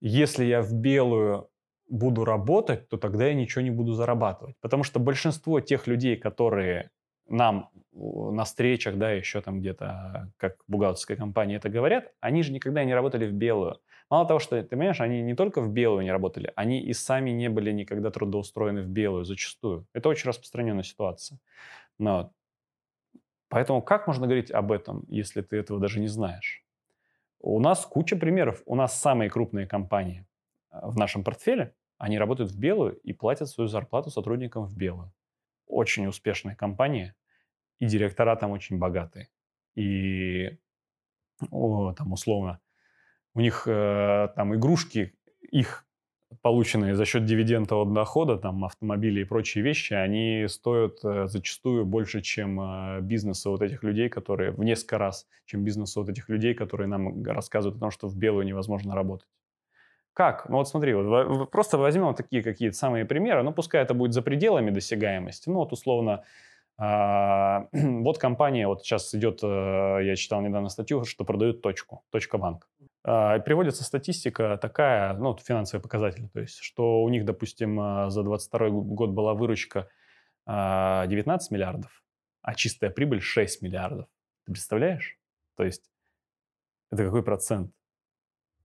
если 0.00 0.44
я 0.44 0.62
в 0.62 0.72
белую 0.72 1.48
буду 1.88 2.24
работать, 2.24 2.88
то 2.88 2.96
тогда 2.96 3.28
я 3.28 3.34
ничего 3.34 3.62
не 3.62 3.70
буду 3.70 3.92
зарабатывать. 3.92 4.56
Потому 4.60 4.82
что 4.82 4.98
большинство 4.98 5.60
тех 5.60 5.86
людей, 5.86 6.16
которые 6.16 6.90
нам 7.28 7.70
на 7.92 8.42
встречах, 8.42 8.98
да, 8.98 9.12
еще 9.12 9.42
там 9.42 9.60
где-то, 9.60 10.32
как 10.38 10.56
бухгалтерская 10.66 11.16
компания 11.16 11.54
это 11.54 11.68
говорят, 11.68 12.12
они 12.18 12.42
же 12.42 12.50
никогда 12.50 12.82
не 12.82 12.94
работали 12.94 13.28
в 13.28 13.32
белую. 13.32 13.78
Мало 14.10 14.26
того, 14.26 14.40
что, 14.40 14.60
ты 14.60 14.68
понимаешь, 14.68 15.00
они 15.00 15.22
не 15.22 15.36
только 15.36 15.60
в 15.60 15.70
белую 15.70 16.02
не 16.02 16.10
работали, 16.10 16.52
они 16.56 16.80
и 16.80 16.92
сами 16.94 17.30
не 17.30 17.48
были 17.48 17.70
никогда 17.70 18.10
трудоустроены 18.10 18.82
в 18.82 18.88
белую 18.88 19.24
зачастую. 19.24 19.86
Это 19.92 20.08
очень 20.08 20.28
распространенная 20.28 20.82
ситуация. 20.82 21.38
Но 21.96 22.32
Поэтому 23.52 23.82
как 23.82 24.06
можно 24.06 24.26
говорить 24.26 24.50
об 24.50 24.72
этом, 24.72 25.04
если 25.08 25.42
ты 25.42 25.58
этого 25.58 25.78
даже 25.78 26.00
не 26.00 26.08
знаешь? 26.08 26.64
У 27.38 27.60
нас 27.60 27.84
куча 27.84 28.16
примеров. 28.16 28.62
У 28.64 28.74
нас 28.74 28.98
самые 28.98 29.28
крупные 29.28 29.66
компании 29.66 30.26
э, 30.70 30.78
в 30.82 30.96
нашем 30.96 31.22
портфеле, 31.22 31.74
они 31.98 32.18
работают 32.18 32.50
в 32.50 32.58
белую 32.58 32.96
и 33.00 33.12
платят 33.12 33.50
свою 33.50 33.68
зарплату 33.68 34.08
сотрудникам 34.08 34.64
в 34.64 34.74
белую. 34.74 35.12
Очень 35.66 36.06
успешные 36.06 36.56
компании, 36.56 37.12
и 37.78 37.84
директора 37.84 38.36
там 38.36 38.52
очень 38.52 38.78
богатые. 38.78 39.28
И 39.74 40.56
о, 41.50 41.92
там 41.92 42.10
условно 42.10 42.58
у 43.34 43.40
них 43.40 43.64
э, 43.66 44.28
там 44.34 44.54
игрушки 44.54 45.14
их 45.42 45.86
полученные 46.40 46.94
за 46.94 47.04
счет 47.04 47.24
дивидендного 47.24 47.86
дохода, 47.86 48.36
там 48.38 48.64
автомобили 48.64 49.20
и 49.20 49.24
прочие 49.24 49.62
вещи, 49.62 49.92
они 49.94 50.46
стоят 50.48 51.04
э, 51.04 51.26
зачастую 51.26 51.84
больше, 51.84 52.22
чем 52.22 52.60
э, 52.60 53.00
бизнесы 53.02 53.48
вот 53.50 53.62
этих 53.62 53.82
людей, 53.82 54.08
которые 54.08 54.52
в 54.52 54.64
несколько 54.64 54.98
раз, 54.98 55.26
чем 55.44 55.64
бизнесы 55.64 56.00
вот 56.00 56.08
этих 56.08 56.28
людей, 56.28 56.54
которые 56.54 56.88
нам 56.88 57.22
рассказывают 57.24 57.76
о 57.76 57.80
том, 57.80 57.90
что 57.90 58.08
в 58.08 58.16
белую 58.16 58.46
невозможно 58.46 58.94
работать. 58.94 59.28
Как? 60.14 60.48
Ну 60.48 60.56
вот 60.58 60.68
смотри, 60.68 60.94
вот 60.94 61.50
просто 61.50 61.78
возьмем 61.78 62.06
вот 62.06 62.16
такие 62.16 62.42
какие-то 62.42 62.76
самые 62.76 63.04
примеры, 63.06 63.42
ну 63.42 63.52
пускай 63.52 63.82
это 63.82 63.94
будет 63.94 64.12
за 64.12 64.22
пределами 64.22 64.70
досягаемости, 64.70 65.48
ну 65.48 65.56
вот 65.56 65.72
условно 65.72 66.24
А, 66.78 67.68
вот 67.72 68.18
компания, 68.18 68.66
вот 68.66 68.82
сейчас 68.82 69.14
идет, 69.14 69.40
э, 69.42 69.46
я 70.02 70.16
читал 70.16 70.40
недавно 70.42 70.68
статью, 70.68 71.04
что 71.04 71.24
продают 71.24 71.62
точку, 71.62 72.02
точка 72.10 72.38
банк. 72.38 72.68
А, 73.04 73.38
приводится 73.40 73.84
статистика 73.84 74.58
такая, 74.60 75.14
ну, 75.14 75.36
финансовые 75.36 75.82
показатели, 75.82 76.28
то 76.28 76.40
есть, 76.40 76.58
что 76.58 77.02
у 77.02 77.08
них, 77.08 77.24
допустим, 77.24 77.80
а, 77.80 78.10
за 78.10 78.22
22 78.22 78.70
год 78.70 79.10
была 79.10 79.34
выручка 79.34 79.88
19 80.44 81.52
миллиардов, 81.52 82.02
а 82.42 82.54
чистая 82.54 82.90
прибыль 82.90 83.20
6 83.20 83.62
миллиардов. 83.62 84.08
Ты 84.44 84.52
представляешь? 84.52 85.16
То 85.56 85.62
есть, 85.62 85.88
это 86.90 87.04
какой 87.04 87.22
процент? 87.22 87.72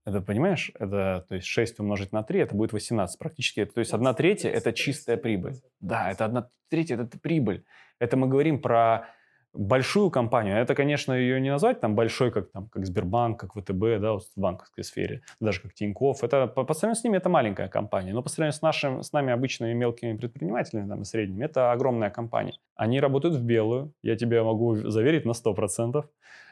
Это, 0.04 0.20
понимаешь, 0.20 0.72
это, 0.74 1.24
то 1.28 1.34
есть 1.34 1.46
6 1.46 1.80
умножить 1.80 2.12
на 2.12 2.22
3, 2.22 2.40
это 2.40 2.56
будет 2.56 2.72
18 2.72 3.18
практически. 3.18 3.64
То 3.64 3.78
есть 3.78 3.92
1 3.92 4.14
третья– 4.14 4.48
это 4.50 4.72
чистая 4.72 5.16
прибыль. 5.18 5.60
Да, 5.80 6.10
это 6.10 6.24
1 6.24 6.46
третья– 6.68 6.96
это 6.98 7.18
прибыль. 7.18 7.64
Это 7.98 8.16
мы 8.16 8.26
говорим 8.26 8.60
про 8.60 9.06
большую 9.54 10.10
компанию. 10.10 10.56
Это, 10.56 10.74
конечно, 10.74 11.12
ее 11.12 11.40
не 11.40 11.50
назвать 11.50 11.80
там 11.80 11.94
большой, 11.94 12.30
как, 12.30 12.50
там, 12.50 12.68
как 12.68 12.86
Сбербанк, 12.86 13.40
как 13.40 13.52
ВТБ, 13.54 14.00
да, 14.00 14.18
в 14.18 14.22
банковской 14.36 14.84
сфере, 14.84 15.22
даже 15.40 15.60
как 15.60 15.74
Тинькофф. 15.74 16.22
Это, 16.22 16.46
по, 16.46 16.64
по 16.64 16.74
сравнению 16.74 17.00
с 17.00 17.04
ними 17.04 17.16
это 17.16 17.28
маленькая 17.28 17.68
компания. 17.68 18.12
Но 18.12 18.22
по 18.22 18.28
сравнению 18.28 18.58
с, 18.58 18.62
нашим, 18.62 19.02
с 19.02 19.12
нами 19.12 19.32
обычными 19.32 19.72
мелкими 19.72 20.16
предпринимателями, 20.16 20.88
там, 20.88 21.04
средними, 21.04 21.44
это 21.44 21.72
огромная 21.72 22.10
компания. 22.10 22.54
Они 22.76 23.00
работают 23.00 23.34
в 23.34 23.42
белую, 23.42 23.92
я 24.02 24.16
тебе 24.16 24.42
могу 24.42 24.76
заверить 24.90 25.24
на 25.24 25.32
100%. 25.32 26.04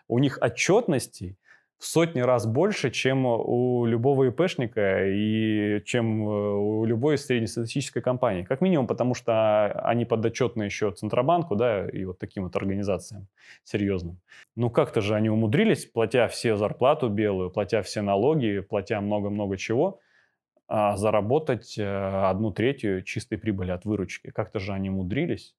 У 0.09 0.19
них 0.19 0.39
отчетности 0.41 1.37
в 1.79 1.85
сотни 1.85 2.21
раз 2.21 2.47
больше, 2.47 2.91
чем 2.91 3.27
у 3.27 3.85
любого 3.85 4.29
ИПшника 4.29 5.07
и 5.07 5.83
чем 5.85 6.27
э, 6.27 6.55
у 6.55 6.85
любой 6.87 7.19
среднестатистической 7.19 8.01
компании. 8.01 8.45
Как 8.45 8.63
минимум, 8.63 8.87
потому 8.87 9.15
что 9.15 9.73
они 9.83 10.07
подотчетны 10.07 10.63
еще 10.63 10.91
Центробанку, 10.91 11.55
да, 11.55 11.87
и 11.87 12.05
вот 12.05 12.19
таким 12.19 12.45
вот 12.45 12.57
организациям 12.57 13.29
серьезным. 13.65 14.19
Ну 14.55 14.71
как-то 14.71 15.03
же 15.03 15.15
они 15.15 15.29
умудрились, 15.29 15.85
платя 15.85 16.29
все 16.29 16.57
зарплату 16.57 17.11
белую, 17.11 17.51
платя 17.51 17.83
все 17.83 18.01
налоги, 18.01 18.61
платя 18.61 19.01
много-много 19.03 19.59
чего, 19.59 20.01
а 20.69 20.97
заработать 20.97 21.79
э, 21.79 21.85
одну 21.85 22.53
третью 22.53 23.03
чистой 23.03 23.37
прибыли 23.37 23.71
от 23.71 23.85
выручки. 23.85 24.31
Как-то 24.31 24.61
же 24.61 24.73
они 24.73 24.89
умудрились. 24.89 25.55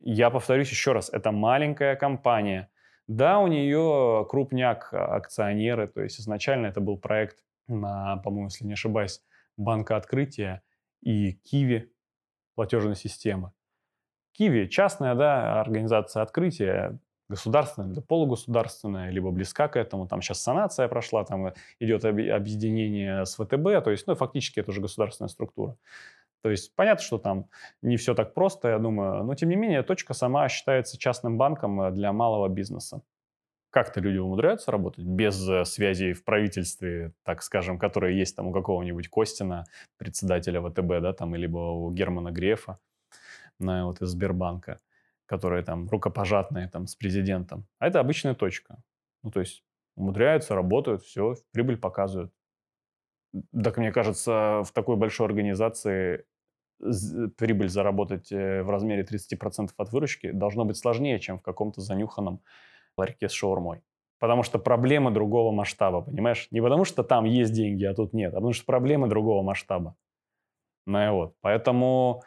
Я 0.00 0.30
повторюсь 0.30 0.70
еще 0.70 0.92
раз, 0.92 1.10
это 1.12 1.30
маленькая 1.30 1.94
компания– 1.94 2.70
да, 3.06 3.38
у 3.38 3.46
нее 3.46 4.26
крупняк 4.28 4.88
а, 4.92 5.16
акционеры, 5.16 5.88
то 5.88 6.02
есть 6.02 6.20
изначально 6.20 6.66
это 6.66 6.80
был 6.80 6.96
проект 6.96 7.44
на, 7.68 8.16
по-моему, 8.18 8.46
если 8.46 8.64
не 8.64 8.72
ошибаюсь, 8.74 9.22
банка 9.56 9.96
открытия 9.96 10.62
и 11.02 11.32
Киви 11.32 11.92
платежной 12.54 12.96
системы. 12.96 13.52
Киви 14.32 14.66
частная 14.66 15.14
да, 15.14 15.60
организация 15.60 16.22
открытия, 16.22 16.98
государственная, 17.28 17.94
да, 17.94 18.00
полугосударственная, 18.02 19.10
либо 19.10 19.30
близка 19.30 19.68
к 19.68 19.76
этому. 19.76 20.06
Там 20.06 20.22
сейчас 20.22 20.42
санация 20.42 20.88
прошла, 20.88 21.24
там 21.24 21.52
идет 21.78 22.04
объединение 22.04 23.24
с 23.26 23.34
ВТБ, 23.34 23.84
то 23.84 23.90
есть, 23.90 24.06
ну, 24.06 24.14
фактически 24.14 24.60
это 24.60 24.70
уже 24.70 24.80
государственная 24.80 25.28
структура. 25.28 25.76
То 26.44 26.50
есть 26.50 26.74
понятно, 26.74 27.02
что 27.02 27.16
там 27.16 27.48
не 27.80 27.96
все 27.96 28.14
так 28.14 28.34
просто, 28.34 28.68
я 28.68 28.78
думаю, 28.78 29.24
но 29.24 29.34
тем 29.34 29.48
не 29.48 29.56
менее 29.56 29.82
точка 29.82 30.12
сама 30.12 30.46
считается 30.50 30.98
частным 30.98 31.38
банком 31.38 31.80
э, 31.80 31.90
для 31.90 32.12
малого 32.12 32.50
бизнеса. 32.50 33.00
Как-то 33.70 34.00
люди 34.00 34.18
умудряются 34.18 34.70
работать 34.70 35.06
без 35.06 35.48
э, 35.48 35.64
связей 35.64 36.12
в 36.12 36.22
правительстве, 36.22 37.14
так 37.22 37.42
скажем, 37.42 37.78
которые 37.78 38.18
есть 38.18 38.36
там 38.36 38.48
у 38.48 38.52
какого-нибудь 38.52 39.08
Костина, 39.08 39.64
председателя 39.96 40.60
ВТБ, 40.60 41.00
да, 41.00 41.14
там, 41.14 41.34
либо 41.34 41.56
у 41.56 41.90
Германа 41.90 42.30
Грефа, 42.30 42.78
на, 43.58 43.86
вот 43.86 44.02
из 44.02 44.08
Сбербанка, 44.08 44.80
которые 45.24 45.64
там 45.64 45.88
рукопожатные 45.88 46.68
там 46.68 46.86
с 46.86 46.94
президентом. 46.94 47.66
А 47.78 47.86
это 47.86 48.00
обычная 48.00 48.34
точка. 48.34 48.82
Ну, 49.22 49.30
то 49.30 49.40
есть 49.40 49.64
умудряются, 49.96 50.54
работают, 50.54 51.04
все, 51.04 51.36
прибыль 51.52 51.78
показывают. 51.78 52.34
Так 53.50 53.78
мне 53.78 53.92
кажется, 53.92 54.62
в 54.62 54.72
такой 54.72 54.96
большой 54.96 55.26
организации 55.26 56.26
прибыль 57.36 57.68
заработать 57.68 58.30
э, 58.32 58.62
в 58.62 58.70
размере 58.70 59.02
30% 59.02 59.70
от 59.76 59.92
выручки 59.92 60.30
должно 60.30 60.64
быть 60.64 60.76
сложнее, 60.76 61.18
чем 61.18 61.38
в 61.38 61.42
каком-то 61.42 61.80
занюханном 61.80 62.40
ларьке 62.96 63.28
с 63.28 63.32
шаурмой. 63.32 63.82
Потому 64.18 64.42
что 64.42 64.58
проблемы 64.58 65.10
другого 65.10 65.52
масштаба, 65.52 66.00
понимаешь? 66.02 66.48
Не 66.50 66.60
потому 66.60 66.84
что 66.84 67.02
там 67.02 67.24
есть 67.24 67.52
деньги, 67.52 67.84
а 67.84 67.94
тут 67.94 68.12
нет, 68.12 68.32
а 68.32 68.36
потому 68.36 68.52
что 68.52 68.64
проблемы 68.64 69.08
другого 69.08 69.42
масштаба. 69.42 69.96
Ну 70.86 71.06
и 71.06 71.10
вот. 71.10 71.34
Поэтому 71.40 72.22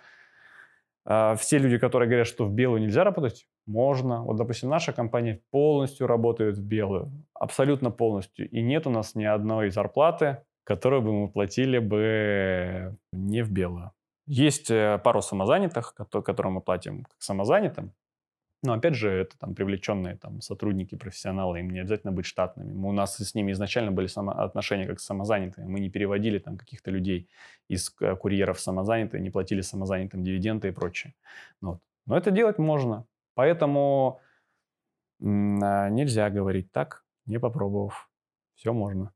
э, 1.06 1.36
все 1.38 1.58
люди, 1.58 1.78
которые 1.78 2.08
говорят, 2.08 2.28
что 2.28 2.46
в 2.46 2.52
белую 2.52 2.82
нельзя 2.82 3.04
работать, 3.04 3.48
можно. 3.66 4.24
Вот, 4.24 4.38
допустим, 4.38 4.70
наша 4.70 4.94
компания 4.94 5.42
полностью 5.52 6.08
работает 6.08 6.58
в 6.58 6.64
белую. 6.64 7.12
Абсолютно 7.34 7.92
полностью. 7.92 8.50
И 8.50 8.62
нет 8.62 8.88
у 8.88 8.90
нас 8.90 9.14
ни 9.14 9.26
одной 9.26 9.70
зарплаты, 9.70 10.44
которую 10.64 11.02
бы 11.02 11.14
мы 11.14 11.30
платили 11.30 11.80
бы 11.80 12.98
не 13.12 13.44
в 13.44 13.52
белую. 13.52 13.92
Есть 14.28 14.70
э, 14.70 15.00
пару 15.04 15.22
самозанятых, 15.22 15.96
которым 15.96 16.54
мы 16.54 16.62
платим 16.62 17.06
как 17.06 17.16
самозанятым. 17.22 17.94
Но 18.64 18.74
опять 18.74 18.96
же, 18.96 19.10
это 19.10 19.38
там 19.38 19.56
привлеченные 19.56 20.18
там, 20.18 20.42
сотрудники, 20.42 20.96
профессионалы, 20.96 21.60
им 21.60 21.70
не 21.70 21.80
обязательно 21.80 22.12
быть 22.12 22.26
штатными. 22.26 22.74
Мы, 22.74 22.90
у 22.90 22.92
нас 22.92 23.18
с 23.18 23.36
ними 23.36 23.52
изначально 23.52 23.92
были 23.92 24.08
само, 24.08 24.32
отношения 24.32 24.88
как 24.88 25.00
с 25.00 25.06
самозанятыми. 25.06 25.68
Мы 25.68 25.80
не 25.80 25.90
переводили 25.90 26.40
там 26.40 26.58
каких-то 26.58 26.92
людей 26.92 27.30
из 27.70 27.96
э, 28.02 28.16
курьеров 28.16 28.60
самозанятые, 28.60 29.22
не 29.22 29.30
платили 29.30 29.62
самозанятым 29.62 30.24
дивиденды 30.24 30.70
и 30.70 30.72
прочее. 30.72 31.14
Вот. 31.62 31.80
Но 32.06 32.18
это 32.18 32.32
делать 32.32 32.58
можно. 32.58 33.06
Поэтому 33.36 34.20
а, 35.22 35.90
нельзя 35.90 36.30
говорить 36.30 36.72
так, 36.72 37.06
не 37.26 37.40
попробовав. 37.40 38.10
Все 38.56 38.74
можно. 38.74 39.14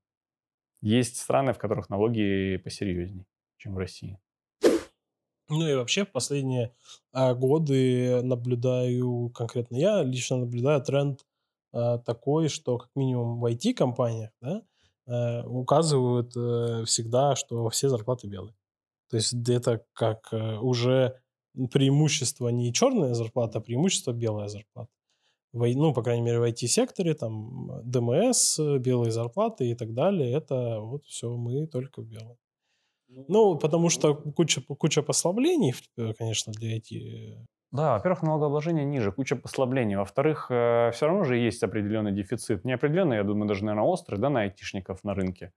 Есть 0.81 1.17
страны, 1.17 1.53
в 1.53 1.57
которых 1.57 1.89
налоги 1.89 2.61
посерьезнее, 2.63 3.25
чем 3.57 3.73
в 3.73 3.77
России. 3.77 4.19
Ну 5.51 5.67
и 5.67 5.75
вообще 5.75 6.05
в 6.05 6.11
последние 6.11 6.73
а, 7.11 7.33
годы 7.33 8.21
наблюдаю, 8.23 9.29
конкретно 9.35 9.75
я 9.75 10.01
лично 10.01 10.37
наблюдаю 10.37 10.81
тренд 10.81 11.25
а, 11.73 11.97
такой, 11.97 12.47
что 12.47 12.77
как 12.77 12.89
минимум 12.95 13.41
в 13.41 13.45
IT-компаниях 13.45 14.31
да, 14.39 14.63
а, 15.07 15.43
указывают 15.45 16.31
а, 16.37 16.85
всегда, 16.85 17.35
что 17.35 17.69
все 17.69 17.89
зарплаты 17.89 18.27
белые. 18.27 18.55
То 19.09 19.17
есть 19.17 19.33
это 19.49 19.83
как 19.91 20.29
а, 20.31 20.61
уже 20.61 21.19
преимущество 21.69 22.47
не 22.47 22.73
черная 22.73 23.13
зарплата, 23.13 23.59
а 23.59 23.61
преимущество 23.61 24.13
белая 24.13 24.47
зарплата. 24.47 24.89
Ну, 25.51 25.93
по 25.93 26.01
крайней 26.01 26.23
мере, 26.23 26.39
в 26.39 26.43
IT-секторе, 26.43 27.13
там, 27.13 27.81
ДМС, 27.83 28.57
белые 28.79 29.11
зарплаты 29.11 29.69
и 29.69 29.75
так 29.75 29.93
далее, 29.93 30.31
это 30.31 30.79
вот 30.79 31.03
все 31.03 31.35
мы 31.35 31.67
только 31.67 32.01
в 32.01 32.05
белом. 32.05 32.37
Ну, 33.27 33.57
потому 33.57 33.89
что 33.89 34.15
куча, 34.15 34.61
куча 34.61 35.01
послаблений, 35.01 35.73
э, 35.97 36.13
конечно, 36.17 36.53
для 36.53 36.77
IT. 36.77 37.45
Да, 37.71 37.93
во-первых, 37.93 38.23
налогообложение 38.23 38.85
ниже, 38.85 39.11
куча 39.11 39.35
послаблений. 39.35 39.95
Во-вторых, 39.95 40.47
э, 40.49 40.91
все 40.93 41.07
равно 41.07 41.23
же 41.23 41.37
есть 41.37 41.63
определенный 41.63 42.11
дефицит. 42.11 42.65
Не 42.65 42.73
определенный, 42.73 43.17
я 43.17 43.23
думаю, 43.23 43.47
даже, 43.47 43.63
наверное, 43.63 43.87
острый, 43.87 44.19
да, 44.19 44.29
на 44.29 44.41
айтишников 44.41 45.03
на 45.03 45.13
рынке 45.13 45.53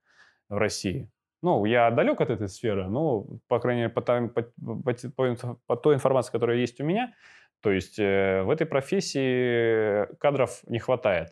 в 0.49 0.57
России. 0.57 1.09
Ну, 1.41 1.65
я 1.65 1.91
далек 1.91 2.21
от 2.21 2.29
этой 2.29 2.47
сферы, 2.47 2.87
но, 2.87 3.25
по 3.47 3.59
крайней 3.59 3.81
мере, 3.83 3.93
по, 3.93 4.01
по, 4.01 4.93
по, 4.93 5.57
по 5.67 5.75
той 5.75 5.95
информации, 5.95 6.31
которая 6.31 6.57
есть 6.57 6.79
у 6.79 6.85
меня, 6.85 7.13
то 7.61 7.71
есть 7.71 7.99
э, 7.99 8.43
в 8.43 8.49
этой 8.49 8.65
профессии 8.65 10.05
кадров 10.17 10.61
не 10.67 10.79
хватает. 10.79 11.29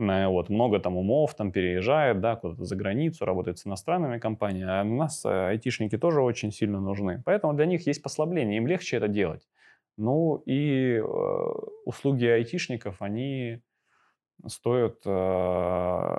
Вот, 0.00 0.48
много 0.48 0.78
там 0.78 0.96
умов 0.96 1.34
там 1.34 1.52
переезжает, 1.52 2.20
да, 2.20 2.36
куда-то 2.36 2.64
за 2.64 2.74
границу, 2.74 3.26
работает 3.26 3.58
с 3.58 3.66
иностранными 3.66 4.18
компаниями, 4.18 4.70
а 4.70 4.82
у 4.82 4.96
нас 4.96 5.26
э, 5.26 5.48
айтишники 5.48 5.98
тоже 5.98 6.22
очень 6.22 6.52
сильно 6.52 6.80
нужны. 6.80 7.22
Поэтому 7.26 7.52
для 7.52 7.66
них 7.66 7.86
есть 7.86 8.02
послабление, 8.02 8.56
им 8.56 8.66
легче 8.66 8.96
это 8.96 9.08
делать. 9.08 9.46
Ну 9.98 10.42
и 10.46 10.94
э, 10.94 11.02
услуги 11.84 12.24
айтишников, 12.24 13.02
они 13.02 13.60
стоят 14.46 15.02
э, 15.04 16.16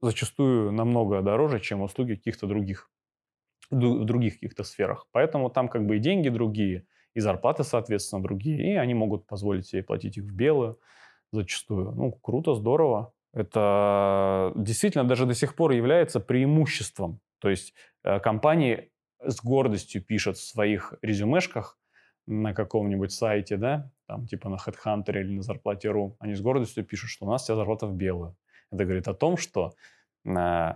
зачастую 0.00 0.70
намного 0.70 1.22
дороже, 1.22 1.58
чем 1.58 1.82
услуги 1.82 2.14
каких-то 2.14 2.46
других, 2.46 2.88
в 3.72 4.04
других 4.04 4.34
каких-то 4.34 4.62
сферах. 4.62 5.08
Поэтому 5.10 5.50
там 5.50 5.66
как 5.66 5.84
бы 5.84 5.96
и 5.96 5.98
деньги 5.98 6.28
другие, 6.28 6.86
и 7.14 7.18
зарплаты, 7.18 7.64
соответственно, 7.64 8.22
другие, 8.22 8.72
и 8.72 8.76
они 8.76 8.94
могут 8.94 9.26
позволить 9.26 9.66
себе 9.66 9.82
платить 9.82 10.16
их 10.16 10.22
в 10.22 10.32
белую 10.32 10.78
зачастую. 11.32 11.92
Ну, 11.92 12.12
круто, 12.12 12.54
здорово. 12.54 13.12
Это 13.32 14.52
действительно 14.56 15.04
даже 15.04 15.26
до 15.26 15.34
сих 15.34 15.54
пор 15.54 15.72
является 15.72 16.20
преимуществом. 16.20 17.20
То 17.38 17.48
есть 17.48 17.74
э, 18.02 18.18
компании 18.20 18.90
с 19.24 19.42
гордостью 19.42 20.02
пишут 20.02 20.36
в 20.36 20.42
своих 20.42 20.94
резюмешках 21.02 21.78
на 22.26 22.54
каком-нибудь 22.54 23.12
сайте, 23.12 23.56
да, 23.56 23.90
там 24.06 24.26
типа 24.26 24.48
на 24.48 24.56
HeadHunter 24.56 25.20
или 25.20 25.36
на 25.36 25.42
зарплате.ру, 25.42 26.16
они 26.18 26.34
с 26.34 26.40
гордостью 26.40 26.84
пишут, 26.84 27.10
что 27.10 27.26
у 27.26 27.30
нас 27.30 27.42
вся 27.42 27.54
зарплата 27.54 27.86
в 27.86 27.94
белую. 27.94 28.36
Это 28.70 28.84
говорит 28.84 29.08
о 29.08 29.14
том, 29.14 29.36
что, 29.36 29.74
э, 30.24 30.72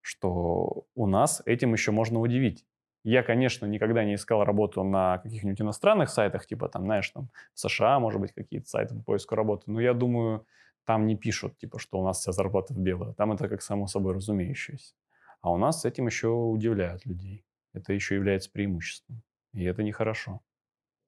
что 0.00 0.86
у 0.94 1.06
нас 1.06 1.42
этим 1.44 1.72
еще 1.72 1.92
можно 1.92 2.20
удивить. 2.20 2.64
Я, 3.08 3.22
конечно, 3.22 3.64
никогда 3.64 4.04
не 4.04 4.16
искал 4.16 4.44
работу 4.44 4.84
на 4.84 5.16
каких-нибудь 5.16 5.62
иностранных 5.62 6.10
сайтах, 6.10 6.44
типа 6.44 6.68
там, 6.68 6.84
знаешь, 6.84 7.08
там 7.08 7.30
США, 7.54 7.98
может 8.00 8.20
быть, 8.20 8.34
какие-то 8.34 8.68
сайты 8.68 8.96
по 8.96 9.00
поиску 9.00 9.34
работы. 9.34 9.62
Но 9.70 9.80
я 9.80 9.94
думаю, 9.94 10.44
там 10.84 11.06
не 11.06 11.16
пишут, 11.16 11.56
типа, 11.56 11.78
что 11.78 11.98
у 12.00 12.04
нас 12.04 12.18
вся 12.18 12.32
зарплата 12.32 12.74
в 12.74 12.78
белую. 12.78 13.14
Там 13.14 13.32
это 13.32 13.48
как 13.48 13.62
само 13.62 13.86
собой 13.86 14.12
разумеющееся. 14.12 14.92
А 15.40 15.50
у 15.50 15.56
нас 15.56 15.80
с 15.80 15.84
этим 15.86 16.04
еще 16.04 16.28
удивляют 16.28 17.06
людей. 17.06 17.46
Это 17.72 17.94
еще 17.94 18.14
является 18.14 18.50
преимуществом. 18.50 19.22
И 19.54 19.64
это 19.64 19.82
нехорошо. 19.82 20.42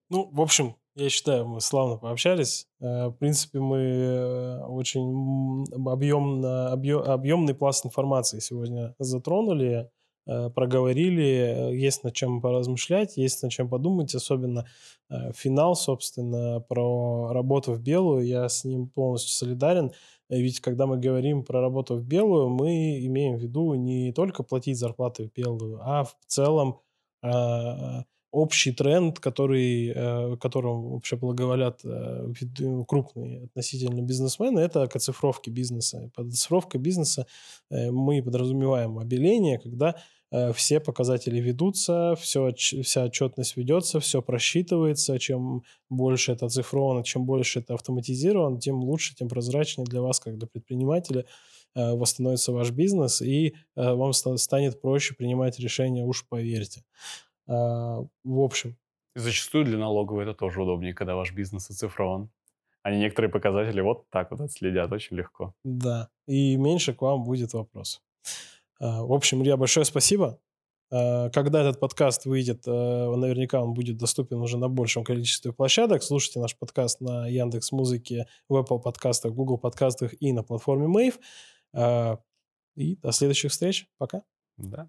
Ну, 0.09 0.31
в 0.33 0.41
общем, 0.41 0.77
я 0.95 1.11
считаю, 1.11 1.47
мы 1.47 1.61
славно 1.61 1.99
пообщались. 1.99 2.67
Э, 2.81 3.09
в 3.09 3.13
принципе, 3.13 3.61
мы 3.61 3.77
э, 3.77 4.59
очень 4.65 5.67
объемно, 5.87 6.73
объемный 6.73 7.55
пласт 7.55 7.85
информации 7.85 8.39
сегодня 8.39 8.95
затронули, 8.99 9.91
проговорили. 10.27 11.75
Есть 11.75 12.05
над 12.05 12.15
чем 12.15 12.41
поразмышлять, 12.41 13.17
есть 13.17 13.43
над 13.43 13.53
чем 13.53 13.69
подумать, 13.69 14.15
особенно 14.15 14.67
финал, 15.35 15.75
собственно, 15.75 16.61
про 16.61 17.33
работу 17.33 17.73
в 17.73 17.81
белую. 17.81 18.27
Я 18.27 18.49
с 18.49 18.65
ним 18.65 18.89
полностью 18.89 19.33
солидарен. 19.33 19.93
Ведь 20.29 20.61
когда 20.61 20.87
мы 20.87 20.99
говорим 20.99 21.43
про 21.45 21.61
работу 21.61 21.97
в 21.97 22.05
белую, 22.05 22.51
мы 22.51 23.05
имеем 23.05 23.37
в 23.37 23.41
виду 23.41 23.75
не 23.75 24.13
только 24.13 24.45
платить 24.45 24.79
зарплаты 24.79 25.25
в 25.29 25.33
белую, 25.33 25.81
а 25.83 26.05
в 26.05 26.15
целом 26.27 26.81
общий 28.33 28.73
тренд, 28.73 29.19
который, 29.19 29.93
э, 29.95 30.37
которым 30.37 30.91
вообще 30.91 31.17
благоволят 31.17 31.81
э, 31.85 32.33
э, 32.59 32.85
крупные 32.87 33.45
относительно 33.45 34.03
бизнесмены, 34.03 34.61
это 34.61 34.87
к 34.87 34.97
оцифровке 34.97 35.51
бизнеса. 35.51 36.11
Под 36.15 36.29
оцифровкой 36.29 36.81
бизнеса 36.81 37.27
мы 37.71 38.23
подразумеваем 38.23 38.99
обеление, 38.99 39.59
когда 39.59 39.97
все 40.55 40.79
показатели 40.79 41.41
ведутся, 41.41 42.15
все, 42.21 42.53
вся 42.55 43.05
отчетность 43.05 43.57
ведется, 43.57 43.99
все 43.99 44.23
просчитывается. 44.23 45.19
Чем 45.19 45.65
больше 45.89 46.33
это 46.33 46.47
оцифровано, 46.47 47.03
чем 47.03 47.27
больше 47.27 47.59
это 47.59 47.75
автоматизировано, 47.75 48.61
тем 48.61 48.77
лучше, 48.77 49.17
тем 49.17 49.29
прозрачнее 49.29 49.87
для 49.87 50.03
вас, 50.03 50.21
как 50.21 50.39
для 50.39 50.47
предпринимателя, 50.47 51.25
восстановится 51.75 52.53
ваш 52.53 52.71
бизнес, 52.71 53.23
и 53.23 53.55
вам 53.75 54.13
станет 54.13 54.81
проще 54.81 55.15
принимать 55.15 55.59
решения, 55.59 56.05
уж 56.05 56.25
поверьте. 56.29 56.85
А, 57.51 58.05
в 58.23 58.41
общем. 58.41 58.77
Зачастую 59.17 59.65
для 59.65 59.77
налоговой 59.77 60.23
это 60.23 60.35
тоже 60.35 60.63
удобнее, 60.63 60.95
когда 60.95 61.17
ваш 61.17 61.33
бизнес 61.33 61.69
оцифрован. 61.69 62.31
Они 62.83 62.99
некоторые 62.99 63.31
показатели 63.31 63.81
вот 63.81 64.09
так 64.09 64.31
вот 64.31 64.41
отследят 64.41 64.93
очень 64.93 65.17
легко. 65.17 65.53
Да, 65.65 66.09
и 66.27 66.57
меньше 66.57 66.95
к 66.95 67.03
вам 67.03 67.25
будет 67.25 67.53
вопрос. 67.53 68.01
А, 68.79 69.03
в 69.03 69.13
общем, 69.13 69.43
Илья, 69.43 69.57
большое 69.57 69.85
спасибо. 69.85 70.39
А, 70.93 71.29
когда 71.31 71.61
этот 71.61 71.81
подкаст 71.81 72.25
выйдет, 72.25 72.67
наверняка 72.67 73.61
он 73.61 73.75
будет 73.75 73.99
доступен 73.99 74.39
уже 74.39 74.57
на 74.57 74.69
большем 74.69 75.03
количестве 75.03 75.53
площадок. 75.53 76.05
Слушайте 76.05 76.39
наш 76.39 76.57
подкаст 76.57 77.01
на 77.01 77.27
Яндекс 77.27 77.73
Музыке, 77.73 78.29
в 78.49 78.57
Apple 78.57 78.81
подкастах, 78.81 79.33
Google 79.33 79.59
подкастах 79.59 80.15
и 80.23 80.33
на 80.33 80.45
платформе 80.45 80.87
Mave. 80.87 82.19
И 82.77 82.97
до 82.97 83.11
следующих 83.11 83.51
встреч. 83.51 83.89
Пока. 83.99 84.23
Да. 84.57 84.89